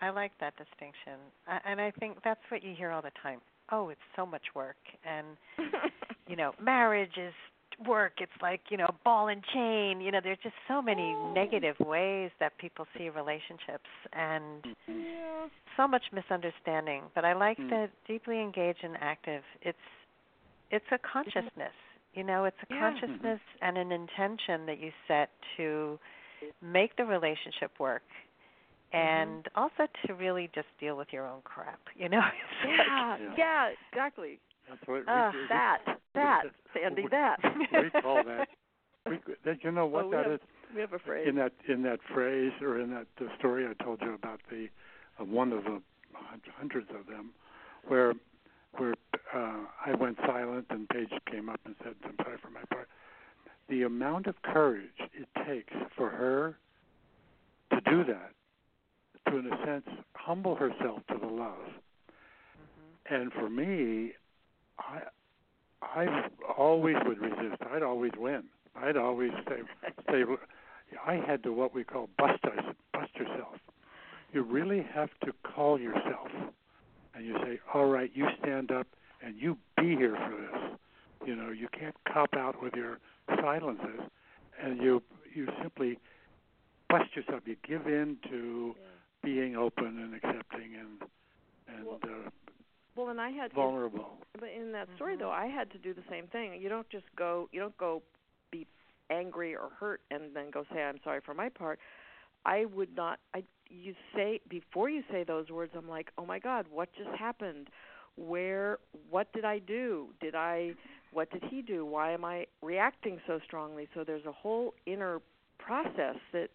I 0.00 0.10
like 0.10 0.32
that 0.40 0.54
distinction. 0.56 1.18
I, 1.46 1.58
and 1.70 1.80
I 1.80 1.90
think 1.92 2.18
that's 2.24 2.40
what 2.50 2.62
you 2.64 2.74
hear 2.76 2.90
all 2.90 3.02
the 3.02 3.12
time. 3.22 3.40
Oh, 3.72 3.88
it's 3.90 4.00
so 4.16 4.24
much 4.26 4.42
work. 4.54 4.76
And, 5.04 5.26
you 6.28 6.36
know, 6.36 6.52
marriage 6.62 7.16
is 7.16 7.32
work. 7.86 8.14
It's 8.20 8.32
like, 8.42 8.60
you 8.70 8.76
know, 8.76 8.88
ball 9.04 9.28
and 9.28 9.42
chain. 9.54 10.00
You 10.00 10.10
know, 10.10 10.20
there's 10.22 10.38
just 10.42 10.54
so 10.68 10.82
many 10.82 11.14
negative 11.34 11.76
ways 11.80 12.30
that 12.40 12.56
people 12.58 12.86
see 12.96 13.08
relationships 13.08 13.88
and 14.12 14.64
yeah. 14.88 15.46
so 15.76 15.86
much 15.86 16.02
misunderstanding. 16.12 17.02
But 17.14 17.24
I 17.24 17.32
like 17.34 17.58
Mm. 17.58 17.70
the 17.70 17.90
deeply 18.06 18.40
engaged 18.40 18.82
and 18.82 18.96
active. 19.00 19.42
It's 19.62 19.78
it's 20.70 20.86
a 20.92 20.98
consciousness. 20.98 21.72
You 22.14 22.22
know, 22.22 22.44
it's 22.44 22.56
a 22.68 22.74
Yeah. 22.74 22.78
consciousness 22.80 23.40
and 23.60 23.76
an 23.76 23.90
intention 23.92 24.66
that 24.66 24.78
you 24.78 24.92
set 25.08 25.30
to 25.56 25.98
make 26.62 26.94
the 26.96 27.04
relationship 27.04 27.72
work 27.78 28.02
and 28.92 29.46
also 29.54 29.86
to 30.06 30.14
really 30.14 30.50
just 30.54 30.66
deal 30.80 30.96
with 30.96 31.08
your 31.12 31.26
own 31.26 31.40
crap, 31.44 31.80
you 31.96 32.08
know? 32.08 32.20
It's 32.64 32.78
like- 32.78 32.86
Yeah, 32.86 33.16
Yeah. 33.18 33.34
yeah, 33.38 33.70
exactly. 33.92 34.40
That's 34.68 34.86
what 34.86 35.08
Uh, 35.08 35.30
we, 35.34 35.46
that, 35.48 35.78
that, 36.14 36.42
Sandy, 36.74 37.06
that. 37.10 37.38
we 37.72 37.90
call 38.00 38.22
that. 38.24 38.48
We, 39.08 39.18
that 39.44 39.64
you 39.64 39.72
know 39.72 39.86
what 39.86 40.04
Oh, 40.04 40.08
we 40.08 40.16
that 40.16 40.24
have- 40.26 40.34
is? 40.34 40.40
We 40.74 40.80
have 40.82 40.92
a 40.92 41.00
phrase. 41.00 41.26
in 41.28 41.34
that 41.34 41.52
in 41.66 41.82
that 41.82 41.98
phrase 42.14 42.52
or 42.62 42.78
in 42.78 42.90
that 42.90 43.06
the 43.18 43.28
story 43.40 43.66
I 43.66 43.74
told 43.82 44.00
you 44.02 44.14
about 44.14 44.38
the 44.48 44.68
uh, 45.18 45.24
one 45.24 45.52
of 45.52 45.64
the 45.64 45.82
hundreds 46.56 46.88
of 46.90 47.06
them 47.06 47.30
where 47.88 48.14
where 48.76 48.94
uh, 49.34 49.64
I 49.84 49.94
went 49.98 50.16
silent 50.24 50.66
and 50.70 50.88
Paige 50.88 51.10
came 51.28 51.48
up 51.48 51.58
and 51.64 51.74
said 51.82 51.94
I'm 52.04 52.14
sorry 52.22 52.38
for 52.40 52.50
my 52.50 52.62
part. 52.72 52.88
The 53.68 53.82
amount 53.82 54.28
of 54.28 54.40
courage 54.42 54.94
it 55.12 55.26
takes 55.44 55.72
for 55.96 56.08
her 56.08 56.56
to 57.72 57.80
do 57.90 58.04
that, 58.04 58.30
to 59.28 59.38
in 59.38 59.46
a 59.46 59.66
sense 59.66 59.86
humble 60.14 60.54
herself 60.54 61.00
to 61.08 61.18
the 61.18 61.26
love, 61.26 61.54
mm-hmm. 61.66 63.14
and 63.14 63.32
for 63.32 63.48
me, 63.48 64.12
I 64.78 65.00
I 65.82 66.28
always 66.56 66.96
would 67.06 67.18
resist. 67.18 67.62
I'd 67.72 67.82
always 67.82 68.12
win. 68.16 68.44
I'd 68.76 68.96
always 68.96 69.30
say 69.48 69.62
say 70.10 70.24
I 71.06 71.14
had 71.14 71.42
to 71.44 71.52
what 71.52 71.74
we 71.74 71.84
call 71.84 72.08
bust 72.18 72.44
us, 72.44 72.74
bust 72.92 73.10
yourself. 73.16 73.56
You 74.32 74.42
really 74.42 74.86
have 74.94 75.10
to 75.24 75.32
call 75.42 75.78
yourself, 75.78 76.28
and 77.14 77.26
you 77.26 77.34
say, 77.44 77.60
"All 77.74 77.86
right, 77.86 78.10
you 78.14 78.26
stand 78.40 78.70
up 78.70 78.86
and 79.22 79.36
you 79.36 79.56
be 79.76 79.96
here 79.96 80.16
for 80.16 80.36
this." 80.36 80.78
You 81.26 81.36
know, 81.36 81.50
you 81.50 81.68
can't 81.68 81.96
cop 82.10 82.34
out 82.34 82.62
with 82.62 82.74
your 82.74 82.98
silences, 83.40 84.00
and 84.62 84.80
you 84.80 85.02
you 85.34 85.48
simply 85.62 85.98
bust 86.88 87.14
yourself. 87.14 87.42
You 87.46 87.56
give 87.66 87.86
in 87.86 88.16
to 88.30 88.74
being 89.22 89.56
open 89.56 89.86
and 89.86 90.14
accepting 90.14 90.74
and 90.78 91.02
and 91.68 91.86
Well, 91.86 92.00
uh, 92.02 92.30
well, 92.96 93.08
and 93.08 93.20
I 93.20 93.30
had 93.30 93.52
vulnerable. 93.52 94.18
But 94.38 94.50
in 94.50 94.72
that 94.72 94.88
story, 94.96 95.16
Mhm. 95.16 95.20
though, 95.20 95.30
I 95.30 95.46
had 95.46 95.70
to 95.70 95.78
do 95.78 95.94
the 95.94 96.02
same 96.08 96.26
thing. 96.28 96.60
You 96.60 96.68
don't 96.68 96.88
just 96.90 97.14
go. 97.16 97.48
You 97.52 97.60
don't 97.60 97.76
go 97.76 98.02
be 98.50 98.66
angry 99.10 99.54
or 99.56 99.68
hurt 99.70 100.00
and 100.10 100.34
then 100.34 100.50
go 100.50 100.64
say 100.72 100.82
I'm 100.82 101.00
sorry 101.02 101.20
for 101.20 101.34
my 101.34 101.48
part. 101.48 101.78
I 102.44 102.64
would 102.66 102.94
not. 102.96 103.20
I 103.34 103.44
you 103.68 103.94
say 104.14 104.40
before 104.48 104.88
you 104.88 105.02
say 105.10 105.24
those 105.24 105.50
words. 105.50 105.72
I'm 105.76 105.88
like, 105.88 106.10
oh 106.18 106.26
my 106.26 106.38
God, 106.38 106.66
what 106.68 106.92
just 106.94 107.10
happened? 107.10 107.68
Where? 108.16 108.78
What 109.08 109.32
did 109.32 109.44
I 109.44 109.58
do? 109.58 110.14
Did 110.20 110.34
I? 110.34 110.74
What 111.12 111.30
did 111.30 111.44
he 111.44 111.62
do? 111.62 111.84
Why 111.84 112.12
am 112.12 112.24
I 112.24 112.46
reacting 112.62 113.20
so 113.26 113.40
strongly? 113.44 113.88
So 113.94 114.04
there's 114.04 114.26
a 114.26 114.32
whole 114.32 114.74
inner 114.86 115.20
process 115.58 116.16
that 116.32 116.48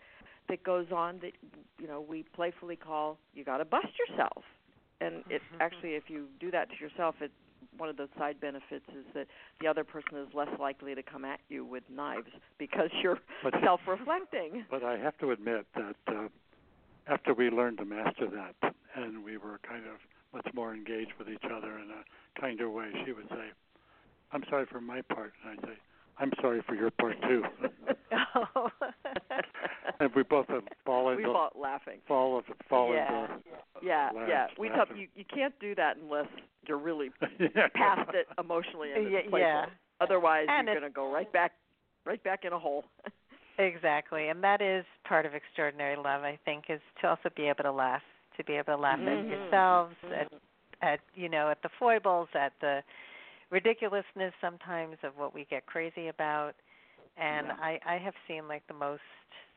that 0.49 0.63
goes 0.63 0.87
on 0.91 1.19
that 1.19 1.31
you 1.79 1.87
know 1.87 2.01
we 2.01 2.23
playfully 2.33 2.75
call 2.75 3.17
you 3.33 3.43
got 3.43 3.57
to 3.57 3.65
bust 3.65 3.87
yourself. 4.07 4.43
And 5.01 5.23
it 5.29 5.41
actually 5.59 5.91
if 5.95 6.03
you 6.09 6.27
do 6.39 6.51
that 6.51 6.69
to 6.69 6.75
yourself 6.83 7.15
it 7.21 7.31
one 7.77 7.89
of 7.89 7.97
the 7.97 8.07
side 8.17 8.39
benefits 8.39 8.85
is 8.89 9.05
that 9.13 9.27
the 9.59 9.67
other 9.67 9.83
person 9.83 10.17
is 10.17 10.27
less 10.33 10.47
likely 10.59 10.95
to 10.95 11.03
come 11.03 11.25
at 11.25 11.39
you 11.49 11.65
with 11.65 11.83
knives 11.89 12.29
because 12.57 12.89
you're 13.03 13.19
But- 13.43 13.53
self-reflecting. 13.63 14.65
But 14.71 14.83
I 14.83 14.97
have 14.97 15.17
to 15.19 15.31
admit 15.31 15.65
that 15.75 15.95
uh, 16.07 16.27
after 17.07 17.33
we 17.33 17.49
learned 17.49 17.77
to 17.79 17.85
master 17.85 18.27
that, 18.27 18.73
and 18.95 19.23
we 19.23 19.37
were 19.37 19.59
kind 19.67 19.83
of 19.85 19.97
much 20.33 20.47
more 20.53 20.73
engaged 20.73 21.11
with 21.19 21.29
each 21.29 21.43
other 21.45 21.77
in 21.77 21.89
a 21.91 22.39
kinder 22.39 22.69
way, 22.69 22.91
she 23.05 23.11
would 23.11 23.27
say, 23.29 23.51
"I'm 24.31 24.43
sorry 24.49 24.65
for 24.65 24.81
my 24.81 25.01
part," 25.01 25.33
and 25.43 25.59
I'd 25.59 25.65
say, 25.65 25.75
"I'm 26.20 26.32
sorry 26.41 26.61
for 26.68 26.76
your 26.76 26.91
part 26.91 27.16
too." 27.24 27.43
oh. 28.55 28.70
and 29.99 30.13
we 30.16 30.24
both 30.24 30.47
have 30.49 30.63
fallen 30.86 31.18
we 31.18 31.24
both 31.24 31.34
fought 31.34 31.55
laughing 31.59 31.99
fall 32.07 32.38
of 32.38 32.45
fall 32.70 32.93
Yeah. 32.93 33.24
into 33.24 33.34
yeah 33.84 34.09
laugh- 34.13 34.30
yeah 34.30 34.47
we 34.57 34.68
tell 34.70 34.80
laughter. 34.80 34.95
you 34.95 35.07
you 35.16 35.26
can't 35.26 35.57
do 35.59 35.74
that 35.76 35.97
unless 35.97 36.28
you're 36.68 36.78
really 36.78 37.11
yeah. 37.39 37.68
past 37.76 38.09
it 38.13 38.28
emotionally 38.39 38.91
and 38.93 39.11
Yeah, 39.11 39.20
it's 39.20 39.30
playful. 39.30 39.39
yeah. 39.39 39.66
otherwise 40.01 40.47
And 40.49 40.68
you're 40.68 40.76
going 40.80 40.89
to 40.91 40.93
go 40.93 41.11
right 41.11 41.32
back 41.32 41.53
right 42.05 42.24
back 42.24 42.45
in 42.45 42.53
a 42.53 42.59
hole 42.59 42.86
Exactly, 43.57 44.28
and 44.28 44.43
that 44.43 44.61
is 44.61 44.84
part 45.07 45.26
of 45.26 45.34
extraordinary 45.34 45.95
love. 45.95 46.24
I 46.24 46.38
think 46.43 46.66
is 46.68 46.82
to 47.01 47.07
also 47.07 47.30
be 47.38 47.43
able 47.43 47.63
to 47.63 47.72
laugh, 47.72 48.01
to 48.36 48.43
be 48.43 48.53
able 48.55 48.66
to 48.74 48.76
laugh 48.76 48.99
Mhm. 48.99 49.07
at 49.22 49.26
yourselves, 49.30 49.95
Mhm. 50.05 50.20
at 50.22 50.28
at 50.82 50.99
you 51.16 51.30
know 51.30 51.49
at 51.49 51.61
the 51.61 51.70
foibles, 51.80 52.28
at 52.36 52.51
the 52.59 52.84
ridiculousness 53.56 54.34
sometimes 54.41 54.97
of 55.03 55.14
what 55.16 55.34
we 55.34 55.45
get 55.49 55.66
crazy 55.66 56.10
about. 56.10 56.53
And 57.18 57.47
Yeah. 57.47 57.56
I 57.70 57.80
I 57.86 57.97
have 57.97 58.16
seen 58.28 58.47
like 58.53 58.64
the 58.68 58.74
most 58.88 59.08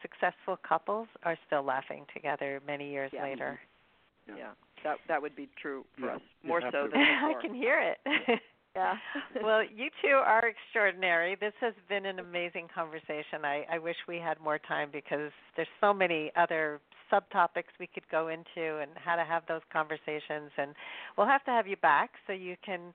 successful 0.01 0.57
couples 0.57 1.09
are 1.25 1.37
still 1.47 1.65
laughing 1.65 2.07
together 2.15 2.61
many 2.65 2.89
years 2.97 3.11
Yeah. 3.13 3.25
later. 3.25 3.51
Mm-hmm. 3.59 4.39
Yeah. 4.39 4.45
yeah 4.45 4.53
that 4.85 4.97
that 5.09 5.21
would 5.23 5.35
be 5.35 5.49
true 5.61 5.85
for 5.99 6.07
Yeah, 6.07 6.15
us 6.17 6.23
more 6.45 6.61
have 6.61 6.73
so 6.73 6.85
to. 6.85 6.91
than 6.91 7.01
I 7.31 7.35
can 7.43 7.55
hear 7.55 7.81
it. 7.81 7.99
yeah 8.77 8.95
well, 9.43 9.63
you 9.65 9.91
two 10.03 10.17
are 10.35 10.47
extraordinary. 10.55 11.35
This 11.35 11.55
has 11.61 11.75
been 11.89 12.07
an 12.07 12.19
amazing 12.21 12.69
conversation. 12.73 13.39
I, 13.45 13.57
I 13.75 13.79
wish 13.79 13.97
we 14.07 14.19
had 14.29 14.39
more 14.41 14.59
time 14.61 14.91
because 14.93 15.33
there's 15.57 15.75
so 15.81 15.93
many 15.93 16.31
other 16.37 16.81
subtopics 17.11 17.73
we 17.81 17.89
could 17.89 18.09
go 18.11 18.29
into 18.29 18.65
and 18.83 18.91
how 18.95 19.17
to 19.17 19.25
have 19.25 19.43
those 19.49 19.63
conversations. 19.73 20.51
And 20.57 20.71
we'll 21.17 21.27
have 21.27 21.45
to 21.47 21.51
have 21.51 21.67
you 21.67 21.77
back 21.77 22.11
so 22.27 22.33
you 22.33 22.55
can 22.65 22.93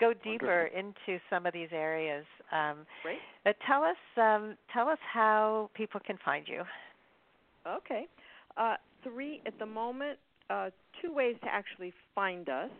go 0.00 0.12
deeper 0.24 0.68
into 0.76 1.20
some 1.30 1.46
of 1.46 1.52
these 1.52 1.68
areas. 1.72 2.24
Um, 2.52 2.78
Great. 3.02 3.18
tell 3.66 3.82
us, 3.82 3.96
um, 4.16 4.56
tell 4.72 4.88
us 4.88 4.98
how 5.12 5.70
people 5.74 6.00
can 6.04 6.18
find 6.24 6.46
you. 6.48 6.62
Okay. 7.66 8.06
Uh, 8.56 8.76
three 9.02 9.42
at 9.46 9.58
the 9.58 9.66
moment. 9.66 10.18
Uh, 10.50 10.68
two 11.00 11.10
ways 11.12 11.36
to 11.42 11.48
actually 11.48 11.90
find 12.14 12.50
us, 12.50 12.70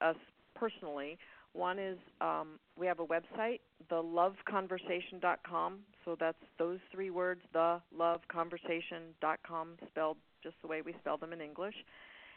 us 0.00 0.16
personally. 0.54 1.16
One 1.52 1.78
is 1.78 1.98
um, 2.20 2.58
we 2.78 2.86
have 2.86 2.98
a 2.98 3.06
website, 3.06 3.60
theloveconversation.com. 3.90 5.78
So 6.04 6.16
that's 6.18 6.38
those 6.58 6.80
three 6.90 7.10
words, 7.10 7.42
theloveconversation.com, 7.54 9.68
spelled 9.88 10.16
just 10.42 10.56
the 10.62 10.68
way 10.68 10.82
we 10.82 10.96
spell 11.00 11.18
them 11.18 11.32
in 11.32 11.40
English. 11.40 11.76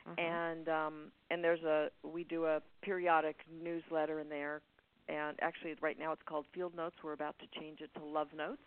Mhm. 0.08 0.20
And 0.20 0.70
um, 0.70 1.12
and 1.30 1.44
there's 1.44 1.64
a 1.64 1.90
we 2.04 2.24
do 2.24 2.46
a 2.46 2.62
periodic 2.82 3.38
newsletter 3.64 4.20
in 4.20 4.30
there. 4.30 4.62
And 5.08 5.38
actually, 5.42 5.76
right 5.82 6.00
now 6.00 6.12
it's 6.12 6.24
called 6.26 6.46
Field 6.54 6.76
Notes. 6.76 6.96
We're 7.04 7.14
about 7.14 7.36
to 7.40 7.60
change 7.60 7.82
it 7.82 7.94
to 7.96 8.04
Love 8.04 8.30
Notes 8.36 8.62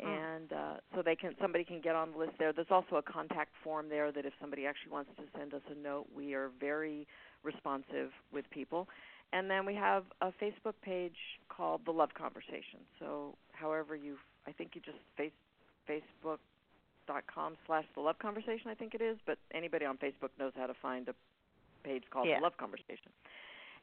and 0.00 0.52
uh, 0.52 0.74
so 0.94 1.02
they 1.02 1.16
can 1.16 1.34
somebody 1.40 1.64
can 1.64 1.80
get 1.80 1.94
on 1.94 2.12
the 2.12 2.18
list 2.18 2.32
there. 2.38 2.52
There's 2.52 2.70
also 2.70 2.96
a 2.96 3.02
contact 3.02 3.50
form 3.64 3.88
there 3.88 4.12
that 4.12 4.24
if 4.24 4.32
somebody 4.40 4.66
actually 4.66 4.92
wants 4.92 5.10
to 5.16 5.24
send 5.38 5.54
us 5.54 5.62
a 5.70 5.74
note, 5.74 6.06
we 6.14 6.34
are 6.34 6.50
very 6.60 7.06
responsive 7.42 8.10
with 8.32 8.48
people. 8.50 8.88
And 9.32 9.50
then 9.50 9.66
we 9.66 9.74
have 9.74 10.04
a 10.22 10.32
Facebook 10.42 10.74
page 10.82 11.16
called 11.48 11.82
The 11.84 11.90
Love 11.90 12.14
Conversation. 12.14 12.80
So 12.98 13.34
however 13.52 13.94
you, 13.94 14.16
I 14.46 14.52
think 14.52 14.70
you 14.74 14.80
just 14.80 14.98
face 15.16 15.32
Facebook.com 17.08 17.56
slash 17.66 17.84
The 17.94 18.00
Love 18.00 18.18
Conversation, 18.18 18.70
I 18.70 18.74
think 18.74 18.94
it 18.94 19.00
is. 19.00 19.18
But 19.26 19.38
anybody 19.54 19.84
on 19.84 19.96
Facebook 19.96 20.30
knows 20.38 20.52
how 20.56 20.66
to 20.66 20.74
find 20.80 21.08
a 21.08 21.14
page 21.84 22.04
called 22.10 22.28
Yeah. 22.28 22.38
The 22.38 22.42
Love 22.42 22.56
Conversation. 22.56 23.12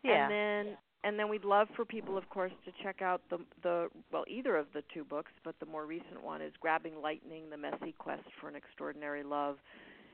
Yeah. 0.03 0.23
And 0.23 0.31
then 0.31 0.77
and 1.03 1.19
then 1.19 1.29
we'd 1.29 1.45
love 1.45 1.67
for 1.75 1.85
people 1.85 2.17
of 2.17 2.27
course 2.29 2.51
to 2.65 2.71
check 2.83 3.01
out 3.01 3.21
the 3.29 3.39
the 3.63 3.89
well 4.11 4.23
either 4.27 4.55
of 4.55 4.67
the 4.73 4.83
two 4.93 5.03
books, 5.03 5.31
but 5.43 5.55
the 5.59 5.65
more 5.65 5.85
recent 5.85 6.23
one 6.23 6.41
is 6.41 6.53
Grabbing 6.59 7.01
Lightning: 7.01 7.49
The 7.49 7.57
Messy 7.57 7.93
Quest 7.97 8.23
for 8.39 8.47
an 8.47 8.55
Extraordinary 8.55 9.23
Love. 9.23 9.57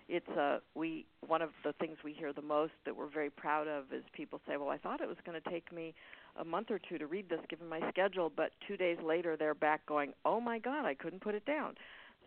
it's 0.08 0.28
a 0.30 0.60
we 0.76 1.06
one 1.26 1.42
of 1.42 1.52
the 1.64 1.74
things 1.74 1.98
we 2.04 2.14
hear 2.14 2.34
the 2.34 2.42
most 2.42 2.74
that 2.86 2.96
we're 2.96 3.10
very 3.10 3.30
proud 3.30 3.68
of 3.68 3.92
is 3.94 4.04
people 4.14 4.40
say, 4.48 4.58
"Well, 4.58 4.70
I 4.70 4.78
thought 4.78 5.02
it 5.02 5.08
was 5.08 5.18
going 5.26 5.40
to 5.42 5.50
take 5.50 5.72
me 5.72 5.94
a 6.38 6.46
month 6.46 6.70
or 6.70 6.80
two 6.80 6.98
to 6.98 7.08
read 7.08 7.30
this 7.30 7.40
given 7.50 7.68
my 7.68 7.82
schedule, 7.90 8.32
but 8.36 8.52
2 8.68 8.78
days 8.78 8.98
later 9.04 9.36
they're 9.38 9.54
back 9.54 9.86
going, 9.86 10.14
"Oh 10.26 10.40
my 10.42 10.60
god, 10.60 10.86
I 10.86 10.94
couldn't 10.94 11.22
put 11.22 11.36
it 11.36 11.46
down." 11.46 11.76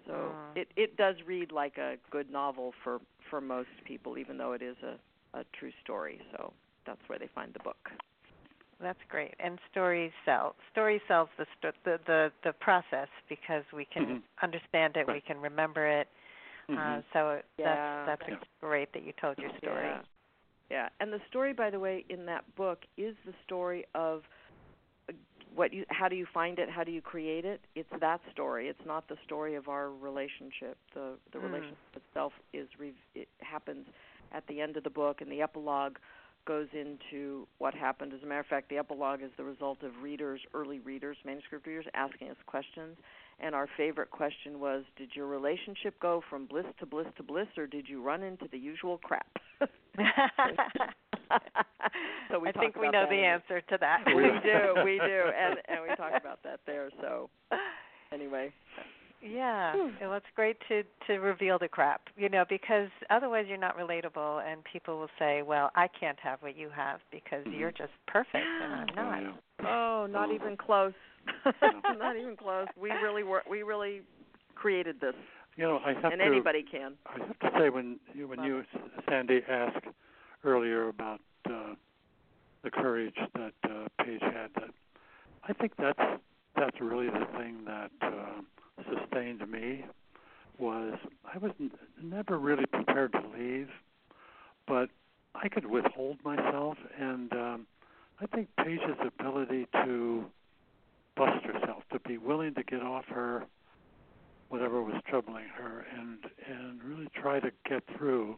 So 0.06 0.14
Mm. 0.14 0.56
it 0.56 0.68
it 0.76 0.96
does 0.96 1.16
read 1.26 1.52
like 1.52 1.78
a 1.78 1.96
good 2.10 2.30
novel 2.30 2.72
for 2.82 3.00
for 3.30 3.40
most 3.40 3.68
people 3.84 4.18
even 4.18 4.36
though 4.38 4.52
it 4.52 4.62
is 4.62 4.76
a 4.82 4.98
a 5.38 5.44
true 5.58 5.72
story. 5.82 6.20
So 6.32 6.52
that's 6.86 7.00
where 7.08 7.18
they 7.18 7.28
find 7.34 7.52
the 7.52 7.60
book. 7.60 7.90
That's 8.80 8.98
great. 9.08 9.34
And 9.38 9.58
stories 9.70 10.12
sell. 10.24 10.54
Story 10.72 11.00
sells 11.08 11.28
the 11.38 11.46
sto- 11.58 11.72
the, 11.84 11.98
the 12.06 12.32
the 12.44 12.52
process 12.54 13.08
because 13.28 13.64
we 13.72 13.84
can 13.84 14.02
Mhm. 14.02 14.22
understand 14.42 14.96
it, 14.96 15.06
we 15.06 15.20
can 15.20 15.40
remember 15.40 15.86
it. 15.86 16.08
Uh, 16.76 17.00
Mhm. 17.00 17.02
so 17.12 17.40
Yeah. 17.58 17.64
that's 17.64 17.82
that's 18.06 18.22
Yeah. 18.28 18.36
great 18.60 18.92
that 18.92 19.02
you 19.04 19.12
told 19.20 19.38
your 19.38 19.50
story. 19.58 19.88
Yeah. 19.88 20.02
Yeah, 20.70 20.88
and 21.00 21.12
the 21.12 21.20
story, 21.28 21.52
by 21.52 21.70
the 21.70 21.78
way, 21.78 22.04
in 22.08 22.24
that 22.26 22.42
book 22.56 22.80
is 22.96 23.14
the 23.26 23.32
story 23.44 23.84
of 23.94 24.18
uh, 24.20 24.24
what 25.54 25.72
you. 25.72 25.84
How 25.90 26.08
do 26.08 26.16
you 26.16 26.26
find 26.32 26.58
it? 26.58 26.68
How 26.70 26.84
do 26.84 26.92
you 26.92 27.00
create 27.02 27.44
it? 27.44 27.60
It's 27.74 27.88
that 28.00 28.20
story. 28.32 28.68
It's 28.68 28.84
not 28.86 29.08
the 29.08 29.16
story 29.24 29.54
of 29.54 29.68
our 29.68 29.90
relationship. 29.90 30.76
The 30.94 31.16
the 31.32 31.38
Mm. 31.38 31.44
relationship 31.44 31.96
itself 31.96 32.32
is 32.52 32.68
re- 32.78 32.94
it 33.14 33.28
happens 33.40 33.86
at 34.32 34.46
the 34.46 34.60
end 34.60 34.76
of 34.76 34.84
the 34.84 34.90
book, 34.90 35.20
and 35.20 35.30
the 35.30 35.42
epilogue 35.42 35.96
goes 36.46 36.68
into 36.74 37.46
what 37.58 37.72
happened. 37.74 38.12
As 38.12 38.22
a 38.22 38.26
matter 38.26 38.40
of 38.40 38.46
fact, 38.46 38.68
the 38.68 38.76
epilogue 38.78 39.22
is 39.22 39.30
the 39.36 39.44
result 39.44 39.82
of 39.82 40.02
readers, 40.02 40.40
early 40.52 40.78
readers, 40.80 41.16
manuscript 41.24 41.66
readers, 41.66 41.86
asking 41.94 42.28
us 42.30 42.36
questions. 42.46 42.98
And 43.40 43.54
our 43.54 43.66
favorite 43.76 44.10
question 44.10 44.60
was, 44.60 44.84
"Did 44.96 45.16
your 45.16 45.26
relationship 45.26 45.98
go 46.00 46.20
from 46.28 46.46
bliss 46.46 46.66
to 46.78 46.86
bliss 46.86 47.06
to 47.16 47.22
bliss, 47.22 47.48
or 47.56 47.66
did 47.66 47.88
you 47.88 48.02
run 48.02 48.22
into 48.22 48.46
the 48.48 48.58
usual 48.58 48.98
crap?" 48.98 49.38
so 52.30 52.38
we 52.38 52.48
I 52.48 52.52
think 52.52 52.76
we 52.76 52.90
know 52.90 53.06
the 53.08 53.18
in 53.18 53.24
answer 53.24 53.60
to 53.60 53.78
that. 53.80 54.04
we 54.14 54.22
do, 54.42 54.82
we 54.84 54.98
do, 54.98 55.22
and 55.36 55.58
and 55.68 55.82
we 55.88 55.94
talk 55.96 56.12
about 56.20 56.42
that 56.44 56.60
there. 56.66 56.90
So 57.00 57.30
anyway, 58.12 58.52
Yeah, 59.22 59.74
well, 60.00 60.14
it's 60.14 60.26
great 60.36 60.56
to 60.68 60.82
to 61.06 61.18
reveal 61.20 61.58
the 61.58 61.68
crap, 61.68 62.02
you 62.16 62.28
know, 62.28 62.44
because 62.48 62.88
otherwise 63.10 63.46
you're 63.48 63.56
not 63.58 63.76
relatable, 63.78 64.42
and 64.46 64.62
people 64.70 64.98
will 64.98 65.10
say, 65.18 65.42
"Well, 65.42 65.70
I 65.74 65.88
can't 65.88 66.18
have 66.20 66.42
what 66.42 66.56
you 66.56 66.68
have 66.70 67.00
because 67.10 67.44
Mhm. 67.46 67.58
you're 67.58 67.72
just 67.72 67.92
perfect, 68.06 68.46
and 68.62 68.72
I'm 68.74 68.90
Oh, 68.90 69.02
not." 69.02 69.22
yeah. 69.22 69.32
oh, 69.66 70.06
not 70.06 70.30
Oh. 70.30 70.34
even 70.34 70.56
close, 70.56 70.92
not 71.96 72.16
even 72.16 72.36
close. 72.36 72.66
We 72.76 72.90
really 72.90 73.22
were, 73.22 73.42
we 73.48 73.62
really 73.62 74.02
created 74.56 75.00
this, 75.00 75.14
You 75.56 75.64
know, 75.64 75.78
I 75.84 75.94
have 75.94 76.12
and 76.12 76.20
to. 76.20 76.26
anybody 76.26 76.62
can. 76.62 76.94
I 77.06 77.18
have 77.18 77.38
to 77.40 77.58
say, 77.58 77.70
when 77.70 77.98
you, 78.14 78.28
when 78.28 78.38
Love 78.38 78.46
you, 78.46 78.64
Sandy, 79.08 79.42
asked 79.48 79.86
earlier 80.44 80.88
about 80.88 81.20
uh, 81.46 81.74
the 82.62 82.70
courage 82.70 83.16
that 83.34 83.52
uh, 83.64 83.86
Paige 84.02 84.20
had, 84.22 84.50
that 84.54 84.70
I 85.48 85.52
think 85.52 85.72
that's 85.78 86.20
that's 86.56 86.80
really 86.80 87.06
the 87.06 87.26
thing 87.36 87.64
that 87.66 87.90
uh, 88.02 88.40
sustained 88.92 89.48
me. 89.50 89.84
Was 90.58 90.94
I 91.24 91.38
was 91.38 91.52
n- 91.60 91.72
never 92.02 92.38
really 92.38 92.66
prepared 92.66 93.12
to 93.12 93.22
leave, 93.36 93.68
but 94.68 94.88
I 95.34 95.48
could 95.48 95.66
withhold 95.66 96.18
myself, 96.24 96.76
and 96.98 97.32
um, 97.32 97.66
I 98.20 98.26
think 98.26 98.48
Paige's 98.56 98.96
ability 99.04 99.66
to 99.84 100.24
bust 101.16 101.44
herself, 101.44 101.82
to 101.92 101.98
be 102.00 102.18
willing 102.18 102.54
to 102.54 102.62
get 102.62 102.82
off 102.82 103.04
her 103.06 103.46
whatever 104.48 104.82
was 104.82 104.94
troubling 105.08 105.46
her 105.48 105.84
and 105.98 106.18
and 106.48 106.82
really 106.84 107.08
try 107.20 107.40
to 107.40 107.50
get 107.68 107.82
through 107.96 108.36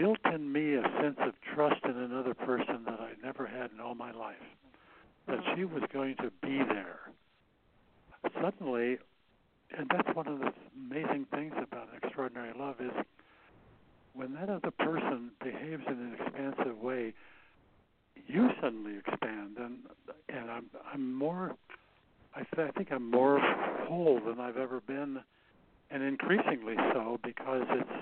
built 0.00 0.18
in 0.32 0.52
me 0.52 0.74
a 0.74 0.82
sense 1.02 1.18
of 1.20 1.34
trust 1.54 1.84
in 1.84 1.96
another 1.96 2.34
person 2.34 2.84
that 2.84 3.00
I 3.00 3.12
never 3.22 3.46
had 3.46 3.70
in 3.72 3.80
all 3.80 3.94
my 3.94 4.12
life. 4.12 4.36
That 5.26 5.40
she 5.54 5.64
was 5.64 5.82
going 5.92 6.16
to 6.16 6.30
be 6.42 6.58
there. 6.68 7.00
Suddenly 8.40 8.98
and 9.76 9.90
that's 9.90 10.16
one 10.16 10.26
of 10.26 10.38
the 10.38 10.52
amazing 10.76 11.26
things 11.30 11.52
about 11.62 11.88
extraordinary 12.02 12.52
love 12.58 12.76
is 12.80 12.90
when 14.14 14.32
that 14.34 14.48
other 14.48 14.70
person 14.70 15.30
behaves 15.42 15.82
in 15.86 15.92
an 15.92 16.16
expansive 16.18 16.78
way 16.78 17.12
you 18.26 18.48
suddenly 18.60 18.96
expand 18.98 19.56
and 19.58 19.78
and 20.28 20.50
I'm 20.50 20.66
I'm 20.92 21.14
more 21.14 21.54
I, 22.34 22.42
th- 22.54 22.68
I 22.68 22.70
think 22.76 22.92
I'm 22.92 23.10
more 23.10 23.40
whole 23.88 24.20
than 24.24 24.38
I've 24.38 24.58
ever 24.58 24.80
been, 24.80 25.18
and 25.90 26.02
increasingly 26.02 26.76
so 26.92 27.18
because 27.24 27.62
it's 27.70 27.97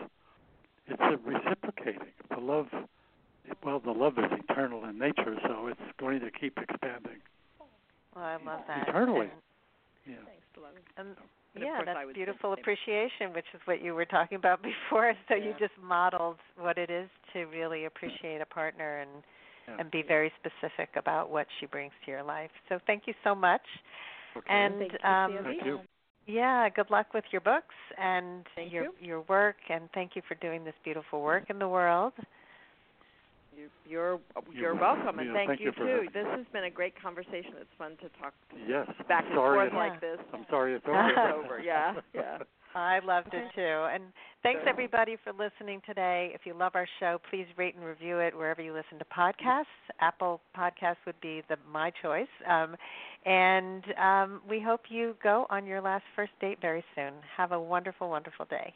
it's 0.88 1.00
a 1.00 1.16
reciprocating. 1.28 2.12
The 2.30 2.40
love, 2.40 2.66
well, 3.64 3.80
the 3.80 3.90
love 3.92 4.14
is 4.18 4.30
eternal 4.48 4.84
in 4.84 4.98
nature, 4.98 5.36
so 5.46 5.66
it's 5.68 5.80
going 5.98 6.20
to 6.20 6.30
keep 6.30 6.58
expanding. 6.58 7.20
Well, 8.14 8.24
I 8.24 8.36
love 8.44 8.60
that. 8.68 8.88
Eternally. 8.88 9.26
And, 9.26 9.30
Yeah. 10.06 10.14
Thanks, 10.24 10.46
beloved. 10.54 10.78
and 10.96 11.08
And 11.54 11.64
yeah, 11.64 11.80
that's 11.84 12.12
beautiful 12.14 12.52
appreciation, 12.52 13.32
which 13.34 13.46
is 13.54 13.60
what 13.64 13.82
you 13.82 13.94
were 13.94 14.04
talking 14.04 14.36
about 14.36 14.62
before. 14.90 15.14
So 15.28 15.34
you 15.34 15.54
just 15.58 15.74
modeled 15.82 16.38
what 16.56 16.78
it 16.78 16.90
is 16.90 17.08
to 17.32 17.44
really 17.46 17.86
appreciate 17.86 18.40
a 18.40 18.46
partner 18.46 19.00
and 19.00 19.10
Yeah. 19.68 19.76
and 19.80 19.90
be 19.90 20.02
very 20.02 20.32
specific 20.38 20.90
about 20.94 21.28
what 21.30 21.46
she 21.58 21.66
brings 21.66 21.92
to 22.04 22.10
your 22.10 22.22
life. 22.22 22.52
So 22.68 22.78
thank 22.86 23.08
you 23.08 23.14
so 23.24 23.34
much. 23.34 23.62
Okay. 24.36 24.46
And 24.48 24.78
Thank 24.78 24.92
you, 24.92 25.08
um, 25.08 25.32
Sandy. 25.34 25.58
Thank 25.58 25.66
you. 25.66 25.80
Yeah, 26.26 26.68
good 26.68 26.90
luck 26.90 27.14
with 27.14 27.24
your 27.30 27.40
books 27.40 27.74
and 27.98 28.44
Thank 28.56 28.72
your 28.72 28.84
you. 28.84 28.92
your 29.00 29.20
work 29.22 29.56
and 29.70 29.88
thank 29.94 30.16
you 30.16 30.22
for 30.26 30.34
doing 30.36 30.64
this 30.64 30.74
beautiful 30.84 31.22
work 31.22 31.44
in 31.50 31.58
the 31.58 31.68
world. 31.68 32.12
You, 33.56 33.68
you're 33.88 34.18
You're 34.52 34.72
you're 34.72 34.74
welcome, 34.74 35.18
and 35.18 35.28
yeah, 35.28 35.34
thank, 35.34 35.48
thank 35.50 35.60
you 35.60 35.66
you 35.66 35.72
too. 35.72 35.86
having 35.86 36.10
This 36.12 36.26
has 36.36 36.46
been 36.52 36.64
a 36.64 36.70
great 36.70 37.00
conversation. 37.00 37.54
It's 37.60 37.70
fun 37.78 37.92
to 38.02 38.08
talk 38.20 38.34
Yes. 38.68 38.86
back 39.08 39.24
I'm 39.24 39.30
and 39.32 39.36
sorry 39.38 39.56
forth 39.56 39.66
it's, 39.68 39.74
Yeah. 39.74 39.88
like 39.88 40.00
this. 40.00 40.18
I'm 40.34 40.46
sorry 40.50 40.74
it's 40.74 40.84
It's 40.88 41.18
over. 41.18 41.44
over. 41.44 41.62
Yeah, 41.62 41.94
yeah. 42.12 42.38
I 42.74 42.98
loved 42.98 43.32
it 43.32 43.44
too. 43.54 43.62
And 43.62 44.04
thanks 44.46 44.62
everybody 44.68 45.16
for 45.24 45.32
listening 45.32 45.82
today. 45.84 46.30
If 46.32 46.42
you 46.44 46.54
love 46.54 46.72
our 46.76 46.86
show, 47.00 47.20
please 47.30 47.46
rate 47.56 47.74
and 47.74 47.84
review 47.84 48.20
it 48.20 48.36
wherever 48.36 48.62
you 48.62 48.72
listen 48.72 48.96
to 48.98 49.04
podcasts. 49.06 49.64
Apple 50.00 50.40
Podcasts 50.56 51.02
would 51.04 51.20
be 51.20 51.42
the 51.48 51.56
my 51.70 51.90
choice. 52.00 52.28
Um, 52.48 52.76
and 53.24 53.82
um, 54.00 54.40
we 54.48 54.60
hope 54.60 54.82
you 54.88 55.16
go 55.20 55.46
on 55.50 55.66
your 55.66 55.80
last 55.80 56.04
first 56.14 56.30
date 56.40 56.58
very 56.60 56.84
soon. 56.94 57.12
Have 57.36 57.50
a 57.50 57.60
wonderful, 57.60 58.08
wonderful 58.08 58.46
day. 58.48 58.72